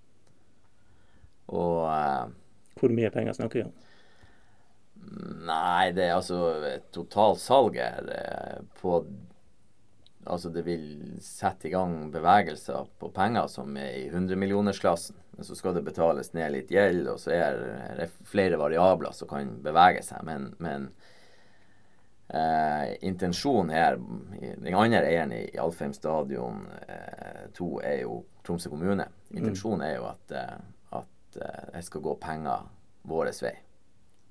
Og 1.54 1.82
eh, 1.90 2.24
Hvor 2.76 2.94
mye 2.94 3.10
penger 3.14 3.38
snakker 3.38 3.60
vi 3.60 3.66
om? 3.68 3.74
Nei, 5.46 5.92
det 5.94 6.08
er 6.08 6.16
altså 6.16 6.40
totalsalget 6.94 8.10
her 8.10 8.62
på 8.80 8.98
Altså 10.26 10.50
det 10.50 10.64
vil 10.66 10.86
sette 11.22 11.68
i 11.68 11.70
gang 11.70 12.08
bevegelser 12.10 12.88
på 12.98 13.12
penger 13.14 13.46
som 13.46 13.76
er 13.78 13.92
i 13.94 14.08
hundremillionersklassen. 14.10 15.14
Men 15.36 15.46
så 15.46 15.54
skal 15.54 15.76
det 15.76 15.84
betales 15.86 16.32
ned 16.34 16.50
litt 16.50 16.72
gjeld, 16.74 17.06
og 17.12 17.20
så 17.22 17.30
er 17.30 17.60
det 18.00 18.08
flere 18.26 18.58
variabler 18.58 19.14
som 19.14 19.30
kan 19.30 19.52
bevege 19.62 20.02
seg. 20.02 20.24
Men, 20.26 20.48
men 20.58 20.88
eh, 22.26 22.96
intensjonen 23.06 23.70
her 23.70 24.00
Den 24.00 24.74
andre 24.74 25.04
eieren 25.06 25.36
i 25.36 25.44
Alfheim 25.62 25.94
stadion 25.94 26.64
eh, 26.88 27.46
er 27.84 28.00
jo 28.00 28.24
Tromsø 28.46 28.70
kommune. 28.70 29.08
Intensjonen 29.34 29.82
er 29.88 29.96
jo 29.96 30.06
at, 30.10 30.34
eh, 30.38 30.58
at 31.00 31.40
jeg 31.40 31.72
det 31.74 31.84
skal 31.88 32.04
gå 32.04 32.14
penger 32.22 32.68
vår 33.06 33.32
vei. 33.42 33.56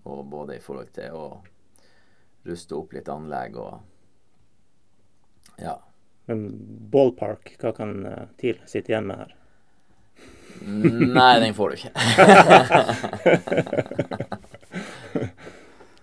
Og 0.05 0.26
både 0.30 0.57
i 0.57 0.63
forhold 0.63 0.91
til 0.95 1.18
å 1.18 1.26
ruste 2.45 2.76
opp 2.78 2.93
litt 2.93 3.09
anlegg 3.09 3.57
og 3.57 3.74
ja. 5.61 5.80
Men 6.26 6.47
ballpark, 6.91 7.55
hva 7.61 7.72
kan 7.76 8.05
uh, 8.05 8.28
TIL 8.39 8.57
sitte 8.68 8.91
igjen 8.91 9.07
med 9.07 9.18
her? 9.22 9.36
Nei, 11.20 11.39
den 11.43 11.53
får 11.55 11.70
du 11.70 11.76
ikke. 11.80 11.91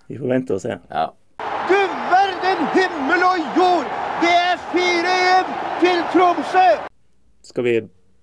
Vi 0.07 0.19
får 0.19 0.29
vente 0.29 0.55
og 0.55 0.61
se. 0.63 0.77
Ja. 0.91 1.07
Du 1.69 1.81
verden 2.13 2.61
himmel 2.77 3.23
og 3.27 3.39
jord! 3.57 3.89
Det 4.23 4.35
er 4.37 4.57
4-1 4.75 5.47
til 5.83 5.99
Tromsø! 6.13 6.69
Skal 7.43 7.65
vi 7.67 7.75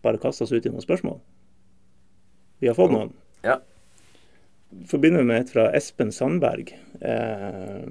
bare 0.06 0.22
kaste 0.22 0.45
oss 0.45 0.54
ut 0.54 0.66
i 0.66 0.72
noen 0.72 0.86
spørsmål? 0.86 1.20
Vi 2.60 2.68
har 2.68 2.78
fått 2.78 2.93
noen. 2.95 3.14
ja. 3.43 3.60
Forbinder 4.86 5.24
med 5.26 5.41
et 5.41 5.50
fra 5.50 5.64
Espen 5.74 6.12
Sandberg, 6.14 6.70
eh, 7.02 7.88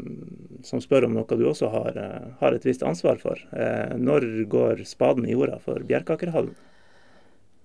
som 0.63 0.79
spør 0.79 1.09
om 1.09 1.17
noe 1.17 1.39
du 1.41 1.43
også 1.49 1.73
har, 1.73 1.97
eh, 1.99 2.29
har 2.39 2.55
et 2.55 2.63
visst 2.63 2.85
ansvar 2.87 3.19
for. 3.19 3.41
Eh, 3.53 3.97
når 3.99 4.47
går 4.47 4.85
spaden 4.87 5.27
i 5.27 5.33
jorda 5.33 5.59
for 5.59 5.83
Bjerkakerhallen? 5.83 6.55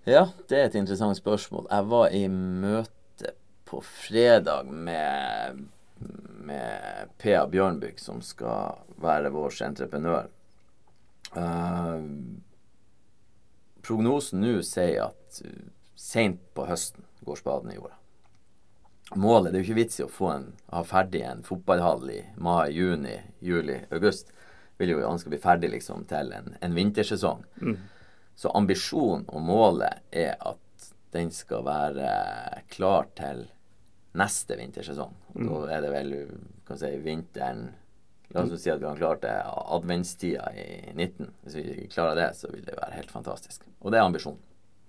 Ja, 0.09 0.31
det 0.49 0.57
er 0.57 0.65
et 0.65 0.75
interessant 0.75 1.15
spørsmål. 1.15 1.67
Jeg 1.69 1.85
var 1.91 2.09
i 2.09 2.27
møte 2.27 3.35
på 3.69 3.83
fredag 3.85 4.65
med, 4.65 5.61
med 6.41 7.13
PA 7.21 7.45
Bjørnbygg, 7.45 7.99
som 7.99 8.19
skal 8.21 8.81
være 8.97 9.29
vår 9.29 9.61
entreprenør. 9.69 10.25
Uh, 11.37 12.01
prognosen 13.83 14.43
nå 14.43 14.57
sier 14.65 15.09
at 15.09 15.41
uh, 15.45 15.65
seint 15.99 16.41
på 16.55 16.67
høsten 16.69 17.05
går 17.23 17.39
spaden 17.39 17.73
i 17.73 17.77
jorda. 17.77 17.99
Målet 19.19 19.51
Det 19.51 19.59
er 19.59 19.61
jo 19.61 19.67
ikke 19.67 19.81
vits 19.81 19.99
i 19.99 20.05
å 20.05 20.11
få 20.11 20.29
en, 20.31 20.45
ha 20.73 20.81
ferdig 20.87 21.21
en 21.27 21.43
fotballhall 21.45 22.07
i 22.09 22.21
mai, 22.41 22.71
juni, 22.73 23.19
juli, 23.45 23.77
august. 23.93 24.31
Vil 24.79 24.95
jo 24.95 25.03
han 25.05 25.19
skal 25.21 25.35
bli 25.35 25.41
ferdig 25.43 25.69
liksom 25.75 26.07
til 26.09 26.31
en, 26.33 26.55
en 26.63 26.73
vintersesong. 26.73 27.43
Mm. 27.61 27.75
Så 28.35 28.49
ambisjonen 28.57 29.27
og 29.29 29.43
målet 29.45 30.01
er 30.09 30.33
at 30.39 30.87
den 31.13 31.29
skal 31.31 31.67
være 31.67 32.63
klar 32.73 33.11
til 33.13 33.45
neste 34.17 34.57
vintersesong. 34.57 35.13
Og 35.35 35.67
Da 35.67 35.77
er 35.77 35.85
det 35.85 35.93
vel 35.93 36.15
kan 36.65 36.79
si, 36.79 36.89
vinteren 37.03 37.67
La 38.33 38.43
oss 38.43 38.63
si 38.63 38.71
at 38.73 38.81
vi 38.81 38.87
har 38.87 38.97
klart 38.97 39.21
det 39.21 39.33
adventstida 39.45 40.47
i 40.57 40.93
19. 40.95 41.29
Hvis 41.43 41.57
vi 41.59 41.87
klarer 41.91 42.17
det, 42.17 42.29
så 42.39 42.49
vil 42.49 42.63
det 42.65 42.77
være 42.79 42.97
helt 42.97 43.13
fantastisk. 43.13 43.65
Og 43.81 43.93
det 43.93 43.99
er 43.99 44.07
ambisjonen. 44.07 44.41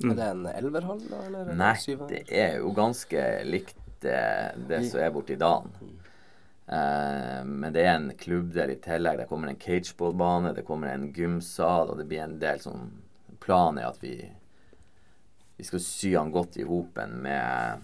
Er 0.05 0.17
det 0.19 0.29
en 0.33 0.47
elverhall, 0.51 1.03
da? 1.11 1.21
Eller 1.29 1.51
er 1.53 1.59
Nei, 1.59 1.75
det 2.09 2.23
er 2.33 2.57
jo 2.59 2.73
ganske 2.75 3.27
likt 3.47 3.77
det, 4.03 4.23
det 4.69 4.81
som 4.89 5.01
er 5.05 5.13
borti 5.15 5.37
dalen. 5.41 5.75
Uh, 6.65 7.45
men 7.45 7.75
det 7.77 7.85
er 7.85 7.99
en 7.99 8.11
klubbdel 8.19 8.73
i 8.75 8.79
tillegg. 8.81 9.21
Det 9.21 9.29
kommer 9.29 9.53
en 9.53 9.61
cageballbane, 9.61 10.55
det 10.57 10.65
kommer 10.65 10.93
en 10.93 11.11
gymsal, 11.13 11.93
og 11.93 12.01
det 12.01 12.09
blir 12.09 12.25
en 12.25 12.39
del 12.41 12.63
sånn 12.65 12.93
Planen 13.45 13.83
er 13.83 13.91
at 13.91 13.99
vi, 14.01 14.15
vi 15.59 15.65
skal 15.69 15.83
sy 15.85 16.15
han 16.15 16.31
godt 16.33 16.55
i 16.57 16.65
hopen 16.65 17.19
med, 17.27 17.83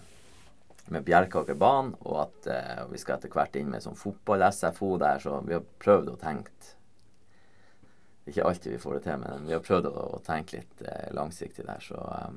med 0.91 1.05
Bjerkaker 1.07 1.55
banen, 1.55 1.93
og 2.03 2.17
at 2.25 2.47
eh, 2.51 2.83
vi 2.91 2.99
skal 3.01 3.17
etter 3.17 3.31
hvert 3.31 3.55
inn 3.59 3.69
med 3.71 3.83
sånn 3.83 3.95
fotball-SFO 3.99 4.93
der, 5.01 5.19
så 5.23 5.37
vi 5.47 5.55
har 5.55 5.63
prøvd 5.81 6.11
å 6.13 6.19
tenke 6.21 6.51
Ikke 8.29 8.43
alltid 8.45 8.73
vi 8.75 8.79
får 8.83 8.93
det 8.99 9.03
til, 9.07 9.17
men 9.23 9.47
vi 9.47 9.53
har 9.55 9.63
prøvd 9.65 9.87
å, 9.89 10.03
å 10.17 10.19
tenke 10.25 10.59
litt 10.59 10.81
eh, 10.85 11.07
langsiktig 11.17 11.65
der, 11.65 11.79
så 11.81 11.97
eh, 12.17 12.33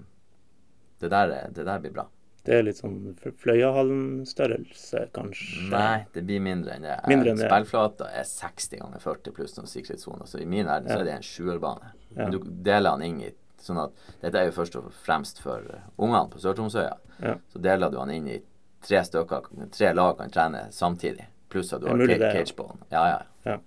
det, 1.03 1.11
der, 1.13 1.35
er- 1.41 1.51
det 1.55 1.67
der 1.69 1.83
blir 1.83 1.93
bra. 1.99 2.07
Det 2.45 2.59
er 2.59 2.65
litt 2.67 2.77
sånn 2.77 2.97
Fløyahallen-størrelse, 3.41 5.07
kanskje? 5.17 5.69
Nei, 5.73 6.05
det 6.13 6.23
blir 6.29 6.43
mindre 6.45 6.75
enn 6.77 6.85
det. 6.85 6.97
Mindre 7.09 7.33
enn 7.33 7.39
det. 7.41 7.47
Spillflata 7.49 8.09
er 8.17 8.27
60 8.29 8.81
ganger 8.83 9.01
40 9.01 9.33
pluss 9.37 9.55
noen 9.57 9.71
sikkerhetssoner. 9.71 10.29
Så 10.29 10.43
i 10.43 10.49
min 10.49 10.67
verden 10.69 10.91
så 10.93 10.99
er 11.01 11.07
det 11.09 11.15
en 11.19 11.25
sjuerbane. 11.25 11.93
Ja. 12.11 12.27
Men 12.27 12.35
du 12.35 12.51
deler 12.67 12.99
den 13.01 13.07
inn 13.09 13.23
i 13.25 13.31
sånn 13.65 13.81
at 13.83 13.93
Dette 14.23 14.41
er 14.41 14.49
jo 14.51 14.55
først 14.57 14.77
og 14.81 14.91
fremst 15.05 15.41
for 15.45 15.65
eh, 15.75 15.85
ungene 15.99 16.29
på 16.33 16.41
Sør-Tromsøya. 16.43 16.95
Ja. 17.25 17.35
Så 17.53 17.63
deler 17.65 17.91
du 17.93 17.99
han 18.01 18.11
inn 18.15 18.29
i 18.29 18.39
tre 18.85 19.01
stykker. 19.07 19.49
Tre 19.73 19.93
lag 19.97 20.17
kan 20.19 20.31
trene 20.35 20.67
samtidig. 20.75 21.27
Pluss 21.53 21.73
at 21.73 21.81
du 21.85 21.87
har 21.89 21.97
cageballen. 22.35 22.81
Ja, 22.91 23.05
ja. 23.09 23.21
Ja. 23.45 23.59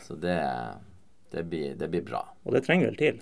Så 0.00 0.14
det, 0.16 0.38
det, 1.30 1.42
blir, 1.50 1.74
det 1.76 1.88
blir 1.92 2.02
bra. 2.06 2.22
Og 2.46 2.54
det 2.56 2.64
trenger 2.66 2.90
vel 2.90 2.96
til? 3.00 3.20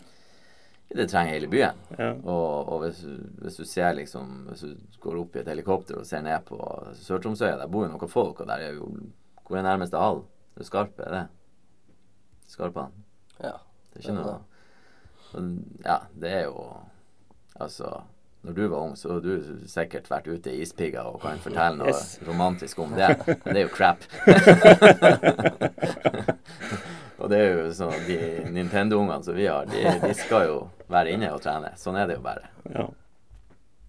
Det 0.89 1.05
trenger 1.11 1.35
hele 1.35 1.49
byen. 1.53 1.81
Ja. 1.99 2.13
Og, 2.23 2.69
og 2.73 2.85
hvis, 2.87 3.01
du- 3.05 3.43
hvis 3.45 3.57
du 3.61 3.65
ser 3.69 3.93
liksom 3.99 4.47
Hvis 4.49 4.63
du 4.65 4.77
går 5.05 5.19
opp 5.21 5.35
i 5.37 5.41
et 5.43 5.51
helikopter 5.53 5.99
og 6.01 6.07
ser 6.09 6.23
ned 6.25 6.47
på 6.49 6.57
Sør-Tromsøya, 6.97 7.59
der 7.61 7.69
bor 7.69 7.85
jo 7.85 7.91
noen 7.93 8.09
folk, 8.09 8.41
og 8.41 8.49
der 8.49 8.63
er 8.71 8.79
jo 8.79 8.89
Hvor 9.45 9.59
er 9.59 9.67
nærmeste 9.67 10.01
hall? 10.01 10.23
Det 10.55 10.65
er 10.65 10.69
Skarpe, 10.71 11.03
er 11.05 11.13
det? 11.19 11.27
Skarpan. 12.49 12.93
Ja. 13.43 13.53
Det 13.93 14.01
er 14.01 14.07
ikke 14.07 14.17
noe 14.17 14.39
Ja, 15.85 15.99
det 16.19 16.31
er 16.33 16.45
jo 16.49 16.63
Altså 17.61 18.01
når 18.47 18.53
du 18.55 18.61
var 18.71 18.79
ung, 18.87 18.93
så 18.97 19.09
har 19.17 19.21
du 19.21 19.43
sikkert 19.69 20.07
vært 20.11 20.29
ute 20.31 20.53
i 20.55 20.61
ispigger 20.63 21.03
og 21.11 21.19
kan 21.25 21.39
fortelle 21.43 21.75
noe 21.81 21.89
Yes. 21.91 22.21
romantisk 22.25 22.79
om 22.85 22.93
det. 22.95 23.09
Men 23.45 23.57
det 23.57 23.57
er 23.57 23.65
jo 23.67 23.73
crap. 23.75 24.05
og 27.19 27.27
det 27.33 27.39
er 27.43 27.49
jo 27.59 27.65
sånn 27.75 27.97
de 28.07 28.19
Nintendo-ungene 28.55 29.25
som 29.27 29.35
vi 29.37 29.49
har, 29.51 29.67
de, 29.69 29.83
de 30.05 30.13
skal 30.17 30.47
jo 30.47 30.57
være 30.89 31.11
inne 31.17 31.33
og 31.35 31.43
trene. 31.45 31.75
Sånn 31.81 31.99
er 31.99 32.07
det 32.09 32.15
jo 32.21 32.25
bare. 32.25 32.47
Ja. 32.73 32.87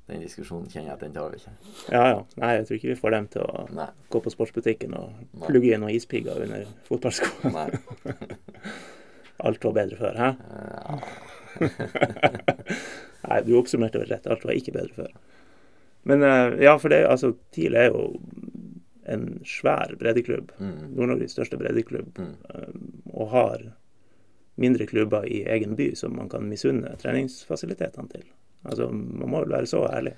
Den 0.10 0.24
diskusjonen 0.26 0.66
kjenner 0.74 0.90
jeg 0.90 0.96
at 0.98 1.04
den 1.06 1.14
tar 1.14 1.30
vi 1.30 1.38
ikke. 1.44 1.54
ja 1.94 2.04
ja. 2.16 2.20
Nei, 2.42 2.52
jeg 2.58 2.66
tror 2.66 2.76
ikke 2.80 2.90
vi 2.96 3.02
får 3.06 3.12
dem 3.20 3.28
til 3.36 3.46
å 3.46 3.68
Nei. 3.78 3.86
gå 4.10 4.18
på 4.26 4.34
sportsbutikken 4.34 4.98
og 4.98 5.14
plugge 5.46 5.70
inn 5.76 5.82
noen 5.86 5.94
ispigger 5.94 6.42
under 6.48 6.66
fotballskoene. 6.90 7.68
Alt 9.40 9.64
var 9.64 9.76
bedre 9.78 9.98
før, 10.00 10.20
hæ? 10.20 10.30
Nei, 13.28 13.42
du 13.46 13.54
oppsummerte 13.60 14.02
vel 14.02 14.12
rett. 14.14 14.28
Alt 14.28 14.46
var 14.48 14.58
ikke 14.58 14.76
bedre 14.76 14.96
før. 14.96 15.12
Men 16.08 16.24
eh, 16.24 16.56
ja, 16.64 16.78
for 16.80 16.92
det, 16.94 17.04
altså, 17.08 17.34
TIL 17.56 17.76
er 17.78 17.90
jo 17.92 18.06
en 19.10 19.26
svær 19.48 19.96
breddeklubb. 20.00 20.52
Mm. 20.62 20.80
Nord-Norges 20.96 21.36
største 21.36 21.60
breddeklubb. 21.60 22.20
Mm. 22.20 22.34
eh, 22.54 22.74
Og 23.14 23.32
har 23.34 23.70
mindre 24.60 24.88
klubber 24.90 25.28
i 25.28 25.44
egen 25.48 25.76
by 25.80 25.94
som 25.96 26.16
man 26.20 26.30
kan 26.32 26.48
misunne 26.50 26.96
treningsfasilitetene 27.00 28.12
til. 28.12 28.26
Altså, 28.68 28.90
Man 28.92 29.30
må 29.32 29.44
vel 29.46 29.56
være 29.60 29.72
så 29.72 29.86
ærlig. 29.88 30.16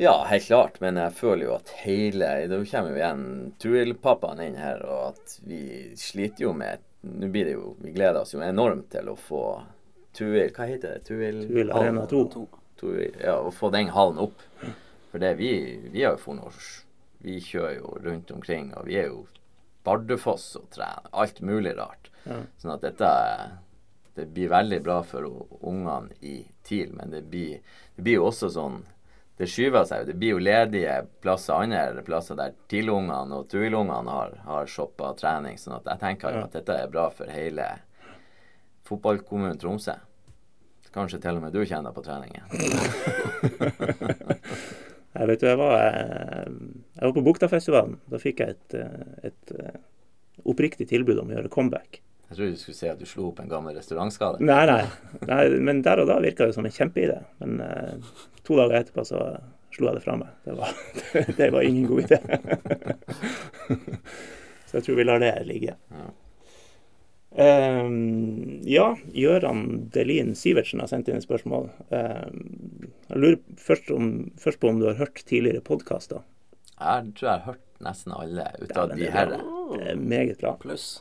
Ja, 0.00 0.14
helt 0.30 0.46
klart, 0.46 0.78
men 0.80 0.96
jeg 0.96 1.12
føler 1.12 1.44
jo 1.44 1.54
at 1.58 1.70
hele 1.82 2.28
Da 2.48 2.58
kommer 2.64 2.94
jo 2.94 2.96
igjen 2.96 3.24
Tuil-pappaen 3.60 4.40
inn 4.46 4.56
her, 4.56 4.80
og 4.88 5.10
at 5.12 5.34
vi 5.44 5.60
sliter 6.00 6.46
jo 6.46 6.54
med 6.56 6.80
Nå 7.00 7.28
blir 7.32 7.48
det 7.48 7.54
jo 7.56 7.74
Vi 7.80 7.94
gleder 7.94 8.20
oss 8.20 8.34
jo 8.34 8.42
enormt 8.44 8.90
til 8.92 9.08
å 9.08 9.16
få 9.16 9.44
Tuil 10.16 10.50
Hva 10.52 10.66
heter 10.68 10.98
det? 10.98 11.04
Tuil, 11.08 11.42
Tuil 11.48 11.72
Arena 11.72 12.04
2. 12.10 12.24
Tuil, 12.80 13.16
ja, 13.20 13.38
å 13.40 13.52
få 13.54 13.70
den 13.72 13.92
hallen 13.94 14.18
opp. 14.24 14.42
For 15.12 15.22
det 15.22 15.34
vi 15.38 15.52
Vi 15.92 16.04
har 16.04 16.16
jo 16.16 16.22
fornors. 16.22 16.70
Vi 17.20 17.36
kjører 17.44 17.76
jo 17.76 17.98
rundt 18.00 18.30
omkring, 18.32 18.70
og 18.80 18.88
vi 18.88 18.96
er 18.96 19.10
jo 19.10 19.26
Bardufoss 19.84 20.54
og 20.56 20.70
trene. 20.72 21.08
Alt 21.12 21.42
mulig 21.44 21.74
rart. 21.76 22.08
Ja. 22.24 22.38
Sånn 22.60 22.72
at 22.74 22.84
dette 22.84 23.10
det 24.14 24.26
blir 24.34 24.50
veldig 24.52 24.80
bra 24.84 25.02
for 25.06 25.28
ungene 25.60 26.10
i 26.20 26.42
TIL, 26.66 26.92
men 26.92 27.12
det 27.14 27.22
blir, 27.30 27.60
det 27.96 28.02
blir 28.04 28.18
jo 28.18 28.26
også 28.28 28.50
sånn 28.52 28.82
det 29.40 29.48
skyver 29.48 29.86
seg 29.88 30.02
jo. 30.02 30.08
Det 30.10 30.16
blir 30.20 30.34
jo 30.34 30.42
ledige 30.44 30.98
plasser 31.24 31.56
andre 31.56 32.02
plasser 32.04 32.36
der 32.36 32.52
TIL-ungene 32.68 33.38
og 33.38 33.48
TUIL-ungene 33.48 34.12
har, 34.12 34.34
har 34.44 34.68
shoppa 34.68 35.14
trening. 35.16 35.56
sånn 35.56 35.78
at 35.78 35.88
jeg 35.88 36.02
tenker 36.02 36.36
jo 36.36 36.44
at 36.44 36.58
dette 36.58 36.76
er 36.76 36.92
bra 36.92 37.06
for 37.14 37.32
hele 37.32 37.70
fotballkommunen 38.88 39.56
Tromsø. 39.60 39.96
Kanskje 40.92 41.22
til 41.22 41.38
og 41.38 41.44
med 41.44 41.54
du 41.54 41.62
kjenner 41.64 41.94
på 41.94 42.02
treningen. 42.04 42.44
Jeg 45.10 45.26
vet 45.26 45.40
du, 45.42 45.46
jeg 45.48 45.58
var, 45.58 45.72
eh, 45.74 46.50
jeg 46.94 47.02
var 47.02 47.14
på 47.16 47.22
Buktafestivalen. 47.26 47.96
Da 48.12 48.18
fikk 48.22 48.44
jeg 48.44 48.54
et, 48.54 48.74
eh, 48.78 49.26
et 49.26 49.54
eh, 49.58 49.80
oppriktig 50.46 50.86
tilbud 50.86 51.18
om 51.18 51.32
å 51.32 51.34
gjøre 51.34 51.50
comeback. 51.50 51.98
Jeg 52.30 52.36
trodde 52.36 52.54
du 52.54 52.60
skulle 52.60 52.78
si 52.78 52.86
at 52.86 53.00
du 53.00 53.08
slo 53.10 53.24
opp 53.32 53.40
en 53.42 53.50
gammel 53.50 53.74
restaurantskade. 53.74 54.38
Nei, 54.46 54.62
nei, 54.70 54.84
nei, 55.26 55.40
men 55.66 55.80
der 55.82 55.98
og 55.98 56.06
da 56.06 56.20
virka 56.22 56.46
det 56.46 56.54
som 56.54 56.66
en 56.68 56.74
kjempeidé. 56.74 57.16
Men 57.42 57.56
eh, 57.64 58.12
to 58.46 58.54
dager 58.54 58.78
etterpå 58.78 59.02
så 59.08 59.24
slo 59.74 59.88
jeg 59.90 59.98
det 59.98 60.04
fra 60.04 60.14
meg. 60.20 60.30
Det 60.46 60.54
var, 60.60 60.76
det 61.40 61.48
var 61.50 61.66
ingen 61.66 61.88
god 61.90 62.04
idé. 62.06 62.20
så 64.70 64.78
jeg 64.78 64.86
tror 64.86 65.00
vi 65.00 65.08
lar 65.08 65.22
det 65.24 65.34
ligge. 65.50 65.74
Ja. 65.90 66.06
Um, 67.30 68.62
ja, 68.66 68.96
Gøran 69.14 69.90
Delin 69.94 70.32
Sivertsen 70.38 70.82
har 70.82 70.90
sendt 70.90 71.10
inn 71.10 71.18
et 71.18 71.26
spørsmål. 71.26 71.68
Um, 71.90 72.88
jeg 73.10 73.22
lurer 73.26 73.42
først, 73.58 73.90
om, 73.94 74.08
først 74.38 74.62
på 74.62 74.70
om 74.70 74.78
du 74.78 74.86
har 74.86 74.98
hørt 75.02 75.22
tidligere 75.26 75.66
podkaster. 75.66 76.22
Jeg 76.78 77.14
tror 77.18 77.26
jeg 77.26 77.36
har 77.36 77.46
hørt 77.52 77.66
nesten 77.82 78.14
alle 78.14 78.50
ut 78.58 78.74
av 78.74 78.90
ja, 78.90 78.96
de 78.96 79.06
er 79.10 79.16
her. 79.18 79.38
Det 79.74 79.86
er 79.96 80.02
meget 80.02 80.42
bra. 80.42 80.54
Pluss. 80.62 81.00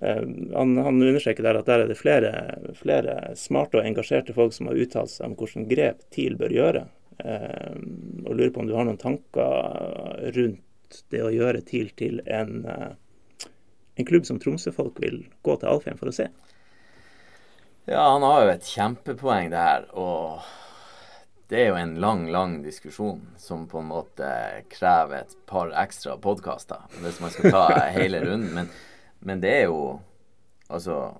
Ehm, 0.00 0.52
han, 0.54 0.76
han 0.76 1.02
understreker 1.02 1.46
der 1.46 1.60
at 1.60 1.68
der 1.68 1.84
er 1.84 1.90
det 1.90 1.98
flere, 1.98 2.32
flere 2.76 3.16
smarte 3.38 3.80
og 3.80 3.88
engasjerte 3.88 4.36
folk 4.36 4.54
som 4.56 4.68
har 4.70 4.80
uttalt 4.80 5.12
seg 5.12 5.30
om 5.30 5.36
hvilke 5.38 5.64
grep 5.70 6.04
TIL 6.14 6.36
bør 6.40 6.56
gjøre. 6.56 6.84
Ehm, 7.24 7.86
og 8.26 8.34
lurer 8.34 8.52
på 8.52 8.64
om 8.64 8.68
du 8.68 8.76
har 8.76 8.88
noen 8.88 9.00
tanker 9.00 10.32
rundt 10.36 11.00
det 11.12 11.22
å 11.24 11.32
gjøre 11.34 11.64
TIL 11.66 11.90
til 11.98 12.20
en, 12.26 12.60
eh, 12.70 13.48
en 13.96 14.08
klubb 14.08 14.26
som 14.28 14.38
Tromsø-folk 14.42 15.00
vil 15.02 15.24
gå 15.42 15.56
til 15.56 15.72
Alfheim 15.72 15.98
for 15.98 16.12
å 16.12 16.14
se. 16.14 16.28
Ja, 17.86 18.02
han 18.12 18.24
har 18.26 18.42
jo 18.42 18.52
et 18.52 18.66
kjempepoeng 18.66 19.50
der, 19.52 19.86
og 19.94 20.42
det 21.48 21.60
er 21.60 21.68
jo 21.70 21.78
en 21.78 21.94
lang, 22.02 22.24
lang 22.34 22.56
diskusjon 22.64 23.20
som 23.38 23.68
på 23.70 23.78
en 23.78 23.92
måte 23.92 24.28
krever 24.72 25.22
et 25.22 25.36
par 25.46 25.70
ekstra 25.70 26.16
podkaster 26.18 26.82
hvis 26.98 27.20
man 27.22 27.30
skal 27.30 27.54
ta 27.54 27.66
hele 27.94 28.24
runden. 28.24 28.50
Men, 28.56 28.70
men 29.26 29.42
det 29.42 29.54
er 29.62 29.64
jo 29.70 29.80
Altså, 30.66 31.14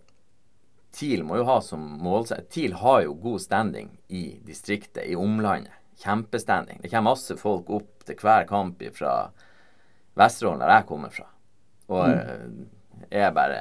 TIL 0.91 1.21
må 1.23 1.37
jo 1.39 1.45
ha 1.47 1.61
som 1.63 1.83
målsetting 2.03 2.49
TIL 2.51 2.73
har 2.81 3.05
jo 3.05 3.13
god 3.23 3.43
standing 3.45 3.93
i 4.11 4.41
distriktet, 4.43 5.05
i 5.07 5.15
omlandet. 5.15 5.71
Kjempestanding. 6.03 6.81
Det 6.83 6.91
kommer 6.91 7.13
masse 7.13 7.37
folk 7.39 7.71
opp 7.71 8.03
til 8.09 8.19
hver 8.19 8.49
kamp 8.51 8.83
fra 8.97 9.13
Vesterålen, 10.19 10.65
der 10.65 10.73
jeg 10.75 10.89
kommer 10.89 11.15
fra. 11.15 11.29
Og 11.95 12.09
mm. 12.11 12.59
jeg 13.07 13.37
bare 13.39 13.61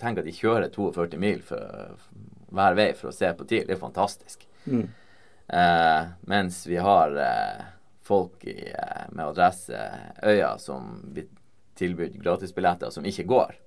Tenk 0.00 0.18
at 0.18 0.26
de 0.26 0.34
kjører 0.34 0.66
42 0.74 1.22
mil 1.22 1.46
for, 1.46 1.94
hver 2.50 2.78
vei 2.78 2.90
for 2.98 3.12
å 3.12 3.14
se 3.14 3.30
på 3.38 3.46
TIL. 3.46 3.68
Det 3.70 3.78
er 3.78 3.84
fantastisk. 3.86 4.48
Mm. 4.66 4.88
Eh, 5.46 6.10
mens 6.32 6.64
vi 6.66 6.82
har 6.82 7.16
eh, 7.22 7.64
folk 8.02 8.44
i, 8.50 8.72
eh, 8.72 9.06
med 9.14 9.26
adresse 9.30 9.78
Øya 10.22 10.56
som 10.58 11.12
blir 11.14 11.30
tilbudt 11.78 12.18
gratisbilletter 12.20 12.90
som 12.90 13.06
ikke 13.06 13.28
går. 13.30 13.58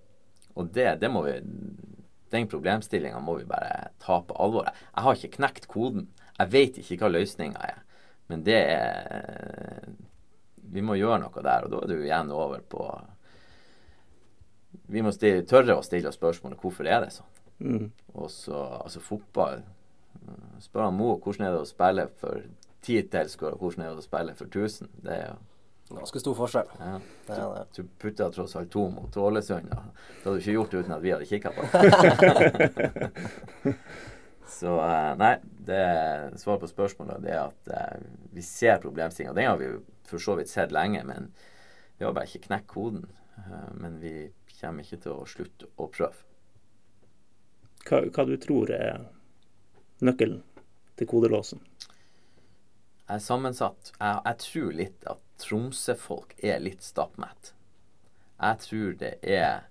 Og 0.56 0.70
det, 0.74 0.99
det 1.01 1.10
må 1.12 1.24
vi 1.26 1.39
Den 2.34 2.47
problemstillinga 2.49 3.20
må 3.22 3.36
vi 3.38 3.45
bare 3.45 3.91
ta 4.01 4.16
på 4.26 4.34
alvor. 4.41 4.66
Jeg 4.66 5.04
har 5.06 5.16
ikke 5.16 5.36
knekt 5.36 5.68
koden. 5.70 6.08
Jeg 6.39 6.49
vet 6.49 6.80
ikke 6.82 6.97
hva 7.04 7.12
løsninga 7.14 7.60
er. 7.62 7.84
Men 8.28 8.43
det 8.43 8.58
er 8.58 9.86
Vi 10.74 10.82
må 10.82 10.95
gjøre 10.97 11.20
noe 11.22 11.43
der, 11.45 11.66
og 11.66 11.70
da 11.70 11.84
er 11.84 11.91
du 11.91 11.99
igjen 12.01 12.32
over 12.34 12.64
på 12.66 12.88
Vi 14.89 15.04
må 15.06 15.14
stille, 15.14 15.45
tørre 15.45 15.78
å 15.78 15.86
stille 15.86 16.10
oss 16.10 16.18
spørsmålet 16.18 16.60
hvorfor 16.62 16.89
er 16.89 17.06
det 17.06 17.14
sånn. 17.14 17.30
Mm. 17.60 17.91
Og 18.18 18.32
så 18.34 18.58
altså 18.82 18.99
fotball 18.99 19.62
Spør 20.64 20.88
han 20.88 20.97
Mo 20.97 21.14
hvordan 21.18 21.47
er 21.47 21.54
det 21.54 21.64
å 21.64 21.70
spille 21.70 22.08
for 22.18 22.41
titelscore, 22.84 23.54
og 23.56 23.62
hvordan 23.62 23.86
er 23.86 23.93
det 23.93 24.01
å 24.01 24.06
spille 24.06 24.36
for 24.36 24.49
1000? 24.49 24.89
Det 25.06 25.14
er 25.14 25.28
jo 25.30 25.38
Ganske 25.94 26.20
stor 26.20 26.36
forskjell. 26.36 26.68
ja. 26.80 27.00
Det 27.28 27.36
er 27.38 27.54
det. 27.56 27.66
Du 27.78 27.84
putta 28.02 28.28
tross 28.34 28.56
alt 28.60 28.72
to 28.74 28.88
mot 28.89 29.18
Ålesund. 29.18 29.70
Det 29.70 29.76
hadde 30.24 30.36
du 30.36 30.39
ikke 30.41 30.56
gjort 30.58 30.74
uten 30.80 30.94
at 30.98 31.02
vi 31.04 31.12
hadde 31.14 31.30
kikka 31.30 31.50
på 31.54 31.62
det. 31.72 31.84
Så 34.54 34.74
eh, 34.86 35.14
nei, 35.18 35.36
det 35.66 35.84
svaret 36.41 36.62
på 36.62 36.68
spørsmålet 36.70 37.24
det 37.24 37.32
er 37.34 37.41
at 37.48 37.70
eh, 37.74 37.98
vi 38.36 38.41
ser 38.46 38.78
problemstillinga. 38.84 39.34
Den 39.38 39.48
har 39.50 39.58
vi 39.62 39.70
for 40.08 40.20
så 40.22 40.36
vidt 40.38 40.50
sett 40.52 40.72
lenge, 40.76 41.02
men 41.08 41.22
vi 41.98 42.06
har 42.06 42.14
bare 42.14 42.28
ikke 42.30 42.46
knekt 42.50 42.68
koden. 42.74 43.06
Eh, 43.38 43.70
Men 43.80 43.94
vi 44.04 44.14
kommer 44.60 44.84
ikke 44.86 45.00
til 45.08 45.14
å 45.16 45.26
slutte 45.28 45.66
å 45.82 45.84
prøve. 45.91 46.18
Hva, 47.88 47.98
hva 48.14 48.24
du 48.30 48.36
tror 48.39 48.70
er 48.72 49.00
nøkkelen 50.04 50.41
til 51.00 51.08
kodelåsen? 51.10 51.60
Er 53.12 53.20
sammensatt. 53.20 53.91
Jeg, 53.99 54.22
jeg 54.24 54.39
tror 54.45 54.72
litt 54.80 55.06
at 55.12 55.22
Tromsø-folk 55.43 56.38
er 56.39 56.62
litt 56.64 56.84
stappmett. 56.86 57.51
Jeg 58.43 58.60
tror 58.64 58.95
det 58.99 59.12
er 59.24 59.66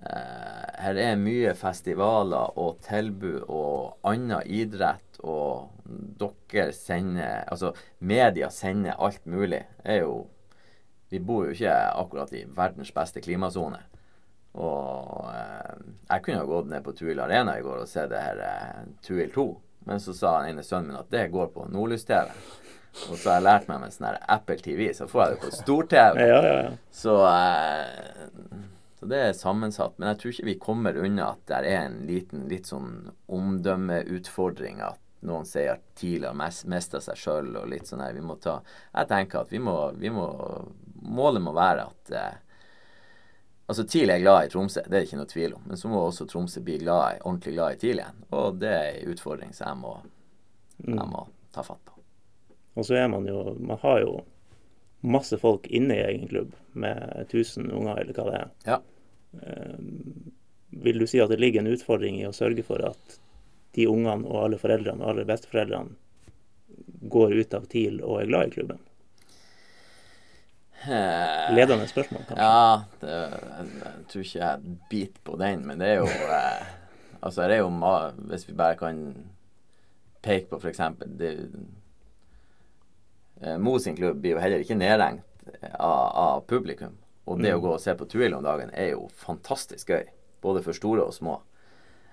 eh, 0.00 0.64
Her 0.82 1.00
er 1.02 1.20
mye 1.20 1.52
festivaler 1.58 2.56
og 2.60 2.80
tilbud 2.86 3.44
og 3.48 4.08
annen 4.08 4.42
idrett, 4.44 5.20
og 5.20 5.74
dere 5.84 6.72
sender 6.76 7.44
Altså, 7.48 7.72
media 7.98 8.50
sender 8.54 8.96
alt 8.98 9.26
mulig. 9.26 9.64
Er 9.84 10.02
jo 10.04 10.26
Vi 11.10 11.20
bor 11.20 11.46
jo 11.46 11.54
ikke 11.54 11.72
akkurat 11.72 12.32
i 12.36 12.44
verdens 12.44 12.92
beste 12.92 13.20
klimasone. 13.24 13.80
Og 14.58 15.30
eh, 15.32 15.78
jeg 16.08 16.24
kunne 16.24 16.42
ha 16.42 16.48
gått 16.48 16.68
ned 16.72 16.84
på 16.84 16.92
Tuil 16.96 17.20
Arena 17.20 17.58
i 17.58 17.64
går 17.64 17.84
og 17.84 17.88
sett 17.88 18.10
det 18.12 18.20
her 18.24 18.44
eh, 18.44 18.84
Tuil 19.04 19.32
2. 19.32 19.48
Men 19.88 20.00
så 20.04 20.12
sa 20.16 20.34
ene 20.44 20.64
sønnen 20.66 20.92
min 20.92 21.00
at 21.00 21.10
det 21.12 21.30
går 21.32 21.50
på 21.54 21.66
Nordlys-TV. 21.72 22.32
Og 23.08 23.16
så 23.16 23.30
har 23.30 23.38
jeg 23.38 23.46
lært 23.46 23.68
meg 23.70 23.82
med 23.82 23.94
sånn 23.94 24.08
Apple 24.28 24.58
TV, 24.60 24.88
så 24.96 25.06
får 25.08 25.22
jeg 25.22 25.34
det 25.34 25.40
på 25.44 25.52
stor-TV. 25.58 26.24
Ja, 26.24 26.40
ja, 26.44 26.54
ja. 26.64 26.70
Så, 26.92 27.14
eh, 27.28 28.64
så 28.98 29.08
det 29.10 29.20
er 29.22 29.36
sammensatt. 29.38 29.94
Men 29.98 30.12
jeg 30.12 30.20
tror 30.20 30.34
ikke 30.34 30.48
vi 30.48 30.56
kommer 30.62 30.98
unna 30.98 31.30
at 31.34 31.44
det 31.50 31.60
er 31.60 31.86
en 31.86 32.00
liten 32.08 32.48
litt 32.50 32.68
sånn 32.68 33.12
omdømmeutfordring. 33.38 34.82
At 34.84 35.00
noen 35.28 35.46
sier 35.48 35.76
at 35.76 35.86
TIL 35.98 36.26
har 36.28 36.36
mista 36.38 37.00
seg 37.04 37.18
sjøl 37.18 37.54
og 37.60 37.70
litt 37.70 37.88
sånn 37.88 38.02
her. 38.04 38.16
Vi 38.16 38.24
må 38.24 38.38
ta 38.42 38.60
Jeg 38.92 39.10
tenker 39.10 39.44
at 39.44 39.54
vi 39.54 39.62
må, 39.62 39.78
vi 39.98 40.12
må 40.14 40.28
Målet 41.08 41.40
må 41.40 41.52
være 41.54 41.84
at 41.86 42.10
eh, 42.10 42.47
Altså, 43.68 43.84
TIL 43.84 44.10
er 44.10 44.22
glad 44.22 44.46
i 44.46 44.48
Tromsø, 44.48 44.80
det 44.86 44.94
er 44.94 45.02
det 45.02 45.06
ikke 45.10 45.18
noe 45.20 45.28
tvil 45.28 45.54
om. 45.58 45.64
Men 45.68 45.76
så 45.76 45.90
må 45.92 46.00
også 46.00 46.24
Tromsø 46.28 46.62
bli 46.64 46.78
glad 46.80 47.18
i, 47.18 47.20
ordentlig 47.20 47.52
glad 47.52 47.74
i 47.74 47.80
TIL 47.82 48.00
igjen. 48.00 48.22
Og 48.38 48.56
det 48.62 48.70
er 48.72 48.86
en 48.94 49.12
utfordring 49.12 49.52
som 49.52 49.68
jeg 49.68 49.80
må, 49.82 49.92
jeg 50.86 51.08
må 51.10 51.26
ta 51.52 51.64
fatt 51.66 51.82
på. 51.84 51.98
Og 52.78 52.86
så 52.86 52.96
er 52.96 53.08
man 53.10 53.26
jo 53.26 53.42
Man 53.58 53.80
har 53.82 54.00
jo 54.04 54.12
masse 55.00 55.36
folk 55.38 55.66
inne 55.66 55.94
i 55.94 56.04
egen 56.06 56.26
klubb 56.30 56.54
med 56.72 57.28
1000 57.28 57.68
unger, 57.70 58.00
eller 58.00 58.16
hva 58.16 58.24
det 58.28 58.38
er. 58.38 58.48
Ja. 58.66 58.78
Eh, 59.42 59.78
vil 60.70 60.98
du 60.98 61.06
si 61.06 61.20
at 61.20 61.30
det 61.30 61.38
ligger 61.40 61.62
en 61.62 61.72
utfordring 61.74 62.18
i 62.22 62.26
å 62.26 62.34
sørge 62.34 62.64
for 62.66 62.82
at 62.88 63.18
de 63.76 63.86
ungene 63.86 64.26
og 64.26 64.46
alle 64.46 64.58
foreldrene 64.58 65.04
og 65.04 65.12
alle 65.12 65.28
besteforeldrene 65.28 67.08
går 67.12 67.36
ut 67.36 67.54
av 67.54 67.68
TIL 67.70 68.00
og 68.02 68.22
er 68.22 68.30
glad 68.32 68.48
i 68.48 68.56
klubben? 68.56 68.82
Eh, 70.86 71.54
Ledende 71.56 71.88
spørsmål, 71.90 72.22
kanskje. 72.28 72.44
Ja, 72.44 72.82
det, 73.00 73.14
jeg, 73.14 73.70
jeg 73.82 74.04
tror 74.12 74.22
ikke 74.26 74.38
jeg 74.44 74.76
biter 74.90 75.20
på 75.26 75.36
den, 75.40 75.64
men 75.66 75.80
det 75.82 75.88
er 75.94 75.98
jo 76.02 76.06
eh, 76.06 76.66
Altså, 77.18 77.48
det 77.50 77.56
er 77.56 77.64
jo 77.64 77.70
Hvis 78.30 78.44
vi 78.48 78.54
bare 78.54 78.76
kan 78.78 79.00
peke 80.22 80.46
på 80.52 80.60
f.eks. 80.62 80.80
eh, 83.40 83.58
Mo 83.58 83.78
sin 83.78 83.96
klubb 83.96 84.20
blir 84.22 84.36
jo 84.36 84.42
heller 84.42 84.62
ikke 84.62 84.78
nedrengt 84.78 85.24
av, 85.78 86.06
av 86.18 86.40
publikum. 86.46 86.94
Og 87.28 87.42
det 87.42 87.52
å 87.54 87.60
gå 87.60 87.74
og 87.74 87.80
se 87.82 87.94
på 87.98 88.06
Tuil 88.08 88.34
om 88.34 88.42
dagen 88.44 88.70
er 88.72 88.92
jo 88.94 89.08
fantastisk 89.20 89.90
gøy. 89.92 90.06
Både 90.42 90.62
for 90.64 90.72
store 90.76 91.04
og 91.06 91.14
små. 91.14 91.40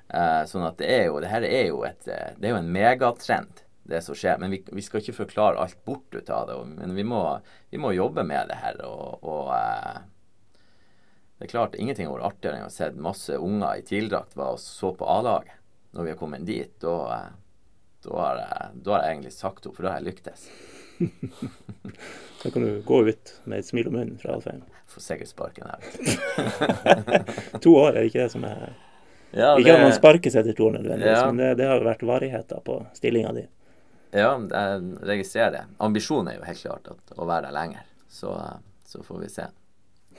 Eh, 0.09 0.43
sånn 0.49 0.65
at 0.67 0.77
det 0.81 0.89
er 0.93 1.05
jo 1.07 1.19
Det 1.23 1.29
her 1.31 1.45
er 1.47 1.63
jo 1.71 1.79
et 1.87 2.07
eh, 2.13 2.35
Det 2.37 2.45
er 2.45 2.51
jo 2.53 2.59
en 2.59 2.67
megatrend, 2.73 3.63
det 3.85 4.01
som 4.01 4.17
skjer. 4.17 4.39
Men 4.41 4.51
vi, 4.51 4.63
vi 4.71 4.83
skal 4.85 5.01
ikke 5.01 5.19
forklare 5.21 5.61
alt 5.61 5.77
bort 5.85 6.15
ut 6.15 6.29
av 6.33 6.49
det. 6.49 6.57
Men 6.75 6.95
vi 6.97 7.05
må, 7.07 7.21
vi 7.69 7.81
må 7.81 7.93
jobbe 7.95 8.25
med 8.27 8.49
det 8.51 8.59
her. 8.61 8.81
Og, 8.87 9.23
og 9.23 9.53
eh, 9.55 10.03
det 11.37 11.47
er 11.47 11.53
klart 11.53 11.75
ingenting 11.79 12.07
har 12.09 12.17
vært 12.17 12.33
artigere 12.33 12.61
enn 12.61 12.69
å 12.69 12.73
se 12.73 12.91
masse 12.97 13.37
unger 13.37 13.81
i 13.81 13.85
tildrakt 13.85 14.37
var 14.39 14.55
og 14.55 14.61
så 14.63 14.93
på 14.95 15.07
A-laget. 15.17 15.57
Når 15.95 16.03
vi 16.03 16.11
har 16.11 16.19
kommet 16.19 16.47
dit, 16.47 16.71
da, 16.83 16.95
eh, 17.15 17.27
har 18.11 18.41
jeg, 18.41 18.71
egentlig 18.83 19.33
sagt 19.33 19.65
opp, 19.65 19.77
for 19.77 19.85
da 19.85 19.95
har 19.95 20.01
jeg 20.03 20.13
lyktes. 20.13 20.49
Da 22.45 22.51
kan 22.53 22.61
du 22.61 22.81
gå 22.85 22.97
ut 23.07 23.29
med 23.49 23.59
et 23.63 23.65
smil 23.65 23.87
om 23.89 23.95
munnen 23.97 24.19
fra 24.21 24.35
Alfheim. 24.35 24.59
Får 24.91 25.01
sikkert 25.01 25.31
sparken 25.31 25.65
her. 25.65 25.79
To 27.63 27.71
år, 27.79 27.95
er 27.95 28.03
det 28.03 28.11
ikke 28.11 28.19
det 28.21 28.33
som 28.35 28.45
er 28.45 28.59
Ja, 29.31 29.55
Ikke 29.57 29.73
at 29.73 29.81
man 29.81 29.95
sparkes 29.95 30.37
etter 30.37 30.53
to 30.53 30.67
år 30.67 30.75
nødvendigvis, 30.75 31.17
Ja. 31.17 31.25
men 31.31 31.41
det, 31.41 31.55
det 31.63 31.71
har 31.71 31.81
vært 31.81 32.05
varigheter 32.05 32.61
på 32.67 32.77
stillinga 32.93 33.33
di. 33.33 33.47
Ja, 34.15 34.31
jeg 34.39 35.07
registrerer 35.09 35.51
det. 35.51 35.63
Ambisjonen 35.83 36.31
er 36.31 36.39
jo 36.39 36.47
helt 36.47 36.61
klart 36.61 36.91
at, 36.93 37.15
å 37.15 37.27
være 37.27 37.49
der 37.49 37.55
lenger. 37.55 37.87
Så, 38.09 38.31
eh, 38.35 38.59
så 38.87 39.03
får 39.03 39.23
vi 39.23 39.31
se 39.33 39.47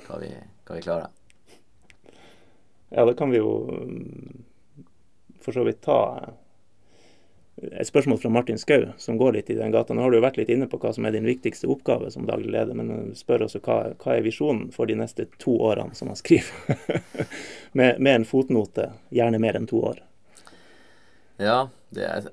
hva 0.06 0.18
vi, 0.20 0.32
hva 0.66 0.76
vi 0.76 0.84
klarer. 0.84 1.14
Ja, 2.88 3.04
da 3.04 3.14
kan 3.14 3.32
vi 3.32 3.40
jo 3.40 3.52
mm, 3.66 4.44
for 5.40 5.52
så 5.56 5.64
vidt 5.64 5.80
ta 5.86 5.98
eh, 6.22 6.34
et 7.80 7.88
spørsmål 7.88 8.18
fra 8.20 8.30
Martin 8.30 8.58
Skau, 8.58 8.90
som 9.00 9.16
går 9.18 9.38
litt 9.38 9.50
i 9.50 9.56
den 9.56 9.72
gata. 9.72 9.94
Nå 9.94 10.04
har 10.04 10.12
du 10.12 10.18
jo 10.18 10.24
vært 10.26 10.36
litt 10.36 10.52
inne 10.52 10.68
på 10.68 10.78
hva 10.82 10.92
som 10.92 11.06
er 11.08 11.16
din 11.16 11.26
viktigste 11.26 11.70
oppgave 11.72 12.10
som 12.12 12.26
daglig 12.28 12.52
leder, 12.52 12.76
men 12.76 13.14
spør 13.16 13.46
også 13.46 13.62
hva, 13.64 13.78
hva 14.02 14.16
er 14.18 14.26
visjonen 14.26 14.68
for 14.76 14.90
de 14.90 14.98
neste 14.98 15.28
to 15.40 15.56
årene, 15.56 15.96
som 15.96 16.12
han 16.12 16.20
skriver. 16.20 16.76
med, 17.78 17.96
med 17.96 18.12
en 18.12 18.28
fotnote, 18.28 18.90
gjerne 19.14 19.40
mer 19.42 19.56
enn 19.56 19.70
to 19.70 19.80
år. 19.88 20.04
Ja, 21.36 21.68
det 21.92 22.04
er, 22.04 22.28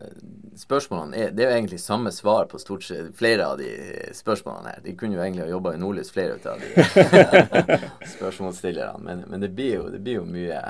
spørsmålene 0.56 1.18
er, 1.18 1.32
det 1.36 1.44
er 1.44 1.50
jo 1.52 1.56
egentlig 1.58 1.80
samme 1.84 2.12
svar 2.12 2.46
på 2.52 2.60
stort 2.62 2.86
sett 2.88 3.10
flere 3.20 3.48
av 3.52 3.58
de 3.60 3.70
spørsmålene 4.16 4.76
her. 4.76 4.84
De 4.86 4.94
kunne 5.00 5.18
jo 5.18 5.24
egentlig 5.24 5.44
ha 5.44 5.50
jobba 5.52 5.74
i 5.76 5.82
Nordlys, 5.82 6.12
flere 6.14 6.38
av 6.50 6.62
de 6.62 7.80
spørsmålsstillerne. 8.16 9.04
Men, 9.04 9.26
men 9.28 9.44
det 9.44 9.52
blir 9.56 9.76
jo, 9.76 9.90
det 9.92 10.00
blir 10.04 10.22
jo 10.22 10.28
mye, 10.28 10.62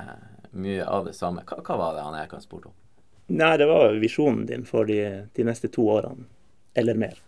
mye 0.52 0.88
av 0.88 1.06
det 1.10 1.14
samme. 1.18 1.46
Hva, 1.50 1.62
hva 1.62 1.78
var 1.84 1.98
det 1.98 2.08
han 2.08 2.18
Erkan 2.24 2.42
spurte 2.42 2.72
om? 2.72 2.80
Nei, 3.34 3.54
det 3.62 3.70
var 3.70 3.94
visjonen 4.02 4.48
din 4.50 4.66
for 4.68 4.90
de, 4.90 5.00
de 5.34 5.46
neste 5.48 5.70
to 5.72 5.86
årene, 5.94 6.26
eller 6.76 6.98
mer. 7.00 7.22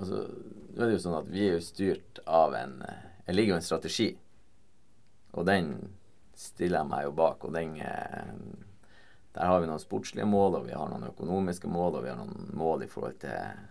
Altså, 0.00 0.24
nå 0.72 0.82
er 0.82 0.88
det 0.88 0.96
jo 0.96 1.04
sånn 1.04 1.20
at 1.20 1.30
vi 1.30 1.46
er 1.46 1.58
jo 1.58 1.62
styrt 1.64 2.20
av 2.24 2.54
en 2.56 2.80
Det 3.26 3.34
ligger 3.36 3.54
jo 3.54 3.60
en 3.60 3.66
strategi. 3.66 4.08
Og 5.38 5.44
den 5.46 5.74
stiller 6.34 6.80
jeg 6.80 6.90
meg 6.90 7.04
jo 7.04 7.12
bak. 7.14 7.44
Og 7.46 7.52
den 7.54 7.76
eh, 7.84 8.32
Der 9.36 9.46
har 9.46 9.60
vi 9.62 9.68
noen 9.70 9.82
sportslige 9.82 10.26
mål, 10.26 10.58
og 10.58 10.66
vi 10.66 10.74
har 10.74 10.90
noen 10.90 11.08
økonomiske 11.10 11.70
mål, 11.70 11.98
og 11.98 12.04
vi 12.04 12.10
har 12.10 12.18
noen 12.18 12.50
mål 12.58 12.84
i 12.84 12.90
forhold 12.90 13.18
til 13.22 13.66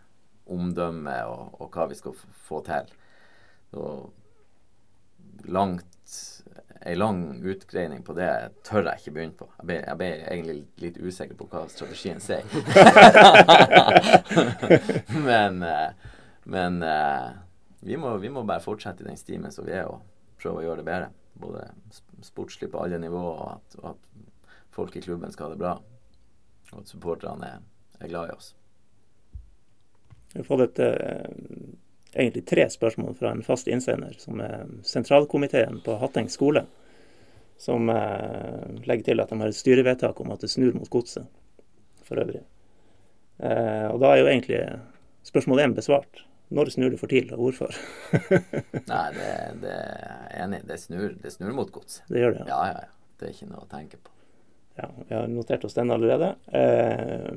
omdømme 0.49 1.15
og, 1.29 1.59
og 1.61 1.69
hva 1.75 1.85
vi 1.91 1.97
skal 1.99 2.15
få 2.47 2.63
til. 2.65 2.93
Langt 5.49 5.95
Ei 6.87 6.93
lang 6.95 7.41
utgreining 7.43 8.05
på 8.07 8.13
det 8.15 8.29
tør 8.63 8.85
jeg 8.87 9.01
ikke 9.01 9.11
begynne 9.17 9.35
på. 9.35 9.49
Jeg 9.57 9.67
ble, 9.67 9.75
jeg 9.83 9.99
ble 9.99 10.07
egentlig 10.31 10.55
litt 10.79 10.99
usikker 11.03 11.35
på 11.35 11.47
hva 11.51 11.65
strategien 11.67 12.23
sier. 12.23 12.47
men 15.27 15.59
eh, 15.67 16.07
men 16.49 16.83
eh, 16.83 17.29
vi, 17.79 17.97
må, 17.97 18.17
vi 18.17 18.29
må 18.29 18.43
bare 18.43 18.63
fortsette 18.63 19.03
i 19.03 19.07
den 19.07 19.17
stimen 19.17 19.53
som 19.53 19.67
vi 19.67 19.75
er, 19.77 19.85
og 19.85 20.01
prøve 20.41 20.63
å 20.63 20.65
gjøre 20.65 20.81
det 20.81 20.87
bedre. 20.87 21.09
Både 21.39 21.67
sportslig 22.25 22.71
på 22.73 22.81
alle 22.81 22.97
nivåer, 23.01 23.35
og 23.35 23.51
at, 23.53 23.77
og 23.79 23.91
at 23.91 24.08
folk 24.79 24.95
i 24.95 25.03
klubben 25.03 25.35
skal 25.35 25.49
ha 25.49 25.55
det 25.55 25.61
bra. 25.61 25.75
Og 26.71 26.81
at 26.83 26.91
supporterne 26.91 27.53
er, 27.55 27.61
er 27.99 28.11
glad 28.11 28.31
i 28.31 28.35
oss. 28.37 28.53
Jeg 30.33 30.43
har 30.43 30.47
fått 30.47 30.65
et, 30.67 30.79
eh, 30.85 31.71
egentlig 32.13 32.45
tre 32.47 32.67
spørsmål 32.69 33.15
fra 33.17 33.31
en 33.33 33.43
fast 33.45 33.67
innsender, 33.67 34.13
som 34.21 34.41
er 34.45 34.69
sentralkomiteen 34.85 35.81
på 35.85 35.97
Hatteng 36.01 36.29
skole. 36.29 36.65
Som 37.59 37.89
eh, 37.91 38.69
legger 38.85 39.09
til 39.09 39.23
at 39.23 39.33
de 39.33 39.41
har 39.41 39.51
et 39.51 39.57
styrevedtak 39.57 40.21
om 40.21 40.31
at 40.31 40.45
det 40.45 40.51
snur 40.53 40.77
mot 40.77 40.89
godset 40.89 41.27
for 42.07 42.21
øvrig. 42.21 42.45
Eh, 43.39 43.87
og 43.89 43.99
da 44.03 44.13
er 44.13 44.21
jo 44.21 44.29
egentlig 44.29 44.61
spørsmål 45.27 45.65
én 45.65 45.75
besvart. 45.75 46.23
Når 46.49 46.71
snur 46.73 46.89
det 46.89 46.97
for 46.97 47.11
tidlig, 47.11 47.35
og 47.35 47.43
hvorfor? 47.49 47.75
Nei, 48.93 49.03
det, 49.13 49.33
det 49.61 49.73
er 49.75 50.45
enig. 50.45 50.63
Det 50.69 50.79
snur, 50.81 51.11
det 51.21 51.33
snur 51.35 51.53
mot 51.57 51.69
godset. 51.73 52.01
det 52.09 52.23
gjør 52.23 52.39
det. 52.39 52.47
Ja. 52.47 52.55
Ja, 52.55 52.71
ja, 52.71 52.87
ja. 52.87 52.95
Det 53.19 53.27
er 53.27 53.35
ikke 53.35 53.49
noe 53.51 53.65
å 53.65 53.69
tenke 53.69 53.99
på. 53.99 54.13
Ja, 54.79 54.89
vi 55.07 55.15
har 55.15 55.27
notert 55.27 55.65
oss 55.67 55.73
den 55.75 55.91
allerede. 55.91 56.35
Eh, 56.47 57.31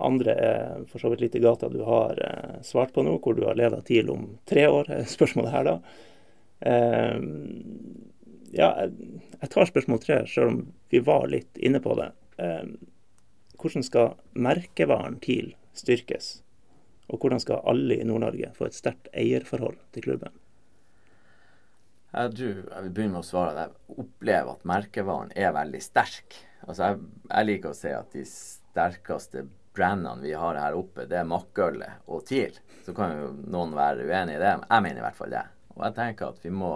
andre 0.00 0.34
er 0.34 0.84
for 0.88 1.02
så 1.02 1.10
vidt 1.12 1.20
litt 1.26 1.34
i 1.36 1.42
gata 1.44 1.68
du 1.68 1.82
har 1.84 2.20
eh, 2.24 2.54
svart 2.64 2.94
på 2.94 3.04
nå, 3.04 3.18
hvor 3.20 3.36
du 3.36 3.42
har 3.44 3.58
leda 3.58 3.82
TIL 3.84 4.08
om 4.14 4.30
tre 4.48 4.64
år, 4.72 4.88
spørsmålet 5.16 5.52
her 5.52 5.66
da. 5.68 5.74
Eh, 6.72 7.18
ja, 8.56 8.70
jeg 9.42 9.52
tar 9.52 9.68
spørsmål 9.68 10.00
tre, 10.00 10.22
selv 10.30 10.54
om 10.54 10.62
vi 10.88 11.02
var 11.04 11.28
litt 11.28 11.60
inne 11.60 11.82
på 11.84 11.98
det. 12.00 12.08
Eh, 12.40 12.64
hvordan 13.60 13.84
skal 13.84 14.16
merkevaren 14.32 15.20
TIL 15.20 15.52
styrkes? 15.76 16.38
Og 17.12 17.20
hvordan 17.20 17.44
skal 17.44 17.62
alle 17.68 18.00
i 18.00 18.08
Nord-Norge 18.08 18.54
få 18.56 18.70
et 18.70 18.78
sterkt 18.78 19.12
eierforhold 19.12 19.78
til 19.92 20.08
klubben? 20.08 20.32
Jeg 22.16 22.32
tror 22.32 22.52
jeg 22.56 22.82
vil 22.86 22.92
begynne 22.96 23.18
med 23.18 23.24
å 23.24 23.28
svare 23.28 23.52
at 23.52 23.58
jeg 23.66 24.00
opplever 24.00 24.54
at 24.54 24.68
merkevaren 24.68 25.32
er 25.36 25.52
veldig 25.52 25.82
sterk. 25.84 26.38
Altså 26.66 26.90
jeg, 26.90 27.06
jeg 27.30 27.48
liker 27.50 27.72
å 27.72 27.78
si 27.78 27.92
at 27.94 28.12
de 28.14 28.24
sterkeste 28.28 29.46
brandene 29.76 30.24
vi 30.24 30.32
har 30.34 30.58
her 30.58 30.76
oppe, 30.76 31.06
det 31.06 31.20
er 31.20 31.28
Makkølet 31.28 32.08
og 32.10 32.24
TIL. 32.26 32.56
Så 32.84 32.94
kan 32.96 33.14
jo 33.14 33.30
noen 33.52 33.74
være 33.76 34.06
uenig 34.08 34.36
i 34.36 34.42
det, 34.42 34.52
men 34.60 34.68
jeg 34.70 34.86
mener 34.86 35.02
i 35.02 35.06
hvert 35.06 35.18
fall 35.18 35.34
det. 35.34 35.46
Og 35.76 35.84
jeg 35.84 35.96
tenker 35.98 36.32
at 36.32 36.44
vi 36.44 36.52
må 36.54 36.72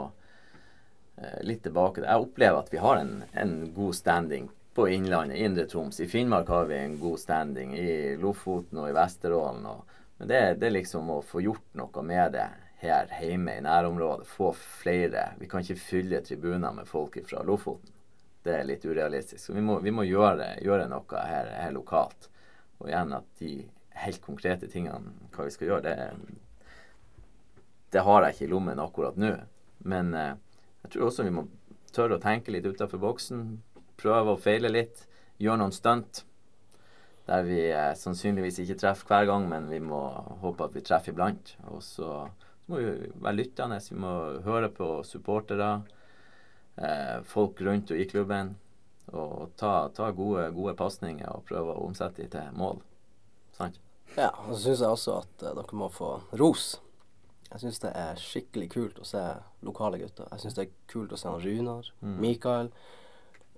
eh, 1.17 1.39
litt 1.49 1.63
tilbake 1.65 2.05
Jeg 2.05 2.27
opplever 2.27 2.61
at 2.61 2.73
vi 2.73 2.83
har 2.83 3.01
en, 3.01 3.15
en 3.33 3.55
god 3.75 3.97
standing 3.97 4.51
på 4.77 4.89
Innlandet, 4.89 5.39
Indre 5.41 5.67
Troms. 5.67 6.01
I 6.01 6.09
Finnmark 6.09 6.49
har 6.49 6.69
vi 6.69 6.77
en 6.79 6.99
god 7.01 7.19
standing. 7.19 7.73
I 7.79 8.17
Lofoten 8.21 8.79
og 8.79 8.91
i 8.91 8.97
Vesterålen. 8.97 9.65
Og, 9.67 9.97
men 10.21 10.31
det, 10.31 10.43
det 10.61 10.69
er 10.69 10.77
liksom 10.77 11.11
å 11.11 11.23
få 11.27 11.43
gjort 11.45 11.67
noe 11.81 12.05
med 12.07 12.37
det 12.37 12.47
her 12.85 13.11
hjemme 13.21 13.57
i 13.59 13.65
nærområdet. 13.65 14.29
Få 14.29 14.53
flere. 14.55 15.31
Vi 15.41 15.49
kan 15.51 15.65
ikke 15.65 15.81
fylle 15.81 16.23
tribuner 16.25 16.77
med 16.77 16.89
folk 16.89 17.19
fra 17.27 17.43
Lofoten. 17.47 17.97
Det 18.45 18.55
er 18.57 18.69
litt 18.69 18.85
urealistisk. 18.85 19.43
Så 19.45 19.57
vi 19.57 19.65
må, 19.65 19.79
vi 19.85 19.93
må 19.93 20.07
gjøre, 20.09 20.55
gjøre 20.65 20.89
noe 20.89 21.25
her, 21.29 21.51
her 21.61 21.75
lokalt. 21.77 22.31
Og 22.81 22.89
igjen 22.89 23.13
at 23.17 23.27
de 23.41 23.55
helt 24.01 24.23
konkrete 24.25 24.71
tingene, 24.73 25.13
hva 25.35 25.45
vi 25.45 25.53
skal 25.53 25.69
gjøre, 25.69 25.91
det, 25.91 26.39
det 27.93 28.05
har 28.07 28.25
jeg 28.25 28.37
ikke 28.37 28.47
i 28.47 28.53
lommen 28.55 28.81
akkurat 28.81 29.21
nå. 29.21 29.35
Men 29.85 30.15
eh, 30.17 30.33
jeg 30.87 30.95
tror 30.95 31.11
også 31.11 31.27
vi 31.27 31.37
må 31.37 31.47
tørre 31.93 32.17
å 32.17 32.23
tenke 32.23 32.55
litt 32.55 32.69
utenfor 32.69 33.03
boksen. 33.03 33.45
Prøve 34.01 34.35
å 34.35 34.41
feile 34.41 34.73
litt. 34.73 35.05
Gjøre 35.41 35.61
noen 35.61 35.77
stunt 35.77 36.25
der 37.31 37.45
vi 37.47 37.61
eh, 37.71 37.93
sannsynligvis 37.95 38.63
ikke 38.65 38.79
treffer 38.81 39.11
hver 39.11 39.29
gang, 39.31 39.49
men 39.51 39.69
vi 39.71 39.79
må 39.85 40.01
håpe 40.43 40.67
at 40.67 40.75
vi 40.75 40.83
treffer 40.87 41.15
iblant. 41.15 41.55
Og 41.71 41.83
så 41.85 42.25
må 42.71 42.81
vi 42.81 43.11
være 43.23 43.37
lyttende. 43.39 43.79
Vi 43.91 43.99
må 44.01 44.15
høre 44.47 44.71
på 44.75 45.01
supportere, 45.07 45.81
eh, 46.77 47.23
folk 47.27 47.61
rundt 47.67 47.91
og 47.91 48.01
i 48.01 48.07
klubben. 48.11 48.55
Og 49.11 49.51
ta, 49.59 49.89
ta 49.95 50.11
gode, 50.15 50.45
gode 50.55 50.77
pasninger 50.79 51.27
og 51.33 51.47
prøve 51.49 51.75
å 51.75 51.87
omsette 51.89 52.23
dem 52.23 52.31
til 52.31 52.55
mål. 52.59 52.79
Sant? 53.57 53.81
Ja, 54.17 54.31
og 54.47 54.55
så 54.55 54.61
syns 54.69 54.85
jeg 54.85 54.95
også 54.95 55.19
at 55.23 55.43
eh, 55.43 55.57
dere 55.59 55.81
må 55.81 55.91
få 55.93 56.13
ros. 56.39 56.73
Jeg 57.51 57.65
syns 57.65 57.83
det 57.83 57.91
er 57.99 58.23
skikkelig 58.23 58.71
kult 58.71 59.03
å 59.03 59.09
se 59.09 59.23
lokale 59.67 59.99
gutter. 59.99 60.29
Jeg 60.31 60.45
syns 60.45 60.57
det 60.57 60.67
er 60.67 60.75
kult 60.91 61.13
å 61.15 61.19
se 61.19 61.31
han 61.31 61.43
mm. 61.43 62.17
Mikael. 62.23 62.71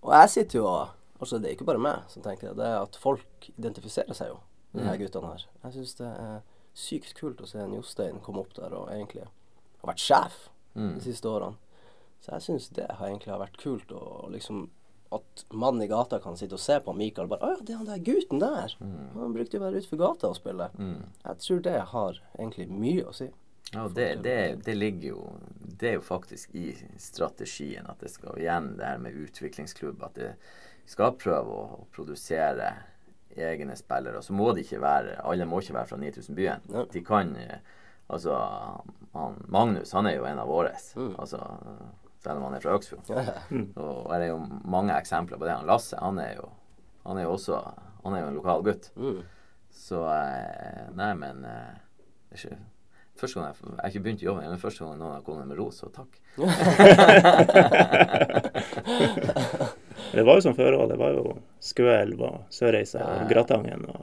Og 0.00 0.14
jeg 0.16 0.34
sitter 0.38 0.62
jo 0.62 0.66
og 0.70 0.98
Altså, 1.22 1.38
det 1.38 1.46
er 1.46 1.52
ikke 1.54 1.68
bare 1.68 1.78
meg 1.78 2.08
som 2.10 2.22
tenker 2.22 2.48
det. 2.48 2.56
Det 2.58 2.64
er 2.66 2.80
at 2.82 2.96
folk 2.98 3.44
identifiserer 3.52 4.16
seg 4.18 4.32
jo 4.32 4.40
med 4.72 4.82
de 4.82 4.88
her 4.88 4.96
guttene 4.98 5.28
her. 5.30 5.44
Jeg 5.62 5.74
syns 5.76 5.92
det 6.00 6.08
er 6.08 6.40
sykt 6.74 7.12
kult 7.14 7.42
å 7.44 7.46
se 7.46 7.60
en 7.62 7.76
Jostein 7.76 8.18
komme 8.24 8.42
opp 8.42 8.56
der 8.56 8.74
og 8.74 8.88
egentlig 8.90 9.28
har 9.28 9.92
vært 9.92 10.02
sjef 10.02 10.40
de 10.74 11.04
siste 11.04 11.30
årene. 11.30 11.54
Så 12.22 12.36
jeg 12.36 12.46
syns 12.46 12.70
det 12.76 12.86
har 12.86 13.08
egentlig 13.08 13.34
vært 13.40 13.58
kult 13.60 13.92
å 13.96 14.30
liksom 14.30 14.68
at 15.12 15.42
mannen 15.52 15.82
i 15.84 15.88
gata 15.90 16.20
kan 16.24 16.38
sitte 16.40 16.56
og 16.56 16.62
se 16.62 16.78
på 16.80 16.94
Mikael 16.96 17.26
og 17.26 17.34
bare 17.34 17.44
Å 17.44 17.52
ja, 17.52 17.60
det 17.60 17.74
er 17.74 17.80
han 17.82 17.88
der 17.90 18.04
gutten 18.06 18.40
der. 18.40 18.74
Han 18.80 19.34
brukte 19.34 19.58
jo 19.58 19.60
å 19.60 19.64
være 19.66 19.82
utenfor 19.82 20.00
gata 20.00 20.30
og 20.32 20.38
spille. 20.38 20.70
Jeg 21.26 21.42
tror 21.44 21.62
det 21.66 21.78
har 21.92 22.20
egentlig 22.38 22.68
mye 22.72 23.04
å 23.10 23.12
si. 23.16 23.28
Ja, 23.72 23.86
det, 23.88 24.08
det, 24.24 24.36
det 24.66 24.74
ligger 24.76 25.08
jo 25.08 25.20
Det 25.80 25.88
er 25.88 25.94
jo 25.94 26.02
faktisk 26.04 26.50
i 26.60 26.74
strategien 27.00 27.86
at 27.88 28.02
det 28.04 28.10
skal 28.12 28.36
igjen 28.40 28.74
det 28.76 28.88
her 28.88 29.02
med 29.04 29.16
utviklingsklubb. 29.26 30.02
At 30.04 30.16
det 30.16 30.32
skal 30.88 31.14
prøve 31.20 31.52
å, 31.52 31.62
å 31.82 31.86
produsere 31.92 32.72
egne 33.36 33.76
spillere. 33.76 34.20
Og 34.20 34.24
så 34.24 34.36
må 34.36 34.50
de 34.52 34.64
ikke 34.64 34.80
være 34.82 35.20
Alle 35.24 35.48
må 35.48 35.60
ikke 35.60 35.76
være 35.76 35.92
fra 35.92 36.00
9000-byen. 36.00 36.68
Ja. 36.72 36.86
De 36.92 37.04
kan 37.04 37.36
eh, 37.36 37.58
Altså, 38.12 38.34
han, 39.14 39.36
Magnus 39.48 39.94
han 39.96 40.06
er 40.10 40.18
jo 40.18 40.26
en 40.28 40.40
av 40.42 40.50
våre. 40.50 40.74
Altså, 41.16 41.38
selv 42.22 42.36
om 42.38 42.44
han 42.48 42.54
er 42.56 42.62
fra 42.64 42.76
Øksfjord. 42.78 43.04
Ja, 43.10 43.22
Mm. 43.50 43.66
Og 43.76 44.10
det 44.14 44.22
er 44.28 44.32
jo 44.32 44.40
mange 44.64 44.94
eksempler 44.96 45.38
på 45.38 45.44
det. 45.48 45.56
Han 45.58 45.66
Lasse 45.68 45.96
han 46.00 46.18
er 46.22 46.32
jo, 46.38 46.46
han 47.06 47.18
er 47.18 47.22
jo 47.26 47.32
også 47.36 47.54
Han 48.04 48.14
er 48.16 48.20
jo 48.24 48.28
en 48.32 48.38
lokal 48.40 48.62
gutt. 48.66 48.84
Mm. 48.98 49.20
Så 49.70 49.98
eh, 50.10 50.88
Nei, 50.98 51.12
men 51.14 51.44
eh, 51.46 51.74
det 52.30 52.38
er 52.38 52.42
ikke 52.48 52.58
Første 53.22 53.38
gang 53.38 53.46
jeg, 53.52 53.56
jeg 53.68 53.76
har 53.78 53.88
ikke 53.92 54.02
begynt 54.06 54.22
i 54.22 54.26
jobben, 54.26 54.48
men 54.50 54.58
første 54.58 54.82
gang 54.84 54.96
noen 54.98 55.12
har 55.14 55.22
kommet 55.26 55.46
med 55.46 55.58
ros, 55.60 55.76
så 55.82 55.86
takk. 55.92 56.12
Det 60.12 60.22
var 60.26 60.36
jo 60.36 60.42
som 60.44 60.54
før 60.56 60.74
òg. 60.80 60.88
Det 60.90 60.98
var 61.00 61.14
jo 61.16 61.36
Skøelv 61.62 62.20
og 62.26 62.40
Sørreisa 62.52 63.00
og. 63.04 63.28
Gratangen. 63.30 63.84
Og 63.92 64.02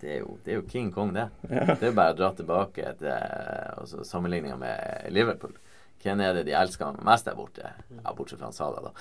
Det 0.00 0.12
er 0.14 0.18
jo, 0.22 0.36
det 0.44 0.52
er 0.54 0.58
jo 0.60 0.66
King 0.68 0.90
Kong, 0.94 1.10
det. 1.16 1.26
Ja. 1.50 1.64
Det 1.74 1.88
er 1.90 1.96
bare 1.96 2.14
å 2.14 2.18
dra 2.20 2.30
tilbake 2.36 2.92
til 3.00 3.10
altså, 3.10 4.04
sammenligninga 4.06 4.56
med 4.60 5.08
Liverpool. 5.12 5.54
Hvem 6.00 6.20
er 6.24 6.32
det 6.38 6.46
de 6.46 6.54
elsker 6.56 6.94
mest 7.04 7.26
der 7.28 7.34
borte? 7.36 7.70
Ja, 7.92 8.12
bortsett 8.16 8.38
fra 8.40 8.46
han 8.48 8.54
Sala, 8.56 8.80
da. 8.86 8.92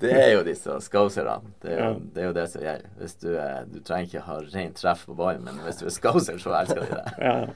det 0.00 0.12
er 0.14 0.30
jo 0.36 0.42
disse 0.46 0.78
scouserne. 0.86 1.34
Det, 1.62 1.72
er 1.74 1.82
jo- 1.84 2.00
det 2.14 2.22
er 2.22 2.26
jo 2.30 2.32
det 2.38 2.46
som 2.50 2.62
gjelder. 2.64 2.88
Hvis 3.00 3.14
du, 3.20 3.28
er- 3.36 3.64
du 3.68 3.80
trenger 3.80 4.06
ikke 4.08 4.24
ha 4.26 4.38
rent 4.54 4.76
treff 4.80 5.04
på 5.06 5.14
ballen, 5.18 5.44
men 5.44 5.54
hvis 5.66 5.76
du 5.82 5.86
er 5.86 5.90
scouser, 5.94 6.38
så 6.40 6.54
elsker 6.62 6.80
de 6.80 6.90
deg. 6.94 7.12
Ja, 7.20 7.46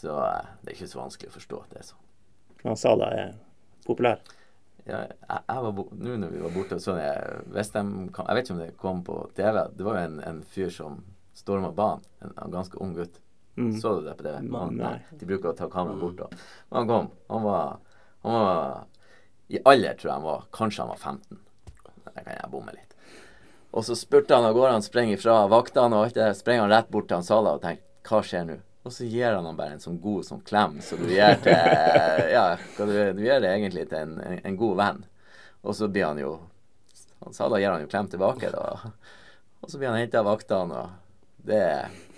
Så 0.00 0.08
eh, 0.16 0.44
det 0.64 0.72
er 0.72 0.76
ikke 0.78 0.88
så 0.90 1.00
vanskelig 1.02 1.28
å 1.30 1.36
forstå 1.38 1.56
at 1.62 1.70
det 1.74 1.78
er 1.82 1.88
sånn. 1.90 2.04
han 2.64 2.76
Sala 2.76 3.10
er 3.14 3.32
populær. 3.86 4.18
Ja, 4.88 5.02
jeg, 5.04 5.16
jeg 5.28 5.62
var 5.62 5.72
Nå 5.92 6.16
når 6.16 6.30
vi 6.32 6.40
var 6.40 6.50
borte, 6.54 6.78
så 6.80 6.94
jeg, 6.96 7.40
hvis 7.52 7.70
de, 7.74 7.82
jeg 8.16 8.36
vet 8.36 8.44
ikke 8.46 8.54
om 8.56 8.62
det 8.64 8.76
kom 8.80 9.02
på 9.04 9.18
TV. 9.36 9.58
Det 9.76 9.84
var 9.86 9.98
jo 10.00 10.04
en, 10.08 10.20
en 10.26 10.42
fyr 10.42 10.70
som 10.72 11.02
storma 11.36 11.70
banen. 11.70 12.02
En, 12.24 12.32
en 12.42 12.50
ganske 12.54 12.80
ung 12.80 12.94
gutt. 12.96 13.20
Mm. 13.56 13.72
Så 13.80 13.94
du 13.98 14.06
det 14.06 14.14
på 14.16 14.22
det? 14.22 14.36
Man, 14.42 14.76
Nei. 14.78 14.98
De 15.18 15.26
bruker 15.26 15.50
å 15.50 15.56
ta 15.56 15.68
kameraet 15.70 16.00
bort. 16.00 16.20
Og. 16.26 16.46
Men 16.70 16.78
han 16.78 16.88
kom. 16.88 17.10
Han 17.28 17.42
var, 17.42 17.76
han 18.22 18.38
var 18.38 18.86
I 19.50 19.60
alder, 19.64 19.98
tror 19.98 20.10
jeg 20.10 20.14
han 20.14 20.28
var. 20.28 20.46
Kanskje 20.54 20.84
han 20.84 20.92
var 20.92 21.02
15. 21.02 21.38
Der 22.14 22.24
kan 22.24 22.32
jeg 22.36 22.50
bomme 22.52 22.74
litt. 22.76 22.96
Og 23.70 23.84
så 23.86 23.94
spurte 23.98 24.34
han 24.34 24.46
av 24.46 24.56
gårde. 24.56 24.72
Han 24.78 24.86
sprenger 24.86 25.20
fra 25.20 25.36
vaktene 25.50 25.98
og 25.98 26.08
alt 26.08 26.18
det. 26.18 26.32
Sprenger 26.38 26.66
han 26.66 26.74
rett 26.74 26.90
bort 26.90 27.10
til 27.10 27.20
han 27.20 27.26
Sala 27.26 27.54
og 27.58 27.64
tenker 27.64 27.86
Hva 28.08 28.22
skjer 28.26 28.46
nå? 28.48 28.58
Og 28.88 28.94
så 28.96 29.04
gir 29.04 29.34
han 29.36 29.44
ham 29.44 29.58
bare 29.58 29.76
en 29.76 29.82
sånn 29.82 29.98
god 30.00 30.24
sånn 30.24 30.40
klem, 30.40 30.78
så 30.80 30.96
du 30.96 31.04
gir 31.12 31.34
til 31.44 31.52
Ja, 32.32 32.54
du, 32.78 32.94
du 33.12 33.20
gir 33.20 33.42
det 33.44 33.50
egentlig 33.52 33.84
til 33.90 33.98
en, 34.06 34.14
en, 34.24 34.38
en 34.48 34.56
god 34.56 34.78
venn. 34.78 35.02
Og 35.60 35.76
så 35.76 35.88
blir 35.92 36.06
han 36.08 36.20
jo 36.22 36.38
han 37.20 37.36
Sala 37.36 37.58
gir 37.60 37.68
han 37.74 37.82
jo 37.84 37.90
klem 37.92 38.08
tilbake, 38.08 38.48
da. 38.54 38.92
Og 39.60 39.68
så 39.68 39.76
blir 39.76 39.90
han 39.90 40.00
henta 40.00 40.22
av 40.22 40.30
vaktene, 40.30 40.80
og 40.80 41.44
det 41.44 41.60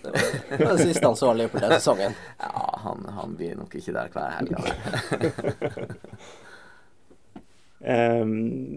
Det 0.03 0.65
var 0.65 0.77
siste 0.81 1.07
ansvarlige 1.09 1.53
for 1.53 1.65
den 1.65 1.75
sesongen. 1.77 2.15
Ja, 2.39 2.65
han, 2.85 3.05
han 3.17 3.37
blir 3.39 3.57
nok 3.59 3.75
ikke 3.79 3.95
der 3.97 4.13
hver 4.15 4.31
helg. 4.39 4.53
Eh, 7.83 8.25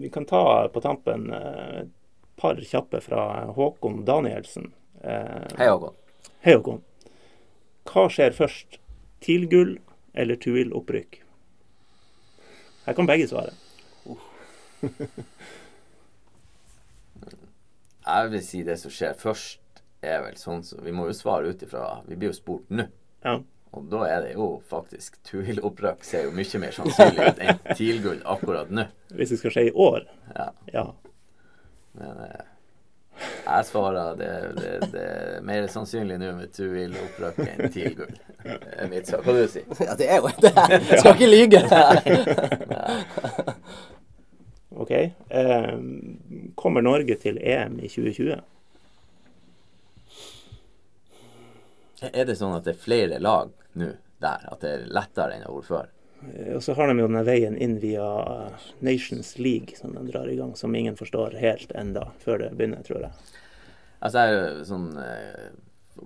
vi 0.02 0.08
kan 0.10 0.24
ta 0.26 0.68
på 0.74 0.80
tampen 0.82 1.28
eh, 1.30 1.76
et 1.84 1.90
par 2.36 2.58
kjappe 2.58 2.98
fra 3.00 3.44
Håkon 3.54 4.00
Danielsen. 4.04 4.72
Uh, 4.98 5.46
Hei, 5.58 5.68
Håkon. 5.68 5.94
Hei, 6.42 6.56
Håkon. 6.56 6.80
Hva 7.86 8.08
skjer 8.10 8.34
først? 8.34 8.80
TIL-gull 9.22 9.76
eller 10.18 10.40
Tuil-opprykk? 10.42 11.20
Her 12.88 12.98
kan 12.98 13.06
begge 13.06 13.28
svare. 13.30 13.54
Jeg 18.06 18.30
vil 18.30 18.44
si 18.44 18.62
det 18.66 18.76
som 18.82 18.92
skjer 18.94 19.14
først, 19.18 19.60
er 20.06 20.22
vel 20.24 20.36
sånn 20.40 20.62
så 20.66 20.78
Vi 20.84 20.92
må 20.94 21.06
jo 21.10 21.14
svare 21.16 21.50
ut 21.52 21.62
ifra 21.66 22.00
Vi 22.06 22.16
blir 22.16 22.30
jo 22.32 22.36
spurt 22.38 22.70
nå. 22.72 22.86
Ja. 23.26 23.36
Og 23.76 23.88
da 23.92 24.04
er 24.08 24.20
det 24.24 24.34
jo 24.36 24.48
faktisk 24.70 25.18
Tuil-opprøk 25.28 26.04
ser 26.06 26.28
jo 26.28 26.34
mye 26.36 26.60
mer 26.62 26.72
sannsynlig 26.72 27.26
ut 27.32 27.40
enn 27.44 27.58
TIL-gull 27.76 28.20
akkurat 28.24 28.70
nå. 28.72 28.86
Hvis 29.12 29.34
det 29.34 29.40
skal 29.42 29.52
skje 29.56 29.64
i 29.68 29.72
år, 29.74 30.06
Ja, 30.36 30.46
ja. 30.72 30.84
men 31.98 32.22
eh, 32.24 32.44
jeg 33.46 33.64
svarer 33.68 34.16
det, 34.20 34.30
det, 34.60 34.70
det 34.92 35.02
er 35.08 35.44
mer 35.44 35.66
sannsynlig 35.72 36.16
nå 36.20 36.32
med 36.38 36.50
Tuil-opprøk 36.56 37.38
enn 37.44 37.70
TIL-gull. 37.72 38.16
Det 38.46 38.56
er 38.76 38.90
mitt 38.92 39.08
svar. 39.08 39.22
Hva 39.26 39.34
du 39.36 39.44
sier 39.50 39.84
Ja, 39.88 39.94
det 39.98 40.08
er 40.12 40.20
jo 40.22 40.32
det. 40.44 40.52
Jeg 40.54 41.00
skal 41.00 41.14
ikke 41.14 41.30
lyge. 41.32 41.60
OK. 44.76 44.90
Eh, 44.90 45.72
kommer 46.60 46.84
Norge 46.84 47.16
til 47.22 47.38
EM 47.40 47.78
i 47.80 47.88
2020? 47.88 48.36
Er 52.02 52.24
det 52.28 52.36
sånn 52.38 52.56
at 52.56 52.64
det 52.66 52.74
er 52.76 52.80
flere 52.82 53.18
lag 53.22 53.52
nå 53.74 53.92
der? 54.20 54.48
At 54.52 54.60
det 54.64 54.72
er 54.74 54.86
lettere 54.92 55.32
enn 55.36 55.44
det 55.44 55.48
har 55.48 55.56
vært 55.56 55.70
før? 55.70 55.92
Eh, 56.32 56.54
Og 56.56 56.62
så 56.64 56.74
har 56.76 56.88
de 56.92 56.98
jo 57.00 57.06
denne 57.08 57.24
veien 57.24 57.56
inn 57.56 57.78
via 57.80 58.06
Nations 58.80 59.38
League 59.38 59.76
som 59.76 59.94
de 59.94 60.04
drar 60.10 60.28
i 60.28 60.36
gang, 60.36 60.54
som 60.56 60.74
ingen 60.74 60.96
forstår 60.96 61.36
helt 61.40 61.72
enda 61.76 62.08
før 62.24 62.38
det 62.44 62.50
begynner, 62.56 62.82
tror 62.86 63.06
jeg. 63.06 63.12
Altså, 64.04 64.26
jeg 64.26 64.40
er 64.42 64.64
sånn 64.68 64.90
eh, 65.00 65.46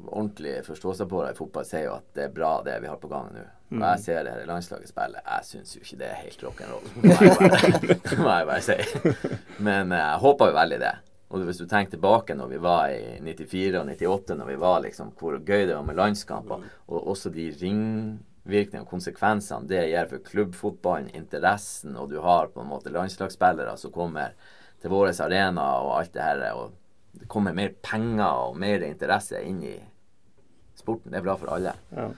ordentlig 0.07 0.53
det 0.55 0.61
i 0.63 1.35
fotball 1.35 1.65
sier 1.67 1.89
jo 1.89 1.97
at 1.99 2.07
det 2.15 2.29
er 2.29 2.35
bra 2.35 2.53
det 2.63 2.77
vi 2.85 2.91
har 2.91 3.01
på 3.03 3.11
gang 3.11 3.33
nå. 3.35 3.47
Og 3.71 3.83
jeg 3.87 4.01
ser 4.03 4.25
det 4.27 4.33
her 4.35 4.47
landslaget 4.51 4.91
spille, 4.91 5.21
jeg 5.23 5.45
syns 5.47 5.77
jo 5.77 5.81
ikke 5.85 5.99
det 6.01 6.07
er 6.09 6.17
helt 6.25 6.41
rock'n'roll. 6.43 6.89
Må 7.03 7.13
jeg 7.15 7.37
bare- 7.39 7.99
Det 8.03 8.19
må 8.25 8.33
jeg 8.35 8.49
bare 8.49 8.65
si. 8.67 8.79
Men 9.67 9.93
eh, 9.95 9.99
jeg 10.07 10.23
håper 10.25 10.51
jo 10.51 10.57
veldig 10.59 10.79
det. 10.83 10.95
Og 11.31 11.45
hvis 11.47 11.61
du 11.61 11.67
tenker 11.71 11.95
tilbake 11.95 12.35
når 12.35 12.49
vi 12.51 12.59
var 12.63 12.91
i 12.91 13.21
94 13.23 13.79
og 13.79 13.91
98, 13.93 14.37
når 14.41 14.49
vi 14.49 14.57
var 14.59 14.81
liksom 14.83 15.13
hvor 15.19 15.37
gøy 15.39 15.69
det 15.69 15.77
var 15.77 15.85
med 15.87 15.99
landskamper, 16.01 16.65
og 16.91 17.11
også 17.13 17.31
de 17.35 17.45
ringvirkningene 17.61 18.83
og 18.83 18.91
konsekvensene 18.91 19.71
det 19.71 19.85
gjør 19.93 20.11
for 20.11 20.25
klubbfotballen, 20.27 21.13
interessen, 21.15 21.95
og 21.95 22.11
du 22.11 22.19
har 22.25 22.51
på 22.51 22.65
en 22.65 22.73
måte 22.73 22.91
landslagsspillere 22.95 23.77
som 23.79 23.95
kommer 23.95 24.35
til 24.83 24.91
våre 24.91 25.15
arenaer 25.15 25.87
og 25.87 25.95
alt 26.01 26.17
det 26.17 26.25
her, 26.25 26.43
og 26.59 26.75
det 27.21 27.29
kommer 27.31 27.55
mer 27.55 27.77
penger 27.83 28.49
og 28.49 28.59
mer 28.59 28.83
interesse 28.87 29.39
inn 29.47 29.63
i 29.67 29.77
sporten. 30.79 31.13
Det 31.13 31.21
er 31.21 31.27
bra 31.29 31.37
for 31.39 31.53
alle. 31.55 31.77
Ja. 31.95 32.09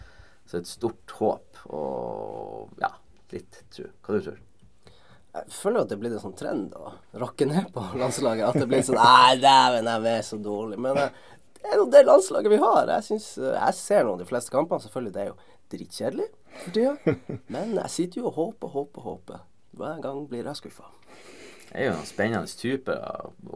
Så 0.48 0.60
et 0.60 0.70
stort 0.70 1.12
håp 1.18 1.60
og 1.68 2.80
ja, 2.80 2.94
litt 3.32 3.60
tro. 3.72 3.90
Hva 4.00 4.16
du 4.16 4.24
tror 4.24 4.40
Jeg 5.32 5.54
føler 5.56 5.86
at 5.86 5.92
det 5.92 5.96
blir 6.00 6.12
en 6.12 6.20
sånn 6.20 6.34
trend 6.36 6.74
å 6.76 6.90
rakke 7.22 7.46
ned 7.48 7.70
på 7.72 7.84
landslaget. 7.96 8.44
At 8.50 8.60
det 8.60 8.66
blir 8.68 8.82
sånn 8.84 8.98
Nei, 9.00 9.38
dæven, 9.40 9.88
de 9.88 10.10
er 10.10 10.26
så 10.26 10.36
dårlige. 10.44 10.82
Men 10.84 10.98
eh, 11.00 11.22
det 11.56 11.70
er 11.70 11.80
jo 11.80 11.86
det 11.94 12.02
landslaget 12.04 12.52
vi 12.52 12.58
har. 12.60 12.90
Jeg, 12.98 13.06
synes, 13.06 13.28
eh, 13.40 13.56
jeg 13.56 13.78
ser 13.78 14.04
nå 14.04 14.18
de 14.20 14.26
fleste 14.28 14.52
kampene. 14.52 14.84
Selvfølgelig, 14.84 15.14
det 15.14 15.22
er 15.22 15.30
jo 15.30 15.38
dritkjedelig 15.72 16.28
for 16.58 16.76
tida. 16.76 17.16
Men 17.54 17.72
jeg 17.80 17.94
sitter 17.94 18.20
jo 18.20 18.28
og 18.28 18.36
håper, 18.40 18.74
håper, 18.74 19.06
håper. 19.08 19.46
Hver 19.80 20.04
gang 20.04 20.20
blir 20.28 20.50
jeg 20.50 20.60
skuffa. 20.60 20.90
Det 21.70 21.80
er 21.80 21.88
jo 21.88 21.94
noen 21.96 22.10
spennende 22.10 22.60
typer 22.60 23.00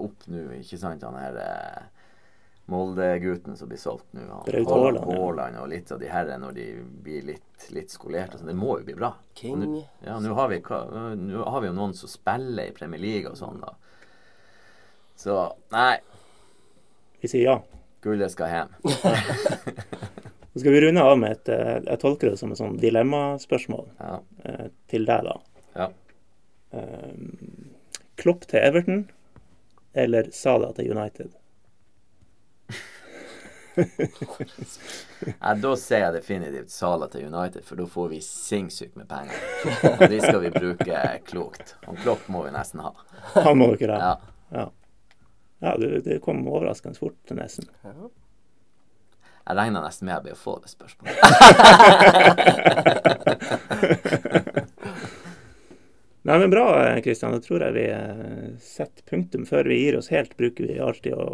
opp 0.07 0.25
nå, 0.33 0.47
ikke 0.57 0.81
sant? 0.81 1.05
Han 1.05 1.21
her 1.21 1.37
eh, 1.43 1.83
Molde-gutten 2.67 3.55
som 3.57 3.69
blir 3.71 3.79
solgt 3.79 4.09
nå. 4.17 4.21
han 4.27 4.43
Braut 4.67 4.99
Haaland, 5.07 5.59
og 5.63 5.69
litt 5.71 5.93
av 5.95 6.01
de 6.03 6.09
herre 6.11 6.35
når 6.43 6.55
de 6.57 6.65
blir 7.05 7.23
litt, 7.23 7.67
litt 7.71 7.91
skolert. 7.95 8.33
og 8.35 8.41
sånn. 8.41 8.49
Det 8.51 8.57
må 8.59 8.79
jo 8.81 8.85
bli 8.89 8.95
bra. 8.99 9.13
King. 9.39 9.61
Nå- 9.63 9.85
Ja, 10.03 10.19
nå 10.21 10.35
har, 10.35 10.49
vi, 10.51 10.59
nå 10.61 11.45
har 11.47 11.61
vi 11.63 11.69
jo 11.69 11.77
noen 11.77 11.95
som 11.95 12.09
spiller 12.11 12.67
i 12.67 12.75
Premier 12.75 13.01
League 13.01 13.31
og 13.31 13.37
sånn, 13.39 13.61
da. 13.63 13.75
Så 15.17 15.37
nei, 15.73 15.99
Vi 17.23 17.29
sier 17.33 17.45
ja. 17.47 17.55
gullet 18.03 18.31
skal 18.35 18.51
hjem. 18.53 18.75
Så 20.57 20.61
skal 20.61 20.73
vi 20.73 20.81
runde 20.81 21.03
av 21.05 21.19
med 21.21 21.33
et 21.37 21.49
eh, 21.53 21.79
Jeg 21.85 21.99
tolker 22.01 22.31
det 22.33 22.39
som 22.41 22.53
et 22.53 22.59
sånn 22.59 22.79
dilemmaspørsmål 22.81 23.87
Ja. 24.01 24.19
eh, 24.45 24.67
til 24.89 25.05
deg, 25.09 25.27
da. 25.29 25.39
ja. 25.77 25.89
Um, 26.77 27.71
Klopp 28.17 28.47
til 28.51 28.59
Everton 28.65 29.03
eller 29.95 30.31
Sala 30.33 30.73
til 30.77 30.91
United? 30.97 31.31
Nei, 33.77 35.53
da 35.61 35.73
sier 35.77 36.01
jeg 36.07 36.15
definitivt 36.17 36.71
Sala 36.73 37.09
til 37.13 37.27
United, 37.29 37.63
for 37.67 37.77
da 37.81 37.87
får 37.91 38.09
vi 38.15 38.21
sinnssykt 38.25 38.97
med 38.97 39.07
penger. 39.11 39.37
Og 39.93 40.01
de 40.13 40.19
skal 40.23 40.41
vi 40.45 40.51
bruke 40.55 41.03
klokt. 41.29 41.67
Og 41.87 41.95
Klopp 42.03 42.25
må 42.33 42.39
vi 42.47 42.53
nesten 42.57 42.81
ha. 42.85 42.91
Han 43.37 43.57
må 43.61 43.67
dere 43.77 43.95
ha. 44.01 44.05
Ja. 44.07 44.15
Ja, 44.57 44.67
ja 45.67 45.73
det, 45.83 45.89
det 46.07 46.23
kom 46.25 46.39
overraskende 46.49 46.99
fort 46.99 47.19
til 47.29 47.37
Nesen. 47.41 47.67
Jeg 49.47 49.55
regna 49.61 49.79
nesten 49.85 50.05
med 50.09 50.15
jeg 50.17 50.25
ble 50.25 50.33
å 50.35 50.41
få 50.41 50.53
det 50.63 50.71
spørsmålet. 50.73 51.17
Nei, 56.27 56.37
men 56.43 56.51
bra, 56.51 56.65
Kristian. 57.05 57.37
Da 57.37 57.39
tror 57.39 57.63
jeg 57.63 57.75
vi 57.77 57.85
eh, 57.95 58.47
setter 58.59 59.05
punktum. 59.07 59.45
Før 59.47 59.63
vi 59.71 59.77
gir 59.79 59.95
oss 60.01 60.11
helt, 60.11 60.33
bruker 60.39 60.67
vi 60.67 60.81
alltid 60.83 61.15
å 61.15 61.27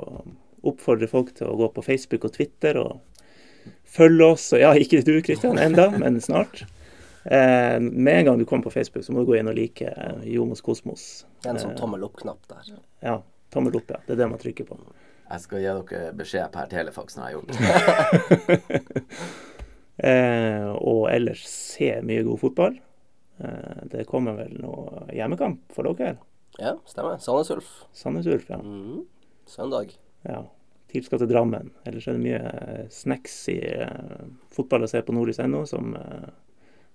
oppfordre 0.68 1.08
folk 1.10 1.34
til 1.38 1.48
å 1.50 1.56
gå 1.58 1.68
på 1.74 1.84
Facebook 1.86 2.26
og 2.28 2.34
Twitter 2.36 2.78
og 2.80 3.00
følge 3.96 4.28
oss. 4.34 4.48
Og 4.56 4.62
ja, 4.62 4.72
ikke 4.78 5.02
du, 5.06 5.14
Kristian, 5.24 5.60
enda, 5.60 5.88
men 6.02 6.20
snart. 6.24 6.64
Eh, 7.24 7.78
med 7.80 8.18
en 8.18 8.24
gang 8.30 8.40
du 8.40 8.46
kommer 8.48 8.66
på 8.66 8.74
Facebook, 8.74 9.04
så 9.06 9.14
må 9.14 9.22
du 9.22 9.30
gå 9.30 9.38
inn 9.38 9.50
og 9.50 9.58
like 9.58 9.86
eh, 9.92 10.24
Jomos 10.34 10.64
Kosmos. 10.64 11.06
En 11.46 11.60
sånn 11.60 11.76
tommel 11.78 12.02
opp-knapp 12.08 12.48
der. 12.50 12.74
Ja, 13.04 13.20
tommel 13.54 13.78
opp, 13.78 13.90
ja. 13.94 14.02
Det 14.06 14.16
er 14.16 14.24
det 14.24 14.30
man 14.32 14.42
trykker 14.42 14.66
på. 14.68 14.78
Jeg 15.32 15.40
skal 15.46 15.62
gi 15.62 15.70
dere 15.70 16.12
beskjed 16.18 16.50
per 16.52 16.68
telefax 16.68 17.16
når 17.16 17.24
jeg 17.24 17.30
har 17.30 17.38
gjort 17.38 17.50
det. 18.58 18.72
Eh, 20.02 20.68
og 20.82 21.04
ellers 21.12 21.42
se 21.46 21.92
mye 22.02 22.24
god 22.26 22.40
fotball. 22.40 22.78
Eh, 23.44 23.82
det 23.92 24.06
kommer 24.08 24.38
vel 24.40 24.56
noe 24.58 25.04
hjemmekamp 25.14 25.60
for 25.76 25.86
dere? 25.92 26.16
Ja, 26.58 26.72
stemmer. 26.88 27.20
Sandnes 27.22 27.52
Ulf. 27.54 27.68
Sandnes 27.94 28.26
Ulf, 28.26 28.48
ja. 28.50 28.58
Mhm. 28.58 29.04
Søndag. 29.46 29.92
Ja. 30.28 30.42
TIL 30.92 31.04
skal 31.06 31.22
til 31.22 31.30
Drammen. 31.30 31.70
Ellers 31.88 32.06
er 32.08 32.18
det 32.18 32.24
mye 32.24 32.40
eh, 32.40 32.88
snacks 32.92 33.36
i 33.48 33.58
uh, 33.64 34.26
fotball 34.52 34.84
å 34.84 34.90
se 34.90 35.00
på 35.00 35.14
nordlys.no, 35.16 35.62
som 35.68 35.94
uh, 35.96 36.26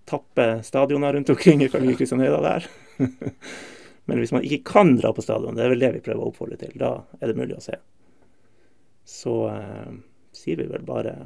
tapper 0.07 0.61
stadioner 0.65 1.17
rundt 1.17 1.31
omkring, 1.33 1.63
ifølge 1.65 1.95
Kristian 1.97 2.21
Høyda 2.21 2.43
der. 2.45 2.67
Men 4.07 4.21
hvis 4.21 4.31
man 4.35 4.45
ikke 4.45 4.69
kan 4.69 4.93
dra 4.99 5.11
på 5.15 5.25
stadion, 5.25 5.57
det 5.57 5.65
er 5.65 5.73
vel 5.73 5.81
det 5.81 5.91
vi 5.97 6.03
prøver 6.05 6.21
å 6.21 6.29
oppfordre 6.29 6.59
til, 6.61 6.77
da 6.79 6.93
er 7.17 7.31
det 7.31 7.39
mulig 7.39 7.57
å 7.57 7.63
se. 7.63 7.79
Så 9.07 9.35
uh, 9.49 9.89
sier 10.35 10.61
vi 10.61 10.69
vel 10.69 10.85
bare 10.85 11.17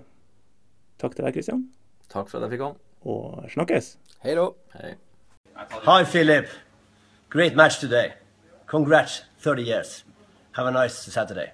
takk 1.02 1.18
til 1.18 1.28
deg, 1.28 1.36
Kristian, 1.36 1.68
Takk 2.12 2.28
for 2.28 2.40
at 2.40 2.48
jeg 2.48 2.58
fikk 2.58 2.66
komme. 2.66 2.80
og 3.08 3.48
snakkes. 3.52 3.96
Hei 4.24 4.36
da. 4.36 4.50
Hei. 4.76 4.96
Hi, 5.88 6.04
Philip. 6.04 6.48
Great 7.30 7.56
match 7.56 7.80
today. 7.80 8.14
Congrats, 8.68 9.24
30 9.40 9.64
years. 9.64 10.04
Have 10.52 10.68
a 10.68 10.72
nice 10.72 10.96
Saturday. 11.12 11.54